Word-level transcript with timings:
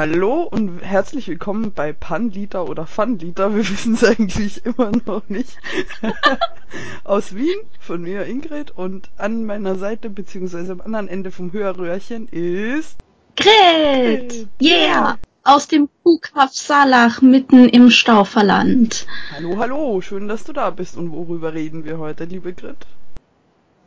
Hallo 0.00 0.44
und 0.44 0.78
herzlich 0.80 1.28
willkommen 1.28 1.74
bei 1.74 1.92
Panliter 1.92 2.66
oder 2.66 2.86
Funliter, 2.86 3.54
wir 3.54 3.68
wissen 3.68 3.92
es 3.92 4.02
eigentlich 4.02 4.64
immer 4.64 4.90
noch 5.04 5.28
nicht. 5.28 5.58
Aus 7.04 7.34
Wien, 7.34 7.58
von 7.80 8.00
mir 8.00 8.24
Ingrid 8.24 8.70
und 8.70 9.10
an 9.18 9.44
meiner 9.44 9.74
Seite 9.74 10.08
beziehungsweise 10.08 10.72
am 10.72 10.80
anderen 10.80 11.06
Ende 11.06 11.30
vom 11.30 11.52
Hörröhrchen 11.52 12.28
ist 12.28 12.96
Gret! 13.36 14.48
Yeah! 14.62 15.18
Aus 15.44 15.68
dem 15.68 15.90
Kuhkaff 16.02 16.54
Salach 16.54 17.20
mitten 17.20 17.68
im 17.68 17.90
Stauferland. 17.90 19.06
Hallo, 19.36 19.58
hallo, 19.58 20.00
schön, 20.00 20.28
dass 20.28 20.44
du 20.44 20.54
da 20.54 20.70
bist. 20.70 20.96
Und 20.96 21.12
worüber 21.12 21.52
reden 21.52 21.84
wir 21.84 21.98
heute, 21.98 22.24
liebe 22.24 22.54
Grit? 22.54 22.86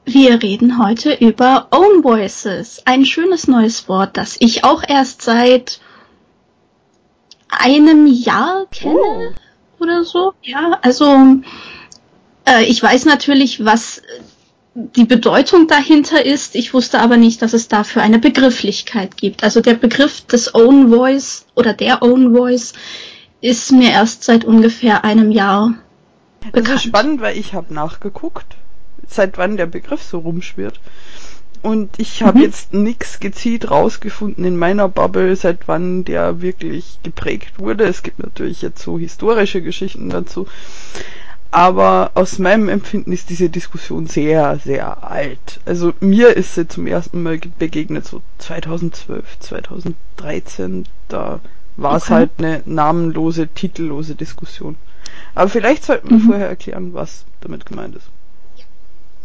Wir 0.06 0.44
reden 0.44 0.78
heute 0.78 1.16
über 1.16 1.70
Own 1.72 2.04
Voices. 2.04 2.84
Ein 2.86 3.04
schönes 3.04 3.48
neues 3.48 3.90
Wort, 3.90 4.16
das 4.16 4.36
ich 4.40 4.64
auch 4.64 4.84
erst 4.88 5.24
seit 5.24 5.80
einem 7.60 8.08
Jahr 8.08 8.66
kenne 8.72 8.98
oh. 9.00 9.84
oder 9.84 10.04
so. 10.04 10.34
Ja, 10.42 10.80
also 10.82 11.16
äh, 12.46 12.64
ich 12.66 12.82
weiß 12.82 13.06
natürlich, 13.06 13.64
was 13.64 14.02
die 14.76 15.06
Bedeutung 15.06 15.68
dahinter 15.68 16.26
ist. 16.26 16.56
Ich 16.56 16.74
wusste 16.74 17.00
aber 17.00 17.18
nicht, 17.18 17.42
dass 17.42 17.54
es 17.54 17.68
dafür 17.68 18.02
eine 18.02 18.20
Begrifflichkeit 18.20 19.18
gibt. 19.18 19.44
Also 19.44 19.62
der 19.62 19.76
Begriff 19.76 20.22
des 20.22 20.56
Own 20.56 20.90
Voice 20.90 21.46
oder 21.56 21.74
der 21.74 22.02
Own 22.02 22.36
Voice 22.36 22.74
ist 23.42 23.72
mir 23.72 23.92
erst 23.92 24.24
seit 24.24 24.46
ungefähr 24.46 25.04
einem 25.04 25.32
Jahr 25.32 25.76
bekannt. 26.40 26.68
Das 26.68 26.76
ist 26.76 26.84
spannend, 26.84 27.22
weil 27.22 27.38
ich 27.38 27.54
habe 27.54 27.74
nachgeguckt, 27.74 28.56
seit 29.08 29.38
wann 29.38 29.58
der 29.58 29.68
Begriff 29.68 30.02
so 30.02 30.20
rumschwirrt. 30.20 30.80
Und 31.64 31.98
ich 31.98 32.22
habe 32.24 32.40
mhm. 32.40 32.44
jetzt 32.44 32.74
nichts 32.74 33.22
gezielt 33.22 33.72
rausgefunden 33.72 34.44
in 34.44 34.58
meiner 34.58 34.90
Bubble, 34.90 35.34
seit 35.38 35.70
wann 35.70 36.04
der 36.04 36.42
wirklich 36.42 37.00
geprägt 37.04 37.58
wurde. 37.58 37.86
Es 37.86 38.04
gibt 38.04 38.20
natürlich 38.20 38.62
jetzt 38.62 38.84
so 38.84 39.00
historische 39.00 39.62
Geschichten 39.62 40.10
dazu. 40.10 40.46
Aber 41.52 42.12
aus 42.16 42.38
meinem 42.38 42.68
Empfinden 42.68 43.14
ist 43.14 43.30
diese 43.30 43.50
Diskussion 43.50 44.08
sehr, 44.08 44.60
sehr 44.60 45.10
alt. 45.10 45.62
Also 45.66 45.94
mir 46.02 46.36
ist 46.36 46.56
sie 46.56 46.68
zum 46.68 46.86
ersten 46.86 47.24
Mal 47.24 47.40
begegnet, 47.58 48.06
so 48.06 48.22
2012, 48.40 49.40
2013. 49.40 50.86
Da 51.08 51.40
war 51.78 51.96
es 51.96 52.04
okay. 52.04 52.14
halt 52.14 52.32
eine 52.40 52.62
namenlose, 52.66 53.48
titellose 53.48 54.16
Diskussion. 54.16 54.76
Aber 55.34 55.48
vielleicht 55.48 55.86
sollten 55.86 56.10
wir 56.10 56.18
mhm. 56.18 56.28
vorher 56.28 56.50
erklären, 56.50 56.94
was 56.94 57.24
damit 57.40 57.66
gemeint 57.66 57.96
ist. 57.96 58.08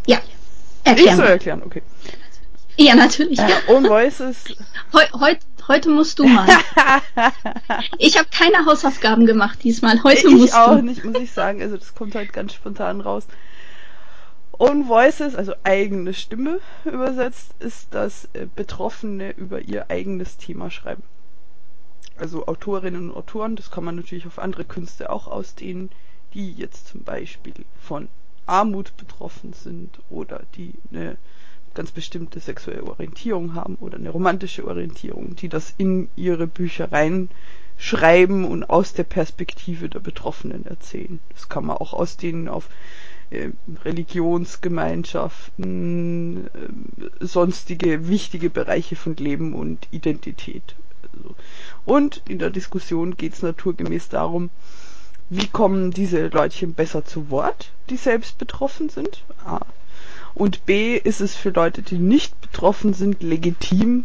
Ja, 0.07 0.21
erklären. 0.85 1.09
Ich 1.09 1.17
soll 1.17 1.27
erklären, 1.27 1.63
okay. 1.65 1.83
Ja, 2.79 2.95
natürlich. 2.95 3.39
Äh, 3.41 3.51
Own 3.69 3.85
Voices. 3.89 4.45
Heu, 4.93 5.05
heut, 5.19 5.39
heute 5.67 5.91
musst 5.91 6.21
du 6.21 6.27
mal. 6.27 6.47
ich 7.99 8.17
habe 8.17 8.29
keine 8.31 8.65
Hausaufgaben 8.67 9.27
gemacht 9.27 9.59
diesmal. 9.65 10.03
Heute 10.05 10.29
ich 10.29 10.33
musst 10.33 10.43
du. 10.43 10.47
Ich 10.47 10.55
auch 10.55 10.81
nicht, 10.81 11.05
muss 11.05 11.19
ich 11.19 11.33
sagen. 11.33 11.61
Also 11.61 11.77
das 11.77 11.95
kommt 11.95 12.15
halt 12.15 12.33
ganz 12.33 12.55
spontan 12.55 13.01
raus. 13.01 13.27
Own 14.59 14.89
Voices, 14.89 15.35
also 15.35 15.55
eigene 15.65 16.15
Stimme 16.15 16.61
übersetzt, 16.85 17.55
ist, 17.59 17.95
dass 17.95 18.29
äh, 18.33 18.47
Betroffene 18.55 19.31
über 19.33 19.61
ihr 19.61 19.91
eigenes 19.91 20.37
Thema 20.37 20.71
schreiben. 20.71 21.03
Also 22.17 22.47
Autorinnen 22.47 23.11
und 23.11 23.17
Autoren, 23.17 23.57
das 23.57 23.71
kann 23.71 23.85
man 23.85 23.97
natürlich 23.97 24.27
auf 24.27 24.39
andere 24.39 24.65
Künste 24.65 25.11
auch 25.11 25.27
ausdehnen, 25.27 25.91
die 26.35 26.53
jetzt 26.53 26.89
zum 26.89 27.03
Beispiel 27.03 27.55
von 27.81 28.09
Armut 28.47 28.97
betroffen 28.97 29.53
sind 29.53 29.99
oder 30.11 30.43
die 30.57 30.75
eine 30.91 31.17
ganz 31.79 31.93
bestimmte 31.93 32.41
sexuelle 32.41 32.83
Orientierung 32.83 33.55
haben 33.55 33.77
oder 33.77 33.99
eine 33.99 34.11
romantische 34.11 34.67
Orientierung, 34.67 35.37
die 35.37 35.49
das 35.49 35.73
in 35.79 36.09
ihre 36.17 36.49
Bücher 36.49 36.91
reinschreiben 36.91 38.45
und 38.45 38.69
aus 38.69 38.95
der 38.95 39.05
Perspektive 39.05 39.89
der 39.89 40.01
Betroffenen 40.01 40.67
erzählen. 40.67 41.21
Das 41.33 41.49
kann 41.49 41.67
man 41.67 41.77
auch 41.77 41.93
ausdehnen 41.93 42.49
auf 42.49 42.69
äh, 43.31 43.51
Religionsgemeinschaften, 43.85 46.49
äh, 46.49 46.51
sonstige 47.21 48.09
wichtige 48.09 48.51
Bereiche 48.51 48.97
von 48.97 49.15
Leben 49.15 49.55
und 49.55 49.87
Identität. 49.93 50.75
Also. 51.13 51.37
Und 51.85 52.23
in 52.29 52.41
der 52.41 52.51
Diskussion 52.51 53.17
geht 53.17 53.35
es 53.35 53.43
naturgemäß 53.43 54.09
darum, 54.09 54.51
wie 55.31 55.47
kommen 55.47 55.93
diese 55.93 56.27
Leutchen 56.27 56.75
besser 56.75 57.05
zu 57.05 57.31
Wort, 57.31 57.71
die 57.89 57.99
selbst 57.99 58.37
betroffen 58.37 58.89
sind? 58.89 59.23
Und 60.35 60.67
B 60.67 60.97
ist 60.97 61.21
es 61.21 61.35
für 61.35 61.51
Leute, 61.51 61.83
die 61.83 61.99
nicht 61.99 62.41
betroffen 62.41 62.95
sind, 62.95 63.23
legitim, 63.23 64.05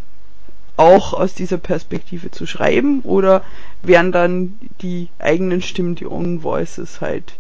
auch 0.76 1.14
aus 1.14 1.34
dieser 1.34 1.58
Perspektive 1.58 2.32
zu 2.32 2.46
schreiben 2.46 3.02
oder 3.02 3.44
werden 3.84 4.12
dann 4.12 4.60
die 4.82 5.10
eigenen 5.20 5.62
Stimmen, 5.62 5.96
die 5.96 6.08
Own 6.08 6.42
Voices 6.42 7.00
halt 7.00 7.38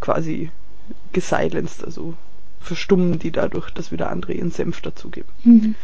quasi 0.00 0.50
gesilenced, 1.12 1.84
also 1.84 2.14
verstummen 2.60 3.18
die 3.18 3.32
dadurch, 3.32 3.70
dass 3.70 3.90
wieder 3.90 4.10
andere 4.10 4.34
ihren 4.34 4.52
Senf 4.52 4.80
dazugeben. 4.80 5.28
Mhm. 5.42 5.74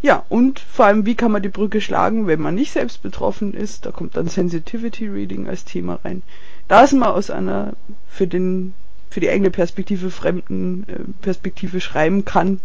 Ja, 0.00 0.24
und 0.28 0.60
vor 0.60 0.86
allem, 0.86 1.06
wie 1.06 1.16
kann 1.16 1.32
man 1.32 1.42
die 1.42 1.48
Brücke 1.48 1.80
schlagen, 1.80 2.26
wenn 2.26 2.40
man 2.40 2.54
nicht 2.54 2.72
selbst 2.72 3.02
betroffen 3.02 3.52
ist? 3.52 3.84
Da 3.84 3.90
kommt 3.90 4.16
dann 4.16 4.28
Sensitivity 4.28 5.08
Reading 5.08 5.48
als 5.48 5.64
Thema 5.64 5.98
rein. 6.04 6.22
Da 6.68 6.84
ist 6.84 6.92
man 6.92 7.08
aus 7.08 7.30
einer 7.30 7.72
für 8.08 8.28
den 8.28 8.74
für 9.10 9.20
die 9.20 9.30
eigene 9.30 9.50
Perspektive 9.50 10.10
fremden 10.10 10.84
äh, 10.88 10.98
Perspektive 11.22 11.80
schreiben 11.80 12.24
kann, 12.24 12.60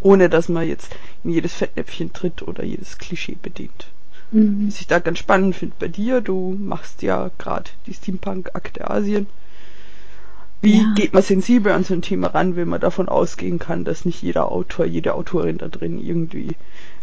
ohne 0.00 0.28
dass 0.28 0.48
man 0.48 0.66
jetzt 0.66 0.94
in 1.24 1.30
jedes 1.30 1.54
Fettnäpfchen 1.54 2.12
tritt 2.12 2.42
oder 2.42 2.64
jedes 2.64 2.98
Klischee 2.98 3.36
bedient. 3.40 3.86
Mhm. 4.32 4.68
Was 4.68 4.80
ich 4.80 4.86
da 4.86 4.98
ganz 4.98 5.18
spannend 5.18 5.54
finde 5.54 5.76
bei 5.78 5.88
dir, 5.88 6.20
du 6.20 6.56
machst 6.58 7.02
ja 7.02 7.30
gerade 7.38 7.70
die 7.86 7.94
Steampunk-Akte 7.94 8.90
Asien. 8.90 9.26
Wie 10.62 10.78
ja. 10.78 10.94
geht 10.94 11.12
man 11.12 11.22
sensibel 11.22 11.72
an 11.72 11.84
so 11.84 11.92
ein 11.92 12.02
Thema 12.02 12.28
ran, 12.28 12.56
wenn 12.56 12.68
man 12.68 12.80
davon 12.80 13.08
ausgehen 13.08 13.58
kann, 13.58 13.84
dass 13.84 14.04
nicht 14.04 14.22
jeder 14.22 14.50
Autor, 14.50 14.86
jede 14.86 15.14
Autorin 15.14 15.58
da 15.58 15.68
drin 15.68 15.98
irgendwie 16.00 16.56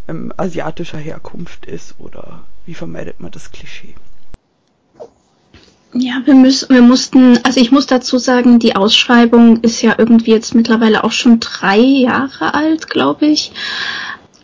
ähm, 0.08 0.34
asiatischer 0.38 0.98
Herkunft 0.98 1.66
ist 1.66 1.96
oder 2.00 2.44
wie 2.66 2.74
vermeidet 2.74 3.20
man 3.20 3.32
das 3.32 3.52
Klischee? 3.52 3.96
Ja, 5.94 6.22
wir 6.26 6.36
müssen, 6.36 6.70
wir 6.70 6.84
mussten, 6.84 7.40
also 7.44 7.60
ich 7.60 7.72
muss 7.72 7.88
dazu 7.88 8.20
sagen, 8.20 8.60
die 8.60 8.76
Ausschreibung 8.76 9.62
ist 9.62 9.82
ja 9.82 9.96
irgendwie 9.98 10.32
jetzt 10.32 10.54
mittlerweile 10.54 11.04
auch 11.04 11.12
schon 11.12 11.40
drei 11.40 11.80
Jahre 11.80 12.54
alt, 12.54 12.90
glaube 12.90 13.26
ich. 13.26 13.52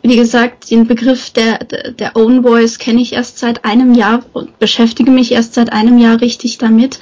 Wie 0.02 0.16
gesagt, 0.16 0.72
den 0.72 0.88
Begriff 0.88 1.30
der, 1.32 1.60
der 1.60 2.16
Own 2.16 2.44
Voice 2.44 2.80
kenne 2.80 3.02
ich 3.02 3.14
erst 3.14 3.38
seit 3.38 3.64
einem 3.64 3.94
Jahr 3.94 4.24
und 4.34 4.58
beschäftige 4.60 5.12
mich 5.12 5.32
erst 5.32 5.54
seit 5.54 5.72
einem 5.72 5.98
Jahr 5.98 6.20
richtig 6.22 6.58
damit. 6.58 7.00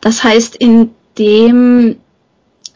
Das 0.00 0.24
heißt, 0.24 0.56
in 0.56 0.90
dem 1.18 1.96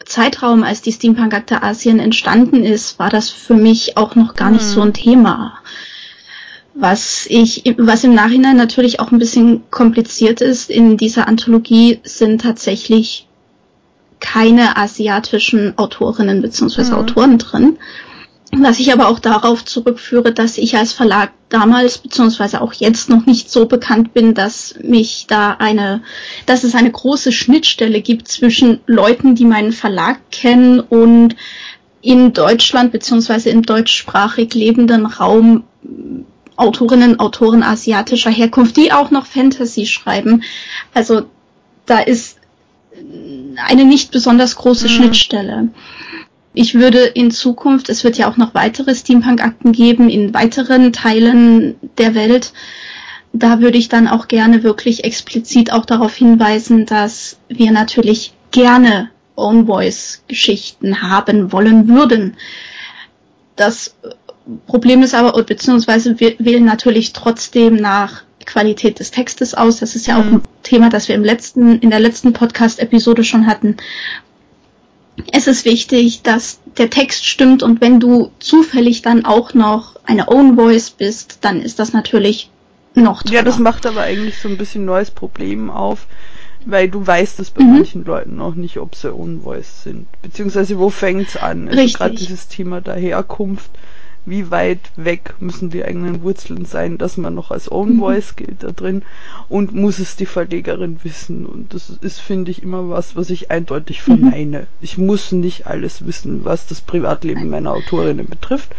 Zeitraum, 0.05 0.63
als 0.63 0.81
die 0.81 0.91
Steampunk-Akte 0.91 1.61
Asien 1.61 1.99
entstanden 1.99 2.63
ist, 2.63 2.97
war 2.99 3.09
das 3.09 3.29
für 3.29 3.53
mich 3.53 3.97
auch 3.97 4.15
noch 4.15 4.35
gar 4.35 4.49
nicht 4.49 4.65
so 4.65 4.81
ein 4.81 4.89
mhm. 4.89 4.93
Thema. 4.93 5.59
Was 6.81 7.25
ich, 7.29 7.75
was 7.77 8.05
im 8.05 8.15
Nachhinein 8.15 8.55
natürlich 8.55 9.01
auch 9.01 9.11
ein 9.11 9.19
bisschen 9.19 9.69
kompliziert 9.69 10.39
ist, 10.39 10.69
in 10.69 10.95
dieser 10.95 11.27
Anthologie 11.27 11.99
sind 12.03 12.39
tatsächlich 12.39 13.27
keine 14.21 14.77
asiatischen 14.77 15.77
Autorinnen 15.77 16.41
bzw. 16.41 16.83
Mhm. 16.83 16.93
Autoren 16.93 17.37
drin. 17.37 17.77
Was 18.53 18.79
ich 18.79 18.93
aber 18.93 19.09
auch 19.09 19.19
darauf 19.19 19.65
zurückführe, 19.65 20.33
dass 20.33 20.57
ich 20.57 20.77
als 20.77 20.93
Verlag 20.93 21.31
damals 21.49 21.97
beziehungsweise 21.97 22.61
auch 22.61 22.71
jetzt 22.71 23.09
noch 23.09 23.25
nicht 23.25 23.51
so 23.51 23.65
bekannt 23.65 24.13
bin, 24.13 24.33
dass 24.33 24.75
mich 24.81 25.25
da 25.27 25.57
eine, 25.59 26.01
dass 26.45 26.63
es 26.63 26.75
eine 26.75 26.91
große 26.91 27.33
Schnittstelle 27.33 28.01
gibt 28.01 28.29
zwischen 28.29 28.79
Leuten, 28.87 29.35
die 29.35 29.45
meinen 29.45 29.73
Verlag 29.73 30.17
kennen 30.31 30.79
und 30.79 31.35
in 32.01 32.31
Deutschland 32.31 32.93
beziehungsweise 32.93 33.49
im 33.49 33.63
deutschsprachig 33.63 34.53
lebenden 34.53 35.05
Raum 35.05 35.65
Autorinnen, 36.59 37.19
Autoren 37.19 37.63
asiatischer 37.63 38.31
Herkunft, 38.31 38.77
die 38.77 38.91
auch 38.91 39.11
noch 39.11 39.25
Fantasy 39.25 39.85
schreiben. 39.85 40.43
Also 40.93 41.23
da 41.85 41.99
ist 41.99 42.37
eine 43.65 43.85
nicht 43.85 44.11
besonders 44.11 44.55
große 44.55 44.87
mhm. 44.87 44.91
Schnittstelle. 44.91 45.69
Ich 46.53 46.75
würde 46.75 46.99
in 46.99 47.31
Zukunft, 47.31 47.89
es 47.89 48.03
wird 48.03 48.17
ja 48.17 48.29
auch 48.29 48.37
noch 48.37 48.53
weitere 48.53 48.93
Steampunk-Akten 48.93 49.71
geben 49.71 50.09
in 50.09 50.33
weiteren 50.33 50.91
Teilen 50.91 51.75
der 51.97 52.15
Welt, 52.15 52.53
da 53.31 53.59
würde 53.59 53.77
ich 53.77 53.89
dann 53.89 54.07
auch 54.07 54.27
gerne 54.27 54.63
wirklich 54.63 55.03
explizit 55.03 55.71
auch 55.71 55.85
darauf 55.85 56.15
hinweisen, 56.15 56.85
dass 56.85 57.37
wir 57.47 57.71
natürlich 57.71 58.33
gerne 58.51 59.11
Own 59.35 59.67
Voice 59.67 60.23
Geschichten 60.27 61.01
haben 61.01 61.51
wollen 61.51 61.87
würden. 61.87 62.35
Das 63.55 63.95
Problem 64.67 65.03
ist 65.03 65.13
aber, 65.13 65.41
beziehungsweise 65.43 66.19
wir 66.19 66.35
wählen 66.39 66.65
natürlich 66.65 67.13
trotzdem 67.13 67.75
nach 67.75 68.23
Qualität 68.45 68.99
des 68.99 69.11
Textes 69.11 69.53
aus. 69.53 69.77
Das 69.77 69.95
ist 69.95 70.07
ja 70.07 70.17
mhm. 70.17 70.21
auch 70.21 70.31
ein 70.33 70.41
Thema, 70.63 70.89
das 70.89 71.07
wir 71.07 71.15
im 71.15 71.23
letzten, 71.23 71.79
in 71.79 71.89
der 71.89 71.99
letzten 71.99 72.33
Podcast-Episode 72.33 73.23
schon 73.23 73.47
hatten. 73.47 73.77
Es 75.31 75.47
ist 75.47 75.65
wichtig, 75.65 76.21
dass 76.23 76.59
der 76.77 76.89
Text 76.89 77.25
stimmt 77.25 77.61
und 77.61 77.81
wenn 77.81 77.99
du 77.99 78.31
zufällig 78.39 79.01
dann 79.01 79.25
auch 79.25 79.53
noch 79.53 79.97
eine 80.05 80.29
Own 80.29 80.55
Voice 80.55 80.91
bist, 80.91 81.39
dann 81.41 81.61
ist 81.61 81.77
das 81.77 81.93
natürlich 81.93 82.49
noch 82.95 83.21
toller. 83.21 83.35
Ja, 83.35 83.43
das 83.43 83.59
macht 83.59 83.85
aber 83.85 84.01
eigentlich 84.01 84.39
so 84.39 84.47
ein 84.47 84.57
bisschen 84.57 84.85
neues 84.85 85.11
Problem 85.11 85.69
auf, 85.69 86.07
weil 86.65 86.89
du 86.89 87.05
weißt 87.05 87.39
es 87.39 87.51
bei 87.51 87.63
mhm. 87.63 87.73
manchen 87.73 88.05
Leuten 88.05 88.37
noch 88.37 88.55
nicht, 88.55 88.77
ob 88.77 88.95
sie 88.95 89.13
Own 89.13 89.41
Voice 89.41 89.83
sind. 89.83 90.07
Beziehungsweise 90.21 90.79
wo 90.79 90.89
fängt's 90.89 91.35
an? 91.35 91.67
Also 91.67 91.97
gerade 91.97 92.15
dieses 92.15 92.47
Thema 92.47 92.81
der 92.81 92.95
Herkunft. 92.95 93.69
Wie 94.25 94.51
weit 94.51 94.91
weg 94.95 95.33
müssen 95.39 95.69
die 95.69 95.83
eigenen 95.83 96.21
Wurzeln 96.21 96.65
sein, 96.65 96.97
dass 96.97 97.17
man 97.17 97.33
noch 97.35 97.51
als 97.51 97.71
Own 97.71 97.95
mhm. 97.95 97.99
Voice 97.99 98.35
gilt 98.35 98.63
da 98.63 98.71
drin? 98.71 99.03
Und 99.47 99.73
muss 99.73 99.99
es 99.99 100.15
die 100.15 100.25
Verlegerin 100.25 100.99
wissen? 101.03 101.45
Und 101.45 101.73
das 101.73 101.89
ist, 102.01 102.19
finde 102.19 102.51
ich, 102.51 102.61
immer 102.61 102.89
was, 102.89 103.15
was 103.15 103.29
ich 103.29 103.49
eindeutig 103.51 103.99
mhm. 104.01 104.19
verneine. 104.19 104.59
Mhm. 104.59 104.67
Ich 104.81 104.97
muss 104.97 105.31
nicht 105.31 105.67
alles 105.67 106.05
wissen, 106.05 106.45
was 106.45 106.67
das 106.67 106.81
Privatleben 106.81 107.49
meiner 107.49 107.71
Autorinnen 107.71 108.27
betrifft. 108.27 108.75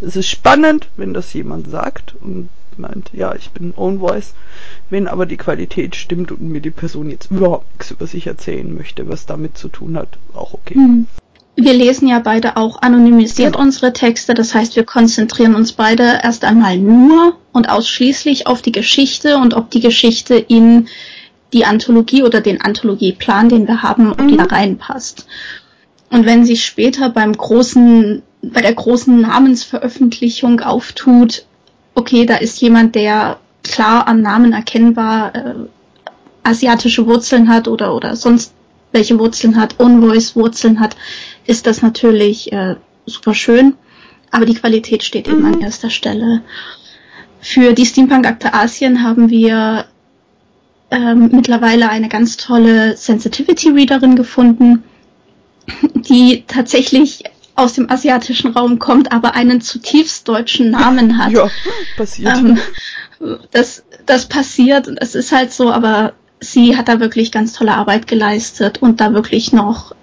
Es 0.00 0.16
ist 0.16 0.28
spannend, 0.28 0.88
wenn 0.96 1.14
das 1.14 1.32
jemand 1.32 1.70
sagt 1.70 2.14
und 2.20 2.48
meint, 2.78 3.10
ja, 3.12 3.34
ich 3.34 3.50
bin 3.50 3.72
Own 3.76 4.00
Voice. 4.00 4.34
Wenn 4.90 5.08
aber 5.08 5.26
die 5.26 5.36
Qualität 5.36 5.96
stimmt 5.96 6.32
und 6.32 6.42
mir 6.42 6.60
die 6.60 6.70
Person 6.70 7.10
jetzt 7.10 7.30
überhaupt 7.30 7.72
nichts 7.74 7.90
über 7.90 8.06
sich 8.06 8.26
erzählen 8.26 8.74
möchte, 8.74 9.08
was 9.08 9.26
damit 9.26 9.56
zu 9.58 9.68
tun 9.68 9.96
hat, 9.96 10.18
auch 10.34 10.54
okay. 10.54 10.76
Mhm. 10.76 11.06
Wir 11.56 11.72
lesen 11.72 12.08
ja 12.08 12.18
beide 12.18 12.56
auch 12.56 12.82
anonymisiert 12.82 13.52
genau. 13.52 13.64
unsere 13.64 13.92
Texte, 13.92 14.34
das 14.34 14.54
heißt, 14.54 14.74
wir 14.74 14.84
konzentrieren 14.84 15.54
uns 15.54 15.72
beide 15.72 16.20
erst 16.22 16.44
einmal 16.44 16.78
nur 16.78 17.36
und 17.52 17.68
ausschließlich 17.68 18.46
auf 18.48 18.60
die 18.60 18.72
Geschichte 18.72 19.38
und 19.38 19.54
ob 19.54 19.70
die 19.70 19.80
Geschichte 19.80 20.34
in 20.34 20.88
die 21.52 21.64
Anthologie 21.64 22.24
oder 22.24 22.40
den 22.40 22.60
Anthologieplan, 22.60 23.48
den 23.48 23.68
wir 23.68 23.82
haben, 23.82 24.10
ob 24.10 24.20
mhm. 24.20 24.28
die 24.28 24.36
da 24.36 24.44
reinpasst. 24.44 25.26
Und 26.10 26.26
wenn 26.26 26.44
sich 26.44 26.64
später 26.64 27.08
beim 27.08 27.32
großen, 27.32 28.22
bei 28.42 28.60
der 28.60 28.74
großen 28.74 29.20
Namensveröffentlichung 29.20 30.60
auftut, 30.60 31.44
okay, 31.94 32.26
da 32.26 32.36
ist 32.36 32.60
jemand, 32.60 32.96
der 32.96 33.38
klar 33.62 34.08
am 34.08 34.20
Namen 34.20 34.52
erkennbar 34.52 35.34
äh, 35.34 35.54
asiatische 36.42 37.06
Wurzeln 37.06 37.48
hat 37.48 37.68
oder, 37.68 37.94
oder 37.94 38.16
sonst 38.16 38.52
welche 38.92 39.18
Wurzeln 39.18 39.56
hat, 39.56 39.80
Unvoice-Wurzeln 39.80 40.78
hat, 40.78 40.96
ist 41.46 41.66
das 41.66 41.82
natürlich 41.82 42.52
äh, 42.52 42.76
super 43.06 43.34
schön. 43.34 43.74
Aber 44.30 44.46
die 44.46 44.54
Qualität 44.54 45.04
steht 45.04 45.26
mhm. 45.26 45.32
eben 45.32 45.46
an 45.46 45.52
mhm. 45.52 45.62
erster 45.62 45.90
Stelle. 45.90 46.42
Für 47.40 47.72
die 47.72 47.86
Steampunk-Akte 47.86 48.54
Asien 48.54 49.02
haben 49.02 49.30
wir 49.30 49.84
ähm, 50.90 51.30
mittlerweile 51.32 51.88
eine 51.88 52.08
ganz 52.08 52.36
tolle 52.36 52.96
Sensitivity-Readerin 52.96 54.16
gefunden, 54.16 54.82
die 55.94 56.44
tatsächlich 56.46 57.24
aus 57.56 57.74
dem 57.74 57.90
asiatischen 57.90 58.52
Raum 58.52 58.78
kommt, 58.78 59.12
aber 59.12 59.34
einen 59.34 59.60
zutiefst 59.60 60.26
deutschen 60.26 60.70
Namen 60.70 61.18
hat. 61.24 61.32
Ja, 61.32 61.48
passiert. 61.96 62.36
Ähm, 62.36 62.58
das, 63.52 63.84
das 64.06 64.26
passiert 64.26 64.88
und 64.88 64.98
es 65.00 65.14
ist 65.14 65.32
halt 65.32 65.52
so, 65.52 65.70
aber 65.70 66.14
sie 66.40 66.76
hat 66.76 66.88
da 66.88 67.00
wirklich 67.00 67.32
ganz 67.32 67.52
tolle 67.52 67.74
Arbeit 67.74 68.06
geleistet 68.06 68.82
und 68.82 69.00
da 69.00 69.14
wirklich 69.14 69.52
noch 69.52 69.94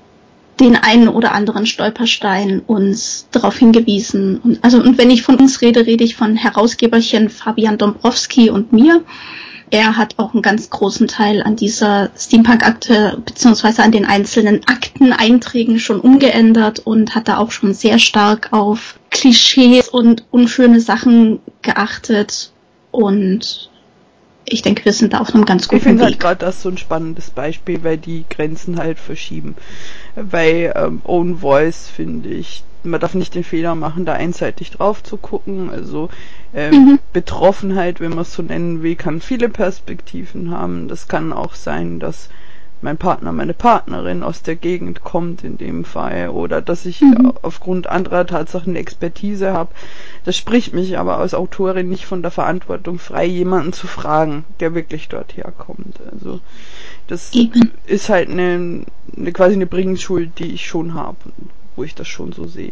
den 0.61 0.75
einen 0.75 1.09
oder 1.09 1.33
anderen 1.33 1.65
Stolperstein 1.65 2.61
uns 2.65 3.27
darauf 3.31 3.57
hingewiesen. 3.57 4.39
Und, 4.43 4.63
also, 4.63 4.77
und 4.77 4.97
wenn 4.97 5.09
ich 5.09 5.23
von 5.23 5.35
uns 5.35 5.61
rede, 5.61 5.85
rede 5.85 6.03
ich 6.03 6.15
von 6.15 6.35
Herausgeberchen 6.35 7.29
Fabian 7.29 7.77
Dombrowski 7.77 8.49
und 8.49 8.71
mir. 8.71 9.03
Er 9.73 9.95
hat 9.95 10.19
auch 10.19 10.33
einen 10.33 10.41
ganz 10.41 10.69
großen 10.69 11.07
Teil 11.07 11.41
an 11.41 11.55
dieser 11.55 12.11
Steampunk-Akte 12.17 13.21
beziehungsweise 13.25 13.81
an 13.81 13.93
den 13.93 14.05
einzelnen 14.05 14.67
Akteneinträgen 14.67 15.79
schon 15.79 16.01
umgeändert 16.01 16.79
und 16.79 17.15
hat 17.15 17.29
da 17.29 17.37
auch 17.37 17.51
schon 17.51 17.73
sehr 17.73 17.97
stark 17.97 18.49
auf 18.51 18.99
Klischees 19.09 19.87
und 19.87 20.25
unschöne 20.29 20.81
Sachen 20.81 21.39
geachtet. 21.61 22.51
Und 22.91 23.70
ich 24.45 24.61
denke, 24.61 24.85
wir 24.85 24.93
sind 24.93 25.13
da 25.13 25.19
auf 25.19 25.33
einem 25.33 25.45
ganz 25.45 25.67
guten 25.67 25.77
ich 25.77 25.85
Weg. 25.85 25.91
Ich 25.91 25.97
finde 25.97 26.03
halt 26.05 26.19
gerade 26.19 26.45
das 26.45 26.61
so 26.61 26.69
ein 26.69 26.77
spannendes 26.77 27.29
Beispiel, 27.29 27.83
weil 27.83 27.97
die 27.97 28.25
Grenzen 28.29 28.77
halt 28.77 28.99
verschieben. 28.99 29.55
Bei 30.15 30.73
ähm, 30.75 31.01
Own 31.03 31.37
Voice 31.39 31.87
finde 31.87 32.29
ich, 32.29 32.63
man 32.83 32.99
darf 32.99 33.13
nicht 33.13 33.35
den 33.35 33.43
Fehler 33.43 33.75
machen, 33.75 34.05
da 34.05 34.13
einseitig 34.13 34.71
drauf 34.71 35.03
zu 35.03 35.17
gucken. 35.17 35.69
Also 35.69 36.09
ähm, 36.53 36.73
mhm. 36.73 36.99
Betroffenheit, 37.13 37.99
wenn 37.99 38.11
man 38.11 38.19
es 38.19 38.33
so 38.33 38.41
nennen 38.41 38.83
will, 38.83 38.95
kann 38.95 39.21
viele 39.21 39.49
Perspektiven 39.49 40.51
haben. 40.51 40.87
Das 40.87 41.07
kann 41.07 41.31
auch 41.31 41.53
sein, 41.55 41.99
dass 41.99 42.29
mein 42.83 42.97
Partner, 42.97 43.31
meine 43.31 43.53
Partnerin 43.53 44.23
aus 44.23 44.41
der 44.41 44.55
Gegend 44.55 45.03
kommt 45.03 45.43
in 45.43 45.57
dem 45.57 45.85
Fall 45.85 46.29
oder 46.29 46.61
dass 46.61 46.85
ich 46.85 47.01
mhm. 47.01 47.33
aufgrund 47.41 47.87
anderer 47.87 48.25
Tatsachen 48.25 48.75
Expertise 48.75 49.53
habe. 49.53 49.71
Das 50.25 50.35
spricht 50.35 50.73
mich 50.73 50.97
aber 50.97 51.17
als 51.17 51.33
Autorin 51.33 51.89
nicht 51.89 52.05
von 52.05 52.21
der 52.21 52.31
Verantwortung 52.31 52.99
frei, 52.99 53.25
jemanden 53.25 53.73
zu 53.73 53.87
fragen, 53.87 54.45
der 54.59 54.73
wirklich 54.73 55.09
dort 55.09 55.37
herkommt. 55.37 55.99
Also 56.11 56.39
das 57.07 57.33
Eben. 57.33 57.71
ist 57.85 58.09
halt 58.09 58.29
eine, 58.29 58.85
eine 59.15 59.31
quasi 59.31 59.55
eine 59.55 59.67
Bringschuld, 59.67 60.39
die 60.39 60.53
ich 60.53 60.65
schon 60.65 60.93
habe, 60.93 61.17
wo 61.75 61.83
ich 61.83 61.95
das 61.95 62.07
schon 62.07 62.31
so 62.31 62.47
sehe. 62.47 62.71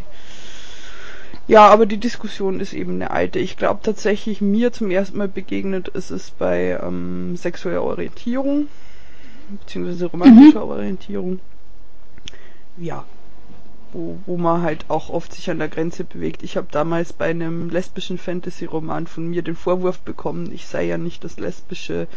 Ja, 1.50 1.68
aber 1.68 1.88
die 1.88 1.98
Diskussion 1.98 2.60
ist 2.60 2.74
eben 2.74 2.94
eine 2.94 3.10
alte. 3.10 3.40
Ich 3.40 3.58
glaube 3.58 3.80
tatsächlich, 3.82 4.40
mir 4.40 4.72
zum 4.72 4.92
ersten 4.92 5.18
Mal 5.18 5.28
begegnet 5.28 5.88
ist 5.88 6.12
es 6.12 6.30
bei 6.30 6.80
ähm, 6.80 7.36
sexueller 7.38 7.82
Orientierung, 7.82 8.68
beziehungsweise 9.58 10.08
romantischer 10.08 10.66
mhm. 10.66 10.72
Orientierung. 10.72 11.40
Ja, 12.78 13.06
wo, 13.92 14.18
wo 14.26 14.38
man 14.38 14.62
halt 14.62 14.86
auch 14.90 15.10
oft 15.10 15.34
sich 15.34 15.50
an 15.50 15.60
der 15.60 15.68
Grenze 15.68 16.04
bewegt. 16.04 16.44
Ich 16.44 16.58
habe 16.58 16.68
damals 16.72 17.14
bei 17.14 17.30
einem 17.30 17.70
lesbischen 17.70 18.18
Fantasy-Roman 18.18 19.08
von 19.08 19.28
mir 19.28 19.42
den 19.42 19.56
Vorwurf 19.56 20.00
bekommen, 20.00 20.52
ich 20.52 20.68
sei 20.68 20.86
ja 20.86 20.98
nicht 20.98 21.24
das 21.24 21.40
lesbische 21.40 22.08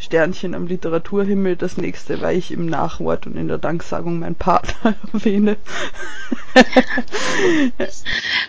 Sternchen 0.00 0.54
am 0.54 0.66
Literaturhimmel, 0.66 1.56
das 1.56 1.76
nächste, 1.76 2.20
weil 2.22 2.38
ich 2.38 2.50
im 2.52 2.64
Nachwort 2.66 3.26
und 3.26 3.36
in 3.36 3.48
der 3.48 3.58
Danksagung 3.58 4.18
meinen 4.20 4.34
Partner 4.34 4.94
erwähne. 5.12 5.56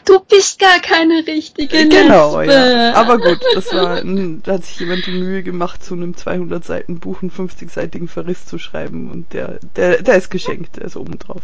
du 0.06 0.20
bist 0.22 0.60
gar 0.60 0.80
keine 0.80 1.28
richtige 1.28 1.90
Genau, 1.90 2.40
Lesbe. 2.40 2.54
ja. 2.54 2.94
Aber 2.94 3.18
gut, 3.18 3.42
das 3.54 3.74
war, 3.74 4.02
da 4.02 4.54
hat 4.54 4.64
sich 4.64 4.80
jemand 4.80 5.06
die 5.06 5.12
Mühe 5.12 5.44
gemacht, 5.44 5.84
zu 5.84 5.94
einem 5.94 6.16
200 6.16 6.64
Seiten 6.64 7.00
Buch 7.00 7.22
einen 7.22 7.32
50-seitigen 7.32 8.08
Verriss 8.08 8.46
zu 8.46 8.58
schreiben 8.58 9.12
und 9.12 9.34
der, 9.34 9.60
der, 9.76 10.02
der 10.02 10.16
ist 10.16 10.32
geschenkt, 10.32 10.78
der 10.78 10.86
ist 10.86 10.96
oben 10.96 11.20
drauf. 11.20 11.42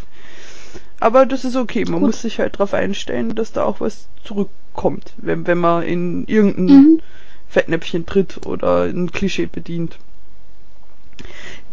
Aber 1.00 1.26
das 1.26 1.44
ist 1.44 1.54
okay, 1.54 1.84
man 1.84 2.00
gut. 2.00 2.08
muss 2.08 2.22
sich 2.22 2.40
halt 2.40 2.54
darauf 2.54 2.72
einstellen, 2.72 3.34
dass 3.34 3.52
da 3.52 3.64
auch 3.64 3.80
was 3.80 4.08
zurückkommt, 4.24 5.12
wenn, 5.18 5.46
wenn 5.46 5.58
man 5.58 5.82
in 5.82 6.24
irgendein 6.26 6.64
mhm. 6.76 7.02
Fettnäpfchen 7.48 8.06
tritt 8.06 8.46
oder 8.46 8.82
ein 8.84 9.10
Klischee 9.10 9.46
bedient 9.46 9.98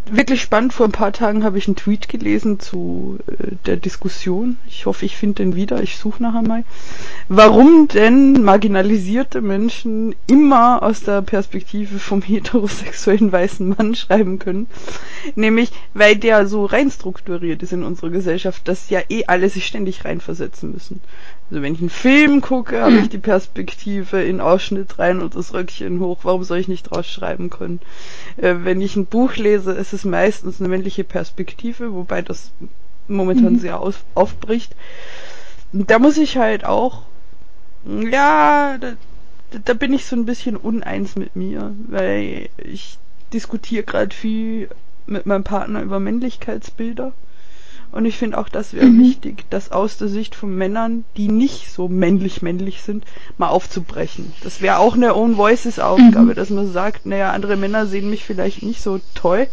wirklich 0.09 0.41
spannend. 0.41 0.73
Vor 0.73 0.87
ein 0.87 0.91
paar 0.91 1.11
Tagen 1.11 1.43
habe 1.43 1.57
ich 1.57 1.67
einen 1.67 1.75
Tweet 1.75 2.07
gelesen 2.07 2.59
zu 2.59 3.17
äh, 3.27 3.55
der 3.65 3.77
Diskussion. 3.77 4.57
Ich 4.67 4.85
hoffe, 4.85 5.05
ich 5.05 5.17
finde 5.17 5.43
den 5.43 5.55
wieder. 5.55 5.81
Ich 5.81 5.97
suche 5.97 6.21
nachher 6.21 6.41
mal. 6.41 6.63
Warum 7.27 7.87
denn 7.87 8.43
marginalisierte 8.43 9.41
Menschen 9.41 10.15
immer 10.27 10.83
aus 10.83 11.01
der 11.01 11.21
Perspektive 11.21 11.99
vom 11.99 12.21
heterosexuellen 12.21 13.31
weißen 13.31 13.69
Mann 13.69 13.95
schreiben 13.95 14.39
können? 14.39 14.67
Nämlich, 15.35 15.71
weil 15.93 16.15
der 16.15 16.47
so 16.47 16.65
rein 16.65 16.91
strukturiert 16.91 17.63
ist 17.63 17.73
in 17.73 17.83
unserer 17.83 18.09
Gesellschaft, 18.09 18.67
dass 18.67 18.89
ja 18.89 19.01
eh 19.09 19.25
alle 19.25 19.49
sich 19.49 19.65
ständig 19.65 20.05
reinversetzen 20.05 20.71
müssen. 20.71 21.01
Also 21.49 21.61
wenn 21.61 21.75
ich 21.75 21.79
einen 21.79 21.89
Film 21.89 22.41
gucke, 22.41 22.81
habe 22.81 22.97
ich 22.97 23.09
die 23.09 23.19
Perspektive 23.19 24.21
in 24.21 24.41
Ausschnitt 24.41 24.97
rein 24.97 25.21
und 25.21 25.35
das 25.35 25.53
Röckchen 25.53 25.99
hoch. 25.99 26.19
Warum 26.23 26.43
soll 26.43 26.57
ich 26.57 26.67
nicht 26.67 26.83
draus 26.83 27.07
schreiben 27.07 27.49
können? 27.49 27.79
Äh, 28.37 28.55
wenn 28.63 28.81
ich 28.81 28.95
ein 28.95 29.05
Buch 29.05 29.35
lese, 29.35 29.71
ist 29.73 29.93
es 29.93 30.05
meistens 30.05 30.59
eine 30.59 30.69
männliche 30.69 31.03
Perspektive, 31.03 31.93
wobei 31.93 32.21
das 32.21 32.51
momentan 33.07 33.53
mhm. 33.53 33.59
sehr 33.59 33.79
auf, 33.79 34.03
aufbricht. 34.15 34.75
Da 35.71 35.99
muss 35.99 36.17
ich 36.17 36.37
halt 36.37 36.65
auch, 36.65 37.03
ja, 37.85 38.77
da, 38.79 38.93
da 39.63 39.73
bin 39.73 39.93
ich 39.93 40.05
so 40.05 40.15
ein 40.15 40.25
bisschen 40.25 40.57
uneins 40.57 41.15
mit 41.15 41.35
mir, 41.35 41.75
weil 41.87 42.49
ich 42.57 42.97
diskutiere 43.33 43.83
gerade 43.83 44.15
viel 44.15 44.69
mit 45.05 45.25
meinem 45.25 45.43
Partner 45.43 45.81
über 45.81 45.99
Männlichkeitsbilder 45.99 47.13
und 47.95 48.03
ich 48.03 48.17
finde 48.17 48.37
auch, 48.37 48.49
das 48.49 48.73
wäre 48.73 48.87
mhm. 48.87 48.99
wichtig, 48.99 49.45
das 49.49 49.71
aus 49.71 49.97
der 49.97 50.09
Sicht 50.09 50.35
von 50.35 50.53
Männern, 50.53 51.05
die 51.15 51.29
nicht 51.29 51.71
so 51.71 51.87
männlich-männlich 51.87 52.81
sind, 52.81 53.05
mal 53.37 53.47
aufzubrechen. 53.47 54.33
Das 54.43 54.59
wäre 54.59 54.79
auch 54.79 54.95
eine 54.95 55.15
Own 55.15 55.37
Voices 55.37 55.79
Aufgabe, 55.79 56.33
mhm. 56.33 56.35
dass 56.35 56.49
man 56.49 56.69
sagt, 56.69 57.05
naja, 57.05 57.31
andere 57.31 57.55
Männer 57.55 57.85
sehen 57.85 58.09
mich 58.09 58.25
vielleicht 58.25 58.63
nicht 58.63 58.81
so 58.81 58.99
toll, 59.13 59.47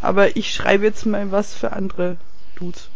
aber 0.00 0.34
ich 0.34 0.54
schreibe 0.54 0.84
jetzt 0.84 1.04
mal 1.04 1.30
was 1.30 1.52
für 1.52 1.74
andere 1.74 2.16
Dudes. 2.56 2.88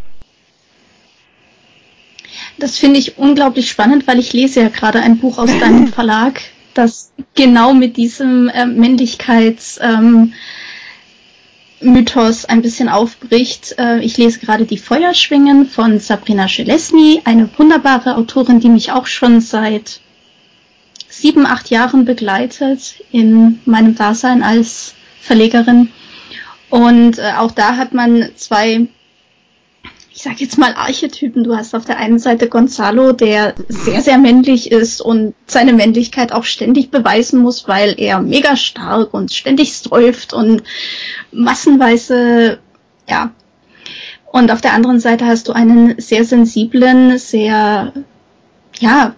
Das 2.59 2.78
finde 2.78 2.99
ich 2.99 3.18
unglaublich 3.18 3.68
spannend, 3.68 4.07
weil 4.07 4.18
ich 4.18 4.33
lese 4.33 4.62
ja 4.62 4.68
gerade 4.71 5.00
ein 5.00 5.18
Buch 5.18 5.37
aus 5.37 5.50
deinem 5.61 5.88
Verlag, 5.92 6.40
das 6.73 7.12
genau 7.35 7.75
mit 7.75 7.99
diesem 7.99 8.49
äh, 8.49 8.64
Männlichkeits 8.64 9.78
ähm, 9.83 10.33
Mythos 11.81 12.45
ein 12.45 12.63
bisschen 12.63 12.89
aufbricht. 12.89 13.77
Äh, 13.79 14.01
ich 14.01 14.17
lese 14.17 14.41
gerade 14.41 14.65
Die 14.65 14.79
Feuerschwingen 14.79 15.67
von 15.67 16.01
Sabrina 16.01 16.49
Schelesny, 16.49 17.23
eine 17.25 17.49
wunderbare 17.57 18.17
Autorin, 18.17 18.61
die 18.61 18.69
mich 18.69 18.93
auch 18.93 19.07
schon 19.07 19.41
seit 19.41 20.01
sieben, 21.09 21.47
acht 21.47 21.71
Jahren 21.71 22.05
begleitet 22.05 23.03
in 23.11 23.61
meinem 23.65 23.95
Dasein 23.95 24.43
als 24.43 24.95
Verlegerin. 25.21 25.91
Und 26.71 27.19
äh, 27.19 27.33
auch 27.39 27.53
da 27.53 27.77
hat 27.77 27.95
man 27.95 28.31
zwei 28.37 28.87
ich 30.11 30.23
sag 30.23 30.41
jetzt 30.41 30.59
mal 30.59 30.75
Archetypen. 30.75 31.45
Du 31.45 31.57
hast 31.57 31.75
auf 31.75 31.85
der 31.85 31.99
einen 31.99 32.19
Seite 32.19 32.49
Gonzalo, 32.49 33.12
der 33.12 33.55
sehr, 33.69 34.00
sehr 34.00 34.19
männlich 34.19 34.73
ist 34.73 35.00
und 35.00 35.35
seine 35.47 35.73
Männlichkeit 35.73 36.33
auch 36.33 36.45
ständig 36.45 36.91
beweisen 36.91 37.41
muss, 37.41 37.69
weil 37.69 37.95
er 37.99 38.21
mega 38.21 38.57
stark 38.57 39.15
und 39.15 39.33
ständig 39.33 39.77
säuft 39.77 40.33
und 40.33 40.62
massenweise, 41.31 42.59
ja. 43.09 43.33
Und 44.31 44.50
auf 44.50 44.61
der 44.61 44.75
anderen 44.75 45.00
Seite 45.00 45.27
hast 45.27 45.49
du 45.49 45.53
einen 45.53 45.99
sehr 46.00 46.25
sensiblen, 46.25 47.19
sehr, 47.19 47.93
ja, 48.79 49.15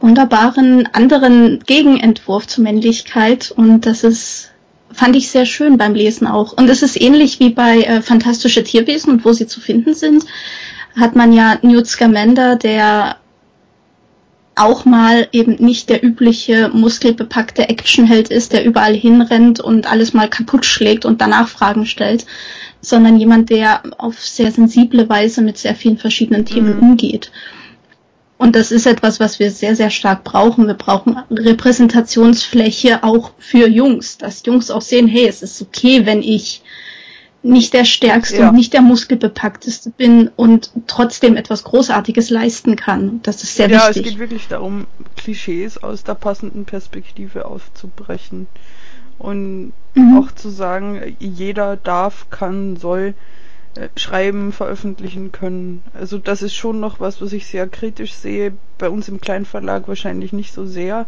wunderbaren 0.00 0.88
anderen 0.92 1.60
Gegenentwurf 1.66 2.46
zur 2.46 2.64
Männlichkeit 2.64 3.50
und 3.50 3.82
das 3.86 4.04
ist 4.04 4.50
fand 4.98 5.14
ich 5.14 5.30
sehr 5.30 5.46
schön 5.46 5.78
beim 5.78 5.94
Lesen 5.94 6.26
auch. 6.26 6.52
Und 6.54 6.68
es 6.68 6.82
ist 6.82 7.00
ähnlich 7.00 7.38
wie 7.38 7.50
bei 7.50 7.82
äh, 7.82 8.02
Fantastische 8.02 8.64
Tierwesen 8.64 9.12
und 9.12 9.24
wo 9.24 9.32
sie 9.32 9.46
zu 9.46 9.60
finden 9.60 9.94
sind, 9.94 10.24
hat 10.98 11.14
man 11.14 11.32
ja 11.32 11.56
Newt 11.62 11.86
Scamander, 11.86 12.56
der 12.56 13.16
auch 14.56 14.84
mal 14.84 15.28
eben 15.30 15.54
nicht 15.64 15.88
der 15.88 16.04
übliche 16.04 16.68
muskelbepackte 16.70 17.68
Actionheld 17.68 18.28
ist, 18.30 18.52
der 18.52 18.64
überall 18.64 18.94
hinrennt 18.94 19.60
und 19.60 19.88
alles 19.88 20.14
mal 20.14 20.28
kaputt 20.28 20.66
schlägt 20.66 21.04
und 21.04 21.20
danach 21.20 21.46
Fragen 21.46 21.86
stellt, 21.86 22.26
sondern 22.80 23.20
jemand, 23.20 23.50
der 23.50 23.82
auf 23.98 24.20
sehr 24.20 24.50
sensible 24.50 25.08
Weise 25.08 25.42
mit 25.42 25.58
sehr 25.58 25.76
vielen 25.76 25.98
verschiedenen 25.98 26.44
Themen 26.44 26.74
mhm. 26.74 26.82
umgeht. 26.82 27.30
Und 28.38 28.54
das 28.54 28.70
ist 28.70 28.86
etwas, 28.86 29.18
was 29.18 29.40
wir 29.40 29.50
sehr, 29.50 29.74
sehr 29.74 29.90
stark 29.90 30.22
brauchen. 30.22 30.68
Wir 30.68 30.74
brauchen 30.74 31.18
Repräsentationsfläche 31.28 33.02
auch 33.02 33.32
für 33.38 33.68
Jungs, 33.68 34.16
dass 34.16 34.46
Jungs 34.46 34.70
auch 34.70 34.80
sehen, 34.80 35.08
hey, 35.08 35.26
es 35.26 35.42
ist 35.42 35.60
okay, 35.60 36.06
wenn 36.06 36.22
ich 36.22 36.62
nicht 37.42 37.72
der 37.72 37.84
stärkste 37.84 38.38
ja. 38.38 38.48
und 38.48 38.54
nicht 38.54 38.72
der 38.72 38.82
muskelbepackteste 38.82 39.90
bin 39.90 40.28
und 40.36 40.70
trotzdem 40.86 41.36
etwas 41.36 41.64
Großartiges 41.64 42.30
leisten 42.30 42.76
kann. 42.76 43.20
Das 43.22 43.42
ist 43.42 43.56
sehr 43.56 43.70
ja, 43.70 43.88
wichtig. 43.88 43.96
Ja, 43.96 44.02
es 44.02 44.08
geht 44.08 44.18
wirklich 44.18 44.48
darum, 44.48 44.86
Klischees 45.16 45.78
aus 45.78 46.04
der 46.04 46.14
passenden 46.14 46.64
Perspektive 46.64 47.46
aufzubrechen 47.46 48.46
und 49.18 49.72
mhm. 49.94 50.18
auch 50.18 50.32
zu 50.32 50.48
sagen, 50.50 51.16
jeder 51.18 51.76
darf, 51.76 52.28
kann, 52.30 52.76
soll 52.76 53.14
schreiben, 53.96 54.52
veröffentlichen 54.52 55.32
können. 55.32 55.82
Also 55.94 56.18
das 56.18 56.42
ist 56.42 56.54
schon 56.54 56.80
noch 56.80 57.00
was, 57.00 57.20
was 57.20 57.32
ich 57.32 57.46
sehr 57.46 57.68
kritisch 57.68 58.14
sehe. 58.14 58.52
Bei 58.78 58.88
uns 58.90 59.08
im 59.08 59.20
Kleinverlag 59.20 59.88
wahrscheinlich 59.88 60.32
nicht 60.32 60.52
so 60.52 60.66
sehr. 60.66 61.06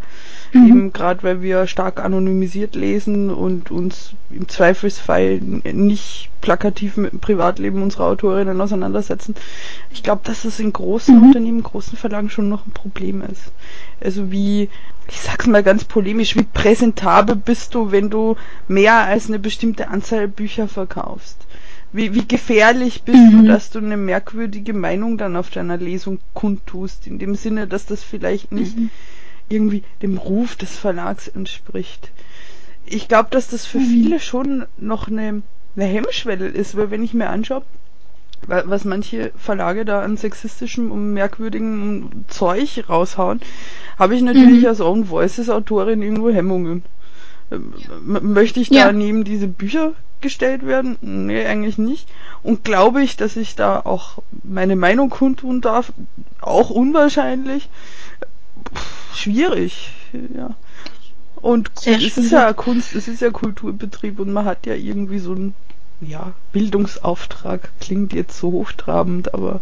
Mhm. 0.52 0.66
Eben 0.66 0.92
gerade 0.92 1.22
weil 1.22 1.42
wir 1.42 1.66
stark 1.66 2.02
anonymisiert 2.04 2.74
lesen 2.74 3.30
und 3.30 3.70
uns 3.70 4.12
im 4.30 4.48
Zweifelsfall 4.48 5.38
nicht 5.38 6.30
plakativ 6.40 6.96
mit 6.96 7.12
dem 7.12 7.20
Privatleben 7.20 7.82
unserer 7.82 8.06
Autorinnen 8.06 8.60
auseinandersetzen. 8.60 9.34
Ich 9.90 10.02
glaube, 10.02 10.22
dass 10.24 10.44
es 10.44 10.58
in 10.60 10.72
großen 10.72 11.16
mhm. 11.16 11.26
Unternehmen, 11.28 11.62
großen 11.62 11.96
Verlagen 11.96 12.30
schon 12.30 12.48
noch 12.48 12.66
ein 12.66 12.72
Problem 12.72 13.22
ist. 13.22 13.52
Also 14.02 14.30
wie, 14.30 14.68
ich 15.08 15.20
sag's 15.20 15.46
mal 15.46 15.62
ganz 15.62 15.84
polemisch, 15.84 16.36
wie 16.36 16.44
präsentabel 16.44 17.36
bist 17.36 17.74
du, 17.74 17.92
wenn 17.92 18.10
du 18.10 18.36
mehr 18.68 18.94
als 19.04 19.28
eine 19.28 19.38
bestimmte 19.38 19.88
Anzahl 19.88 20.28
Bücher 20.28 20.68
verkaufst? 20.68 21.46
Wie, 21.92 22.14
wie 22.14 22.26
gefährlich 22.26 23.02
bist 23.02 23.18
mhm. 23.18 23.42
du, 23.42 23.48
dass 23.48 23.70
du 23.70 23.80
eine 23.80 23.96
merkwürdige 23.96 24.74
Meinung 24.74 25.18
dann 25.18 25.36
auf 25.36 25.50
deiner 25.50 25.76
Lesung 25.76 26.20
kundtust, 26.34 27.06
in 27.06 27.18
dem 27.18 27.34
Sinne, 27.34 27.66
dass 27.66 27.86
das 27.86 28.04
vielleicht 28.04 28.52
nicht 28.52 28.78
mhm. 28.78 28.90
irgendwie 29.48 29.82
dem 30.00 30.16
Ruf 30.16 30.54
des 30.54 30.76
Verlags 30.76 31.26
entspricht. 31.26 32.10
Ich 32.86 33.08
glaube, 33.08 33.30
dass 33.30 33.48
das 33.48 33.66
für 33.66 33.78
mhm. 33.78 33.86
viele 33.86 34.20
schon 34.20 34.66
noch 34.78 35.08
eine, 35.08 35.42
eine 35.74 35.84
Hemmschwelle 35.84 36.46
ist, 36.46 36.76
weil 36.76 36.90
wenn 36.90 37.02
ich 37.02 37.14
mir 37.14 37.28
anschaue, 37.28 37.62
was 38.46 38.84
manche 38.84 39.32
Verlage 39.36 39.84
da 39.84 40.00
an 40.00 40.16
sexistischem 40.16 40.90
und 40.90 41.12
merkwürdigem 41.12 42.24
Zeug 42.28 42.84
raushauen, 42.88 43.40
habe 43.98 44.14
ich 44.14 44.22
natürlich 44.22 44.62
mhm. 44.62 44.68
als 44.68 44.80
Own 44.80 45.10
Voices 45.10 45.50
Autorin 45.50 46.02
irgendwo 46.02 46.30
Hemmungen. 46.30 46.82
Ähm, 47.50 47.74
möchte 48.22 48.60
ich 48.60 48.70
da 48.70 48.76
ja. 48.76 48.92
neben 48.92 49.24
diese 49.24 49.48
Bücher 49.48 49.92
gestellt 50.20 50.66
werden? 50.66 50.96
Nee, 51.00 51.44
eigentlich 51.44 51.78
nicht. 51.78 52.08
Und 52.42 52.64
glaube 52.64 53.02
ich, 53.02 53.16
dass 53.16 53.36
ich 53.36 53.54
da 53.56 53.80
auch 53.80 54.18
meine 54.42 54.76
Meinung 54.76 55.10
kundtun 55.10 55.60
darf? 55.60 55.92
Auch 56.40 56.70
unwahrscheinlich. 56.70 57.68
Pff, 58.74 59.16
schwierig, 59.16 59.90
ja. 60.34 60.54
Und 61.36 61.70
Sehr 61.78 61.96
es 61.96 62.18
ist 62.18 62.32
ja 62.32 62.52
Kunst, 62.52 62.94
es 62.94 63.08
ist 63.08 63.22
ja 63.22 63.30
Kulturbetrieb 63.30 64.20
und 64.20 64.32
man 64.32 64.44
hat 64.44 64.66
ja 64.66 64.74
irgendwie 64.74 65.18
so 65.18 65.32
einen 65.32 65.54
ja, 66.00 66.32
Bildungsauftrag. 66.52 67.70
Klingt 67.80 68.12
jetzt 68.12 68.38
so 68.38 68.52
hochtrabend, 68.52 69.34
aber. 69.34 69.60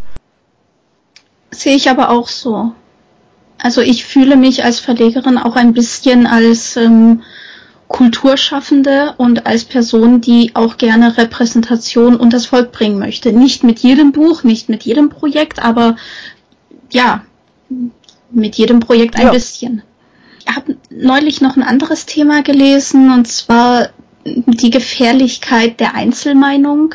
Sehe 1.51 1.77
ich 1.77 1.89
aber 1.89 2.11
auch 2.11 2.29
so. 2.29 2.73
Also 3.61 3.81
ich 3.81 4.05
fühle 4.05 4.37
mich 4.37 4.65
als 4.65 4.79
Verlegerin 4.79 5.39
auch 5.39 5.57
ein 5.57 5.73
bisschen 5.73 6.27
als 6.27 6.77
ähm, 6.77 7.23
Kulturschaffende 7.89 9.15
und 9.17 9.47
als 9.47 9.65
Person, 9.65 10.21
die 10.21 10.53
auch 10.55 10.77
gerne 10.77 11.17
Repräsentation 11.17 12.17
und 12.17 12.33
das 12.35 12.47
Volk 12.47 12.71
bringen 12.71 12.99
möchte. 12.99 13.33
Nicht 13.33 13.65
mit 13.65 13.81
jedem 13.81 14.13
Buch, 14.13 14.45
nicht 14.45 14.69
mit 14.69 14.83
jedem 14.85 15.09
Projekt, 15.09 15.59
aber 15.59 15.97
ja, 16.91 17.23
mit 18.31 18.57
jedem 18.57 18.81
Projekt 18.81 19.17
ein 19.17 19.27
ja. 19.27 19.33
bisschen. 19.33 19.83
Ich 20.41 20.55
habe 20.55 20.77
neulich 20.91 21.41
noch 21.41 21.57
ein 21.57 21.63
anderes 21.63 22.07
Thema 22.07 22.43
gelesen 22.43 23.11
und 23.11 23.27
zwar 23.27 23.89
die 24.25 24.71
Gefährlichkeit 24.71 25.81
der 25.81 25.95
Einzelmeinung. 25.95 26.95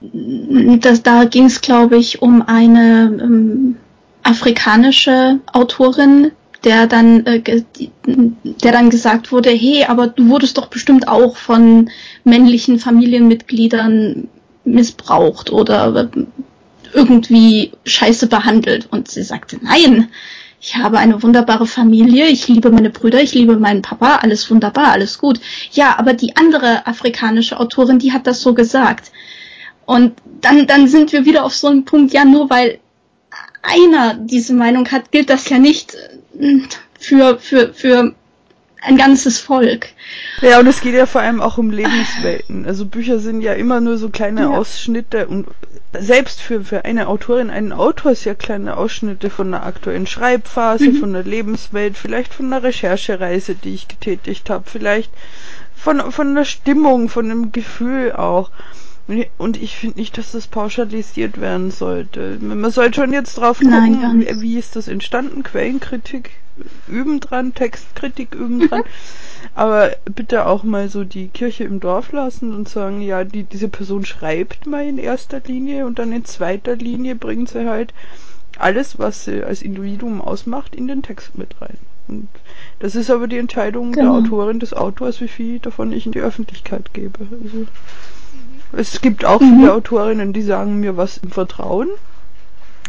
Das, 0.00 1.02
da 1.02 1.24
ging 1.24 1.46
es, 1.46 1.60
glaube 1.60 1.96
ich, 1.96 2.22
um 2.22 2.42
eine 2.42 3.18
ähm, 3.20 3.76
afrikanische 4.22 5.40
Autorin, 5.52 6.30
der 6.64 6.86
dann, 6.86 7.24
äh, 7.26 7.42
der 8.06 8.72
dann 8.72 8.90
gesagt 8.90 9.32
wurde, 9.32 9.50
hey, 9.50 9.84
aber 9.86 10.08
du 10.08 10.28
wurdest 10.28 10.58
doch 10.58 10.66
bestimmt 10.66 11.08
auch 11.08 11.36
von 11.36 11.90
männlichen 12.24 12.78
Familienmitgliedern 12.78 14.28
missbraucht 14.64 15.50
oder 15.50 16.10
irgendwie 16.92 17.72
scheiße 17.84 18.26
behandelt. 18.26 18.88
Und 18.90 19.10
sie 19.10 19.22
sagte, 19.22 19.58
nein, 19.62 20.08
ich 20.60 20.76
habe 20.76 20.98
eine 20.98 21.22
wunderbare 21.22 21.66
Familie, 21.66 22.26
ich 22.26 22.48
liebe 22.48 22.70
meine 22.70 22.90
Brüder, 22.90 23.22
ich 23.22 23.34
liebe 23.34 23.56
meinen 23.56 23.82
Papa, 23.82 24.16
alles 24.16 24.50
wunderbar, 24.50 24.88
alles 24.88 25.18
gut. 25.18 25.40
Ja, 25.72 25.98
aber 25.98 26.14
die 26.14 26.36
andere 26.36 26.86
afrikanische 26.86 27.60
Autorin, 27.60 27.98
die 27.98 28.12
hat 28.12 28.26
das 28.26 28.40
so 28.40 28.54
gesagt. 28.54 29.12
Und 29.86 30.14
dann, 30.40 30.66
dann 30.66 30.88
sind 30.88 31.12
wir 31.12 31.24
wieder 31.24 31.44
auf 31.44 31.54
so 31.54 31.68
einem 31.68 31.84
Punkt, 31.84 32.12
ja, 32.12 32.24
nur 32.24 32.50
weil 32.50 32.80
einer 33.62 34.14
diese 34.14 34.54
Meinung 34.54 34.88
hat, 34.90 35.12
gilt 35.12 35.30
das 35.30 35.48
ja 35.48 35.58
nicht 35.58 35.94
äh, 35.94 36.17
für, 36.98 37.38
für, 37.38 37.74
für 37.74 38.14
ein 38.82 38.96
ganzes 38.96 39.38
Volk. 39.38 39.88
Ja, 40.40 40.60
und 40.60 40.66
es 40.66 40.80
geht 40.80 40.94
ja 40.94 41.06
vor 41.06 41.20
allem 41.20 41.40
auch 41.40 41.58
um 41.58 41.70
Lebenswelten. 41.70 42.64
Also 42.64 42.86
Bücher 42.86 43.18
sind 43.18 43.40
ja 43.40 43.54
immer 43.54 43.80
nur 43.80 43.98
so 43.98 44.08
kleine 44.08 44.42
ja. 44.42 44.50
Ausschnitte 44.50 45.26
und 45.26 45.46
selbst 45.98 46.40
für, 46.40 46.64
für 46.64 46.84
eine 46.84 47.08
Autorin, 47.08 47.50
einen 47.50 47.72
Autor 47.72 48.12
ist 48.12 48.24
ja 48.24 48.34
kleine 48.34 48.76
Ausschnitte 48.76 49.30
von 49.30 49.52
einer 49.52 49.64
aktuellen 49.64 50.06
Schreibphase, 50.06 50.90
mhm. 50.90 50.96
von 50.96 51.08
einer 51.14 51.24
Lebenswelt, 51.24 51.96
vielleicht 51.96 52.34
von 52.34 52.46
einer 52.46 52.62
Recherchereise, 52.62 53.54
die 53.54 53.74
ich 53.74 53.88
getätigt 53.88 54.50
habe, 54.50 54.64
vielleicht 54.70 55.10
von, 55.74 56.12
von 56.12 56.34
der 56.34 56.44
Stimmung, 56.44 57.08
von 57.08 57.24
einem 57.24 57.52
Gefühl 57.52 58.12
auch. 58.12 58.50
Und 59.38 59.56
ich 59.56 59.76
finde 59.76 59.98
nicht, 59.98 60.18
dass 60.18 60.32
das 60.32 60.46
pauschalisiert 60.46 61.40
werden 61.40 61.70
sollte. 61.70 62.38
Man 62.42 62.70
sollte 62.70 63.00
schon 63.00 63.12
jetzt 63.12 63.38
drauf 63.38 63.58
gucken, 63.58 64.00
Nein, 64.00 64.26
wie, 64.40 64.58
ist 64.58 64.76
das 64.76 64.86
entstanden? 64.86 65.42
Quellenkritik 65.42 66.30
üben 66.88 67.18
dran, 67.20 67.54
Textkritik 67.54 68.34
üben 68.34 68.68
dran. 68.68 68.82
Aber 69.54 69.92
bitte 70.04 70.44
auch 70.44 70.62
mal 70.62 70.90
so 70.90 71.04
die 71.04 71.28
Kirche 71.28 71.64
im 71.64 71.80
Dorf 71.80 72.12
lassen 72.12 72.54
und 72.54 72.68
sagen, 72.68 73.00
ja, 73.00 73.24
die, 73.24 73.44
diese 73.44 73.68
Person 73.68 74.04
schreibt 74.04 74.66
mal 74.66 74.86
in 74.86 74.98
erster 74.98 75.40
Linie 75.40 75.86
und 75.86 75.98
dann 75.98 76.12
in 76.12 76.26
zweiter 76.26 76.76
Linie 76.76 77.14
bringt 77.14 77.48
sie 77.48 77.66
halt 77.66 77.94
alles, 78.58 78.98
was 78.98 79.24
sie 79.24 79.42
als 79.42 79.62
Individuum 79.62 80.20
ausmacht, 80.20 80.74
in 80.74 80.86
den 80.86 81.02
Text 81.02 81.38
mit 81.38 81.58
rein. 81.62 81.78
Und 82.08 82.28
das 82.80 82.94
ist 82.94 83.10
aber 83.10 83.26
die 83.26 83.38
Entscheidung 83.38 83.92
genau. 83.92 84.20
der 84.20 84.26
Autorin, 84.26 84.60
des 84.60 84.74
Autors, 84.74 85.20
wie 85.20 85.28
viel 85.28 85.60
davon 85.60 85.92
ich 85.92 86.04
in 86.04 86.12
die 86.12 86.20
Öffentlichkeit 86.20 86.92
gebe. 86.92 87.20
Also 87.42 87.66
es 88.72 89.00
gibt 89.00 89.24
auch 89.24 89.40
mhm. 89.40 89.60
viele 89.60 89.74
Autorinnen, 89.74 90.32
die 90.32 90.42
sagen 90.42 90.80
mir 90.80 90.96
was 90.96 91.18
im 91.18 91.30
Vertrauen, 91.30 91.88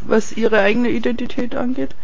was 0.06 0.32
ihre 0.32 0.60
eigene 0.60 0.90
Identität 0.90 1.56
angeht. 1.56 1.96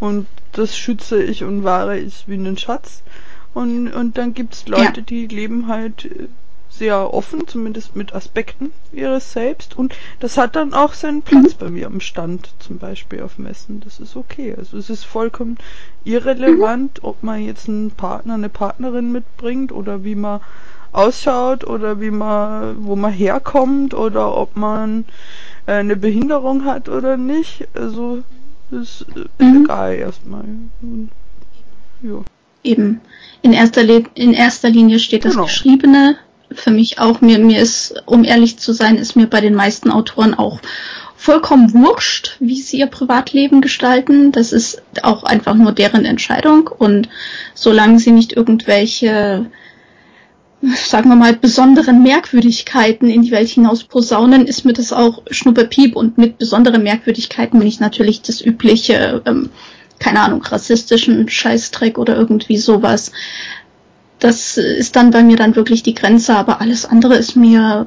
Und 0.00 0.26
das 0.52 0.76
schütze 0.76 1.22
ich 1.22 1.44
und 1.44 1.64
wahre 1.64 1.98
ich 1.98 2.24
wie 2.26 2.34
einen 2.34 2.58
Schatz. 2.58 3.02
Und, 3.54 3.92
und 3.92 4.18
dann 4.18 4.34
gibt's 4.34 4.66
Leute, 4.66 5.00
ja. 5.00 5.06
die 5.06 5.26
leben 5.26 5.68
halt 5.68 6.06
äh, 6.06 6.28
sehr 6.68 7.14
offen, 7.14 7.46
zumindest 7.46 7.94
mit 7.94 8.14
Aspekten 8.14 8.72
ihres 8.92 9.32
Selbst. 9.32 9.76
Und 9.76 9.94
das 10.18 10.36
hat 10.36 10.56
dann 10.56 10.74
auch 10.74 10.92
seinen 10.92 11.22
Platz 11.22 11.54
mhm. 11.54 11.58
bei 11.58 11.70
mir 11.70 11.86
am 11.86 12.00
Stand, 12.00 12.52
zum 12.58 12.78
Beispiel 12.78 13.22
auf 13.22 13.38
Messen. 13.38 13.80
Das 13.80 14.00
ist 14.00 14.16
okay. 14.16 14.54
Also 14.56 14.76
es 14.76 14.90
ist 14.90 15.04
vollkommen 15.04 15.56
irrelevant, 16.02 17.00
mhm. 17.02 17.08
ob 17.08 17.22
man 17.22 17.42
jetzt 17.42 17.68
einen 17.68 17.92
Partner, 17.92 18.34
eine 18.34 18.48
Partnerin 18.48 19.12
mitbringt 19.12 19.70
oder 19.70 20.02
wie 20.02 20.16
man 20.16 20.40
ausschaut 20.94 21.64
oder 21.64 22.00
wie 22.00 22.10
man, 22.10 22.76
wo 22.86 22.96
man 22.96 23.12
herkommt 23.12 23.94
oder 23.94 24.36
ob 24.36 24.56
man 24.56 25.04
äh, 25.66 25.72
eine 25.72 25.96
Behinderung 25.96 26.64
hat 26.64 26.88
oder 26.88 27.16
nicht. 27.16 27.66
Also 27.74 28.22
ist, 28.70 29.02
ist 29.02 29.28
mhm. 29.38 29.64
egal 29.64 29.94
erstmal. 29.94 30.44
Ja. 32.02 32.22
Eben. 32.62 33.00
In 33.42 33.52
erster, 33.52 33.82
in 34.14 34.32
erster 34.32 34.70
Linie 34.70 34.98
steht 34.98 35.24
das 35.24 35.32
genau. 35.32 35.44
Geschriebene. 35.44 36.16
Für 36.50 36.70
mich 36.70 36.98
auch. 36.98 37.20
Mir, 37.20 37.38
mir 37.38 37.60
ist, 37.60 38.02
um 38.06 38.24
ehrlich 38.24 38.58
zu 38.58 38.72
sein, 38.72 38.96
ist 38.96 39.16
mir 39.16 39.26
bei 39.26 39.40
den 39.40 39.54
meisten 39.54 39.90
Autoren 39.90 40.34
auch 40.34 40.60
vollkommen 41.16 41.72
wurscht, 41.72 42.36
wie 42.38 42.60
sie 42.60 42.78
ihr 42.78 42.86
Privatleben 42.86 43.60
gestalten. 43.60 44.30
Das 44.30 44.52
ist 44.52 44.82
auch 45.02 45.24
einfach 45.24 45.54
nur 45.54 45.72
deren 45.72 46.04
Entscheidung. 46.04 46.68
Und 46.68 47.08
solange 47.54 47.98
sie 47.98 48.12
nicht 48.12 48.32
irgendwelche 48.32 49.46
sagen 50.86 51.08
wir 51.08 51.16
mal, 51.16 51.34
besonderen 51.34 52.02
Merkwürdigkeiten 52.02 53.08
in 53.08 53.22
die 53.22 53.30
Welt 53.30 53.48
hinaus 53.48 53.84
posaunen, 53.84 54.46
ist 54.46 54.64
mir 54.64 54.72
das 54.72 54.92
auch 54.92 55.22
Schnupperpiep 55.30 55.96
und 55.96 56.18
mit 56.18 56.38
besonderen 56.38 56.82
Merkwürdigkeiten 56.82 57.58
bin 57.58 57.68
ich 57.68 57.80
natürlich 57.80 58.22
das 58.22 58.40
übliche, 58.40 59.22
ähm, 59.26 59.50
keine 59.98 60.20
Ahnung, 60.20 60.42
rassistischen 60.42 61.28
Scheißdreck 61.28 61.98
oder 61.98 62.16
irgendwie 62.16 62.56
sowas. 62.56 63.12
Das 64.18 64.56
ist 64.56 64.96
dann 64.96 65.10
bei 65.10 65.22
mir 65.22 65.36
dann 65.36 65.56
wirklich 65.56 65.82
die 65.82 65.94
Grenze, 65.94 66.34
aber 66.34 66.60
alles 66.60 66.84
andere 66.84 67.16
ist 67.16 67.36
mir 67.36 67.86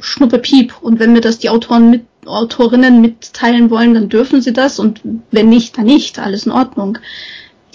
Schnupperpiep. 0.00 0.74
Und 0.80 0.98
wenn 0.98 1.12
mir 1.12 1.20
das 1.20 1.38
die 1.38 1.50
Autoren 1.50 1.90
mit, 1.90 2.06
Autorinnen 2.26 3.00
mitteilen 3.00 3.68
wollen, 3.68 3.94
dann 3.94 4.08
dürfen 4.08 4.40
sie 4.40 4.52
das 4.52 4.78
und 4.78 5.00
wenn 5.30 5.50
nicht, 5.50 5.76
dann 5.76 5.84
nicht. 5.84 6.18
Alles 6.18 6.46
in 6.46 6.52
Ordnung 6.52 6.98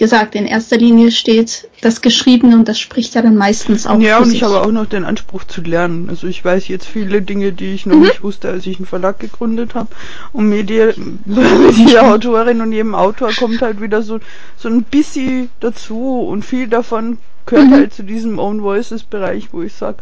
gesagt, 0.00 0.34
in 0.34 0.46
erster 0.46 0.78
Linie 0.78 1.12
steht 1.12 1.68
das 1.82 2.00
Geschriebene 2.00 2.56
und 2.56 2.66
das 2.66 2.80
spricht 2.80 3.14
ja 3.14 3.20
dann 3.20 3.36
meistens 3.36 3.86
auch. 3.86 4.00
Ja, 4.00 4.18
und 4.18 4.24
sich. 4.24 4.36
ich 4.36 4.42
habe 4.42 4.62
auch 4.62 4.72
noch 4.72 4.86
den 4.86 5.04
Anspruch 5.04 5.44
zu 5.44 5.60
lernen. 5.60 6.08
Also 6.08 6.26
ich 6.26 6.42
weiß 6.42 6.68
jetzt 6.68 6.86
viele 6.86 7.20
Dinge, 7.20 7.52
die 7.52 7.74
ich 7.74 7.84
noch 7.84 7.96
mhm. 7.96 8.04
nicht 8.04 8.22
wusste, 8.22 8.48
als 8.48 8.66
ich 8.66 8.78
einen 8.78 8.86
Verlag 8.86 9.20
gegründet 9.20 9.74
habe. 9.74 9.88
Und 10.32 10.48
mit 10.48 10.70
jeder 10.70 10.94
Autorin 12.12 12.62
und 12.62 12.72
jedem 12.72 12.94
Autor 12.94 13.30
kommt 13.32 13.60
halt 13.60 13.82
wieder 13.82 14.00
so, 14.00 14.20
so 14.56 14.68
ein 14.68 14.84
bisschen 14.84 15.50
dazu 15.60 16.20
und 16.20 16.46
viel 16.46 16.66
davon 16.66 17.18
gehört 17.50 17.68
mhm. 17.68 17.74
halt 17.74 17.92
zu 17.92 18.04
diesem 18.04 18.38
Own 18.38 18.62
Voices 18.62 19.02
Bereich, 19.02 19.52
wo 19.52 19.60
ich 19.62 19.74
sage, 19.74 19.98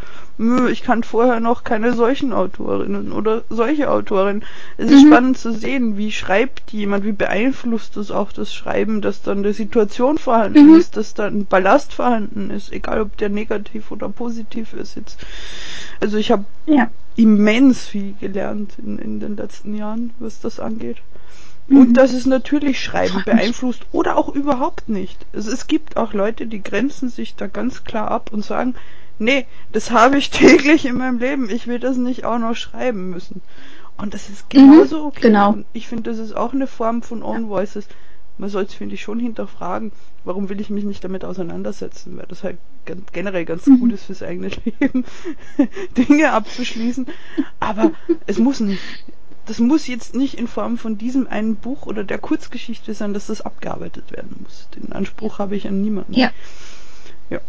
ich 0.70 0.82
kann 0.82 1.02
vorher 1.02 1.40
noch 1.40 1.64
keine 1.64 1.94
solchen 1.94 2.32
Autorinnen 2.32 3.10
oder 3.10 3.42
solche 3.50 3.90
Autorinnen. 3.90 4.44
Es 4.76 4.90
ist 4.90 5.04
mhm. 5.04 5.08
spannend 5.08 5.38
zu 5.38 5.52
sehen, 5.52 5.96
wie 5.96 6.12
schreibt 6.12 6.70
jemand, 6.70 7.04
wie 7.04 7.12
beeinflusst 7.12 7.96
das 7.96 8.12
auch 8.12 8.30
das 8.30 8.54
Schreiben, 8.54 9.00
dass 9.00 9.22
dann 9.22 9.38
eine 9.38 9.52
Situation 9.52 10.16
vorhanden 10.18 10.70
mhm. 10.70 10.76
ist, 10.78 10.96
dass 10.96 11.14
da 11.14 11.26
ein 11.26 11.46
Ballast 11.46 11.92
vorhanden 11.92 12.50
ist, 12.50 12.72
egal 12.72 13.00
ob 13.00 13.16
der 13.16 13.30
negativ 13.30 13.90
oder 13.90 14.08
positiv 14.08 14.74
ist 14.74 14.94
jetzt. 14.94 15.18
Also 16.00 16.18
ich 16.18 16.30
habe 16.30 16.44
ja. 16.66 16.88
immens 17.16 17.86
viel 17.86 18.14
gelernt 18.20 18.74
in, 18.78 18.98
in 18.98 19.18
den 19.18 19.36
letzten 19.36 19.74
Jahren, 19.74 20.12
was 20.20 20.40
das 20.40 20.60
angeht. 20.60 20.98
Und 21.68 21.90
mhm. 21.90 21.94
dass 21.94 22.12
es 22.14 22.24
natürlich 22.24 22.82
Schreiben 22.82 23.22
beeinflusst 23.24 23.82
oder 23.92 24.16
auch 24.16 24.34
überhaupt 24.34 24.88
nicht. 24.88 25.18
Also 25.34 25.50
es 25.52 25.66
gibt 25.66 25.96
auch 25.96 26.14
Leute, 26.14 26.46
die 26.46 26.62
grenzen 26.62 27.10
sich 27.10 27.34
da 27.36 27.46
ganz 27.46 27.84
klar 27.84 28.10
ab 28.10 28.30
und 28.32 28.42
sagen, 28.42 28.74
nee, 29.18 29.46
das 29.72 29.90
habe 29.90 30.16
ich 30.16 30.30
täglich 30.30 30.86
in 30.86 30.96
meinem 30.96 31.18
Leben. 31.18 31.50
Ich 31.50 31.66
will 31.66 31.78
das 31.78 31.96
nicht 31.96 32.24
auch 32.24 32.38
noch 32.38 32.54
schreiben 32.54 33.10
müssen. 33.10 33.42
Und 33.98 34.14
das 34.14 34.30
ist 34.30 34.48
genauso 34.48 35.00
mhm, 35.00 35.06
okay. 35.06 35.20
Genau. 35.22 35.50
Und 35.50 35.66
ich 35.72 35.88
finde, 35.88 36.10
das 36.10 36.18
ist 36.18 36.34
auch 36.34 36.54
eine 36.54 36.66
Form 36.66 37.02
von 37.02 37.22
Own 37.22 37.48
Voices. 37.48 37.86
Man 38.38 38.48
soll 38.48 38.62
es, 38.62 38.72
finde 38.72 38.94
ich, 38.94 39.02
schon 39.02 39.18
hinterfragen, 39.18 39.90
warum 40.24 40.48
will 40.48 40.60
ich 40.60 40.70
mich 40.70 40.84
nicht 40.84 41.02
damit 41.02 41.24
auseinandersetzen, 41.24 42.16
weil 42.16 42.26
das 42.28 42.44
halt 42.44 42.58
generell 43.12 43.44
ganz 43.44 43.66
mhm. 43.66 43.80
gut 43.80 43.92
ist 43.92 44.04
fürs 44.04 44.22
eigene 44.22 44.50
Leben, 44.80 45.04
Dinge 45.96 46.32
abzuschließen. 46.32 47.08
Aber 47.58 47.90
es 48.26 48.38
muss 48.38 48.60
nicht 48.60 48.80
das 49.48 49.58
muss 49.58 49.86
jetzt 49.86 50.14
nicht 50.14 50.34
in 50.34 50.46
Form 50.46 50.76
von 50.76 50.98
diesem 50.98 51.26
einen 51.26 51.56
Buch 51.56 51.86
oder 51.86 52.04
der 52.04 52.18
Kurzgeschichte 52.18 52.92
sein, 52.92 53.14
dass 53.14 53.28
das 53.28 53.40
abgearbeitet 53.40 54.12
werden 54.12 54.36
muss. 54.42 54.68
Den 54.76 54.92
Anspruch 54.92 55.38
habe 55.38 55.56
ich 55.56 55.66
an 55.66 55.80
niemanden. 55.80 56.12
Ja. 56.12 56.30
Ja. 57.30 57.40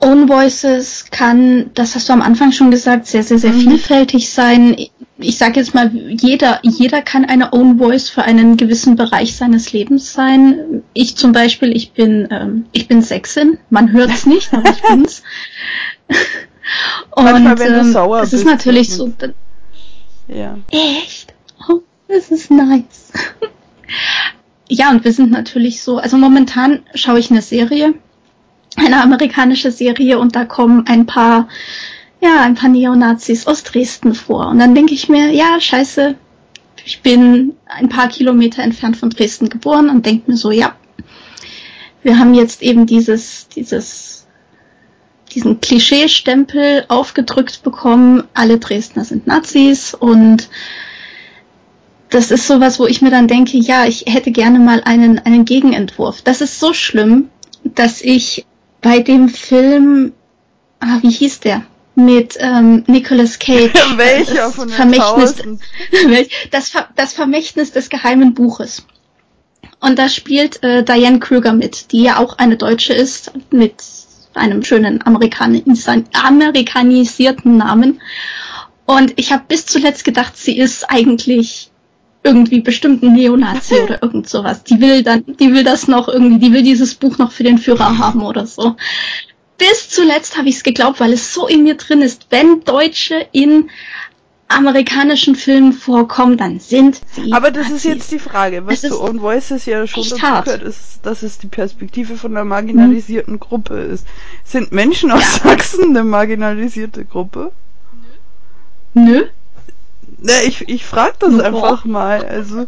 Own 0.00 0.28
Voices 0.28 1.06
kann, 1.10 1.70
das 1.72 1.94
hast 1.94 2.10
du 2.10 2.12
am 2.12 2.20
Anfang 2.20 2.52
schon 2.52 2.70
gesagt, 2.70 3.06
sehr, 3.06 3.22
sehr, 3.22 3.38
sehr 3.38 3.52
mhm. 3.52 3.60
vielfältig 3.60 4.28
sein. 4.28 4.76
Ich 5.16 5.38
sage 5.38 5.60
jetzt 5.60 5.74
mal, 5.74 5.90
jeder, 5.94 6.58
jeder 6.62 7.00
kann 7.00 7.24
eine 7.24 7.54
Own 7.54 7.78
Voice 7.78 8.10
für 8.10 8.22
einen 8.22 8.58
gewissen 8.58 8.96
Bereich 8.96 9.36
seines 9.36 9.72
Lebens 9.72 10.12
sein. 10.12 10.82
Ich 10.92 11.16
zum 11.16 11.32
Beispiel, 11.32 11.74
ich 11.74 11.92
bin, 11.92 12.28
ähm, 12.30 12.66
ich 12.72 12.86
bin 12.86 13.00
Sexin. 13.00 13.58
Man 13.70 13.92
hört 13.92 14.10
es 14.10 14.26
nicht, 14.26 14.52
aber 14.52 14.68
ich 14.68 14.82
bin's. 14.82 15.22
Und 17.12 17.24
Manchmal, 17.24 17.58
wenn 17.58 17.74
ähm, 17.74 17.86
du 17.86 17.92
sauer 17.92 18.22
es 18.22 18.32
ist 18.32 18.44
natürlich 18.44 18.90
so, 18.90 19.10
ja. 20.28 20.58
Echt? 20.70 21.34
Oh, 21.68 21.80
das 22.08 22.30
ist 22.30 22.50
nice. 22.50 23.12
ja, 24.68 24.90
und 24.90 25.04
wir 25.04 25.12
sind 25.12 25.30
natürlich 25.30 25.82
so, 25.82 25.98
also 25.98 26.16
momentan 26.16 26.80
schaue 26.94 27.18
ich 27.18 27.30
eine 27.30 27.42
Serie, 27.42 27.94
eine 28.76 29.02
amerikanische 29.02 29.70
Serie 29.70 30.18
und 30.18 30.34
da 30.34 30.44
kommen 30.44 30.86
ein 30.86 31.06
paar, 31.06 31.48
ja, 32.20 32.42
ein 32.42 32.54
paar 32.54 32.70
Neonazis 32.70 33.46
aus 33.46 33.62
Dresden 33.62 34.14
vor. 34.14 34.48
Und 34.48 34.58
dann 34.58 34.74
denke 34.74 34.94
ich 34.94 35.08
mir, 35.08 35.30
ja, 35.30 35.60
scheiße, 35.60 36.16
ich 36.84 37.00
bin 37.00 37.54
ein 37.66 37.88
paar 37.88 38.08
Kilometer 38.08 38.62
entfernt 38.62 38.96
von 38.96 39.10
Dresden 39.10 39.48
geboren 39.48 39.88
und 39.88 40.04
denke 40.04 40.30
mir 40.30 40.36
so, 40.36 40.50
ja, 40.50 40.74
wir 42.02 42.18
haben 42.18 42.34
jetzt 42.34 42.62
eben 42.62 42.86
dieses, 42.86 43.48
dieses 43.48 44.23
diesen 45.34 45.60
Klischeestempel 45.60 46.84
aufgedrückt 46.88 47.62
bekommen, 47.62 48.24
alle 48.34 48.58
Dresdner 48.58 49.04
sind 49.04 49.26
Nazis 49.26 49.94
und 49.94 50.48
das 52.10 52.30
ist 52.30 52.46
sowas, 52.46 52.78
wo 52.78 52.86
ich 52.86 53.02
mir 53.02 53.10
dann 53.10 53.26
denke, 53.26 53.58
ja, 53.58 53.86
ich 53.86 54.04
hätte 54.06 54.30
gerne 54.30 54.60
mal 54.60 54.82
einen, 54.84 55.18
einen 55.18 55.44
Gegenentwurf. 55.44 56.22
Das 56.22 56.40
ist 56.40 56.60
so 56.60 56.72
schlimm, 56.72 57.28
dass 57.64 58.00
ich 58.00 58.46
bei 58.80 59.00
dem 59.00 59.28
Film, 59.28 60.12
ah, 60.78 60.98
wie 61.02 61.10
hieß 61.10 61.40
der? 61.40 61.62
Mit 61.96 62.36
ähm, 62.38 62.84
Nicolas 62.86 63.38
Cage. 63.38 63.72
Welcher 63.96 64.50
von 64.50 64.68
den 64.68 64.76
Vermächtnis, 64.76 65.34
das, 66.52 66.72
das 66.94 67.12
Vermächtnis 67.12 67.72
des 67.72 67.88
geheimen 67.88 68.34
Buches. 68.34 68.86
Und 69.80 69.98
da 69.98 70.08
spielt 70.08 70.62
äh, 70.62 70.84
Diane 70.84 71.18
Kruger 71.18 71.52
mit, 71.52 71.90
die 71.92 72.02
ja 72.02 72.18
auch 72.18 72.38
eine 72.38 72.56
Deutsche 72.56 72.94
ist, 72.94 73.32
mit 73.50 73.74
einem 74.36 74.62
schönen 74.64 75.04
Amerikanis 75.06 75.86
amerikanisierten 76.12 77.56
Namen. 77.56 78.00
Und 78.86 79.14
ich 79.16 79.32
habe 79.32 79.44
bis 79.48 79.66
zuletzt 79.66 80.04
gedacht, 80.04 80.36
sie 80.36 80.58
ist 80.58 80.90
eigentlich 80.90 81.70
irgendwie 82.22 82.60
bestimmt 82.60 83.02
ein 83.02 83.12
Neonazi 83.12 83.74
oder 83.74 84.02
irgend 84.02 84.28
sowas. 84.28 84.64
Die 84.64 84.80
will 84.80 85.02
dann, 85.02 85.24
die 85.38 85.52
will 85.52 85.62
das 85.62 85.88
noch 85.88 86.08
irgendwie, 86.08 86.38
die 86.38 86.52
will 86.52 86.62
dieses 86.62 86.94
Buch 86.94 87.18
noch 87.18 87.32
für 87.32 87.44
den 87.44 87.58
Führer 87.58 87.98
haben 87.98 88.22
oder 88.22 88.46
so. 88.46 88.76
Bis 89.58 89.90
zuletzt 89.90 90.36
habe 90.36 90.48
ich 90.48 90.56
es 90.56 90.62
geglaubt, 90.64 91.00
weil 91.00 91.12
es 91.12 91.32
so 91.32 91.46
in 91.46 91.62
mir 91.62 91.76
drin 91.76 92.02
ist. 92.02 92.26
Wenn 92.30 92.64
Deutsche 92.64 93.26
in 93.32 93.70
amerikanischen 94.48 95.34
Filmen 95.34 95.72
vorkommen, 95.72 96.36
dann 96.36 96.60
sind 96.60 97.00
sie. 97.12 97.32
Aber 97.32 97.50
das 97.50 97.64
Nazis. 97.64 97.76
ist 97.76 97.84
jetzt 97.84 98.12
die 98.12 98.18
Frage, 98.18 98.66
was 98.66 98.82
zu 98.82 99.00
Own 99.00 99.20
Voices 99.20 99.66
ja 99.66 99.86
schon 99.86 100.04
dazu 100.04 100.16
gehört, 100.16 100.62
ist, 100.62 101.00
dass 101.02 101.22
es 101.22 101.38
die 101.38 101.46
Perspektive 101.46 102.16
von 102.16 102.32
einer 102.32 102.44
marginalisierten 102.44 103.34
mhm. 103.34 103.40
Gruppe 103.40 103.80
ist. 103.80 104.06
Sind 104.44 104.72
Menschen 104.72 105.10
aus 105.10 105.22
ja. 105.22 105.50
Sachsen 105.50 105.90
eine 105.90 106.04
marginalisierte 106.04 107.04
Gruppe? 107.04 107.52
Nö. 108.94 109.24
Ne, 110.20 110.32
ich, 110.46 110.68
ich 110.68 110.84
frage 110.84 111.16
das 111.20 111.36
Boah. 111.36 111.44
einfach 111.44 111.84
mal. 111.84 112.24
Also. 112.24 112.66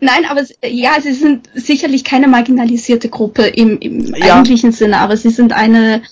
Nein, 0.00 0.24
aber 0.28 0.42
ja, 0.62 1.00
sie 1.00 1.12
sind 1.12 1.48
sicherlich 1.54 2.04
keine 2.04 2.28
marginalisierte 2.28 3.08
Gruppe 3.08 3.46
im, 3.46 3.78
im 3.78 4.14
ja. 4.14 4.34
eigentlichen 4.34 4.72
Sinne, 4.72 4.98
aber 4.98 5.16
sie 5.16 5.30
sind 5.30 5.52
eine 5.52 6.02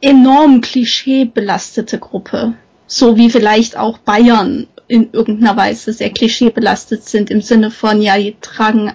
enorm 0.00 0.60
klischeebelastete 0.60 1.98
Gruppe 1.98 2.54
so 2.92 3.16
wie 3.16 3.30
vielleicht 3.30 3.76
auch 3.76 3.98
Bayern 3.98 4.66
in 4.86 5.12
irgendeiner 5.12 5.56
Weise 5.56 5.92
sehr 5.94 6.10
klischeebelastet 6.10 7.08
sind 7.08 7.30
im 7.30 7.40
Sinne 7.40 7.70
von, 7.70 8.02
ja, 8.02 8.18
die 8.18 8.36
tragen 8.42 8.92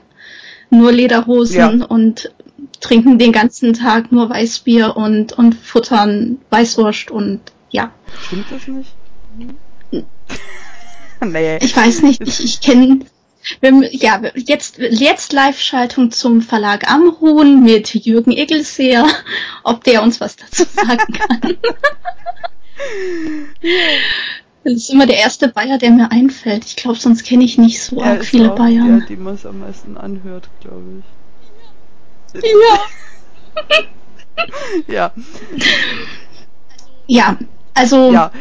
nur 0.69 0.91
Lederhosen 0.91 1.79
ja. 1.79 1.85
und 1.85 2.31
trinken 2.79 3.17
den 3.17 3.31
ganzen 3.31 3.73
Tag 3.73 4.11
nur 4.11 4.29
Weißbier 4.29 4.95
und, 4.95 5.33
und 5.33 5.55
futtern 5.55 6.37
Weißwurst 6.51 7.09
und 7.09 7.41
ja. 7.71 7.91
Stimmt 8.27 8.45
das 8.51 8.67
nicht? 8.67 8.93
nee. 11.25 11.57
Ich 11.61 11.75
weiß 11.75 12.03
nicht, 12.03 12.21
ich, 12.21 12.43
ich 12.43 12.61
kenne 12.61 12.99
ja, 13.91 14.21
jetzt, 14.35 14.77
jetzt 14.77 15.33
Live-Schaltung 15.33 16.11
zum 16.11 16.41
Verlag 16.43 16.91
Amruhn 16.91 17.63
mit 17.63 17.95
Jürgen 17.95 18.31
Egelseer, 18.31 19.07
ob 19.63 19.83
der 19.85 20.03
uns 20.03 20.21
was 20.21 20.35
dazu 20.35 20.65
sagen 20.65 21.13
kann. 21.13 21.57
Das 24.63 24.73
ist 24.73 24.89
immer 24.89 25.05
der 25.05 25.17
erste 25.17 25.47
Bayer, 25.47 25.77
der 25.77 25.91
mir 25.91 26.11
einfällt. 26.11 26.65
Ich 26.65 26.75
glaube, 26.75 26.99
sonst 26.99 27.23
kenne 27.23 27.43
ich 27.45 27.57
nicht 27.57 27.81
so 27.81 28.01
arg 28.01 28.25
viele 28.25 28.51
auch 28.51 28.57
Bayern. 28.57 28.99
Der, 28.99 29.07
die 29.07 29.15
man 29.15 29.35
es 29.35 29.45
am 29.45 29.59
meisten 29.59 29.97
anhört, 29.97 30.49
glaube 30.59 31.03
ich. 32.33 32.43
Ja. 32.43 32.79
ja. 34.93 35.11
Ja, 37.07 37.37
also. 37.73 38.11
Ja, 38.11 38.31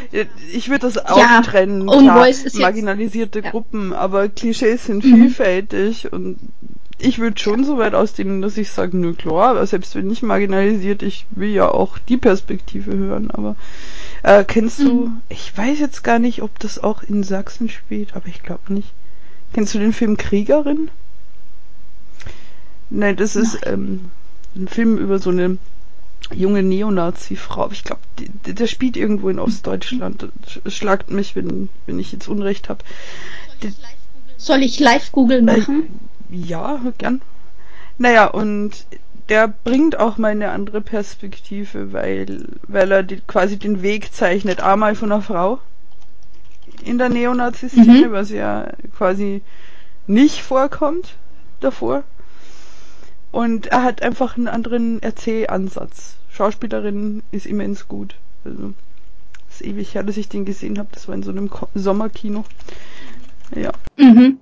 ich 0.51 0.69
würde 0.69 0.87
das 0.87 0.97
auch 0.97 1.17
ja, 1.17 1.41
trennen. 1.41 1.87
Klar, 1.87 2.27
marginalisierte 2.55 3.39
jetzt, 3.39 3.51
Gruppen, 3.51 3.91
ja. 3.91 3.97
aber 3.97 4.29
Klischees 4.29 4.85
sind 4.85 5.05
mhm. 5.05 5.15
vielfältig 5.15 6.11
und 6.11 6.39
ich 6.99 7.19
würde 7.19 7.39
schon 7.39 7.63
so 7.63 7.77
weit 7.77 7.93
ausdehnen, 7.93 8.41
dass 8.41 8.57
ich 8.57 8.71
sage, 8.71 8.97
nö 8.97 9.13
klar, 9.13 9.49
aber 9.49 9.67
selbst 9.67 9.95
wenn 9.95 10.07
nicht 10.07 10.23
marginalisiert, 10.23 11.03
ich 11.03 11.25
will 11.31 11.49
ja 11.49 11.69
auch 11.69 11.97
die 11.99 12.17
Perspektive 12.17 12.95
hören, 12.95 13.29
aber 13.29 13.55
äh, 14.23 14.43
kennst 14.43 14.79
du, 14.79 15.07
mhm. 15.07 15.21
ich 15.29 15.55
weiß 15.55 15.79
jetzt 15.79 16.03
gar 16.03 16.19
nicht, 16.19 16.41
ob 16.41 16.57
das 16.59 16.83
auch 16.83 17.03
in 17.03 17.23
Sachsen 17.23 17.69
spielt, 17.69 18.15
aber 18.15 18.27
ich 18.27 18.41
glaube 18.41 18.73
nicht. 18.73 18.91
Kennst 19.53 19.73
du 19.75 19.79
den 19.79 19.93
Film 19.93 20.17
Kriegerin? 20.17 20.89
Nein, 22.89 23.15
das 23.15 23.35
ist 23.35 23.59
ähm, 23.65 24.09
ein 24.55 24.67
Film 24.67 24.97
über 24.97 25.19
so 25.19 25.29
eine 25.29 25.57
junge 26.33 26.63
Neonazi-Frau. 26.63 27.69
Ich 27.71 27.83
glaube, 27.83 28.01
der 28.45 28.67
spielt 28.67 28.97
irgendwo 28.97 29.29
in 29.29 29.39
Ostdeutschland. 29.39 30.29
Schlagt 30.65 31.11
mich, 31.11 31.35
wenn, 31.35 31.69
wenn 31.85 31.99
ich 31.99 32.11
jetzt 32.11 32.27
Unrecht 32.27 32.69
habe. 32.69 32.83
Soll 34.37 34.63
ich 34.63 34.79
live 34.79 35.11
Google 35.11 35.41
machen? 35.41 35.99
Ja, 36.29 36.79
gern. 36.97 37.21
Naja, 37.97 38.27
und 38.27 38.85
der 39.29 39.47
bringt 39.47 39.99
auch 39.99 40.17
mal 40.17 40.31
eine 40.31 40.51
andere 40.51 40.81
Perspektive, 40.81 41.91
weil, 41.93 42.47
weil 42.67 42.91
er 42.91 43.03
die, 43.03 43.21
quasi 43.21 43.57
den 43.57 43.81
Weg 43.81 44.13
zeichnet, 44.13 44.61
einmal 44.61 44.95
von 44.95 45.11
einer 45.11 45.21
Frau 45.21 45.59
in 46.83 46.97
der 46.97 47.09
Neonazi-Szene, 47.09 48.07
mhm. 48.07 48.11
was 48.11 48.29
ja 48.29 48.71
quasi 48.95 49.41
nicht 50.05 50.41
vorkommt 50.41 51.15
davor. 51.59 52.03
Und 53.31 53.67
er 53.67 53.83
hat 53.83 54.01
einfach 54.01 54.37
einen 54.37 54.47
anderen 54.47 55.01
Erzählansatz. 55.01 56.15
Schauspielerin 56.29 57.23
ist 57.31 57.45
immens 57.45 57.87
gut. 57.87 58.15
Also, 58.45 58.73
ist 59.49 59.61
ewig 59.61 59.95
her, 59.95 60.03
dass 60.03 60.17
ich 60.17 60.29
den 60.29 60.45
gesehen 60.45 60.79
habe. 60.79 60.89
Das 60.91 61.07
war 61.07 61.15
in 61.15 61.23
so 61.23 61.31
einem 61.31 61.49
Ko 61.49 61.67
Sommerkino. 61.75 62.45
Ja. 63.55 63.71
Mhm. 63.97 64.39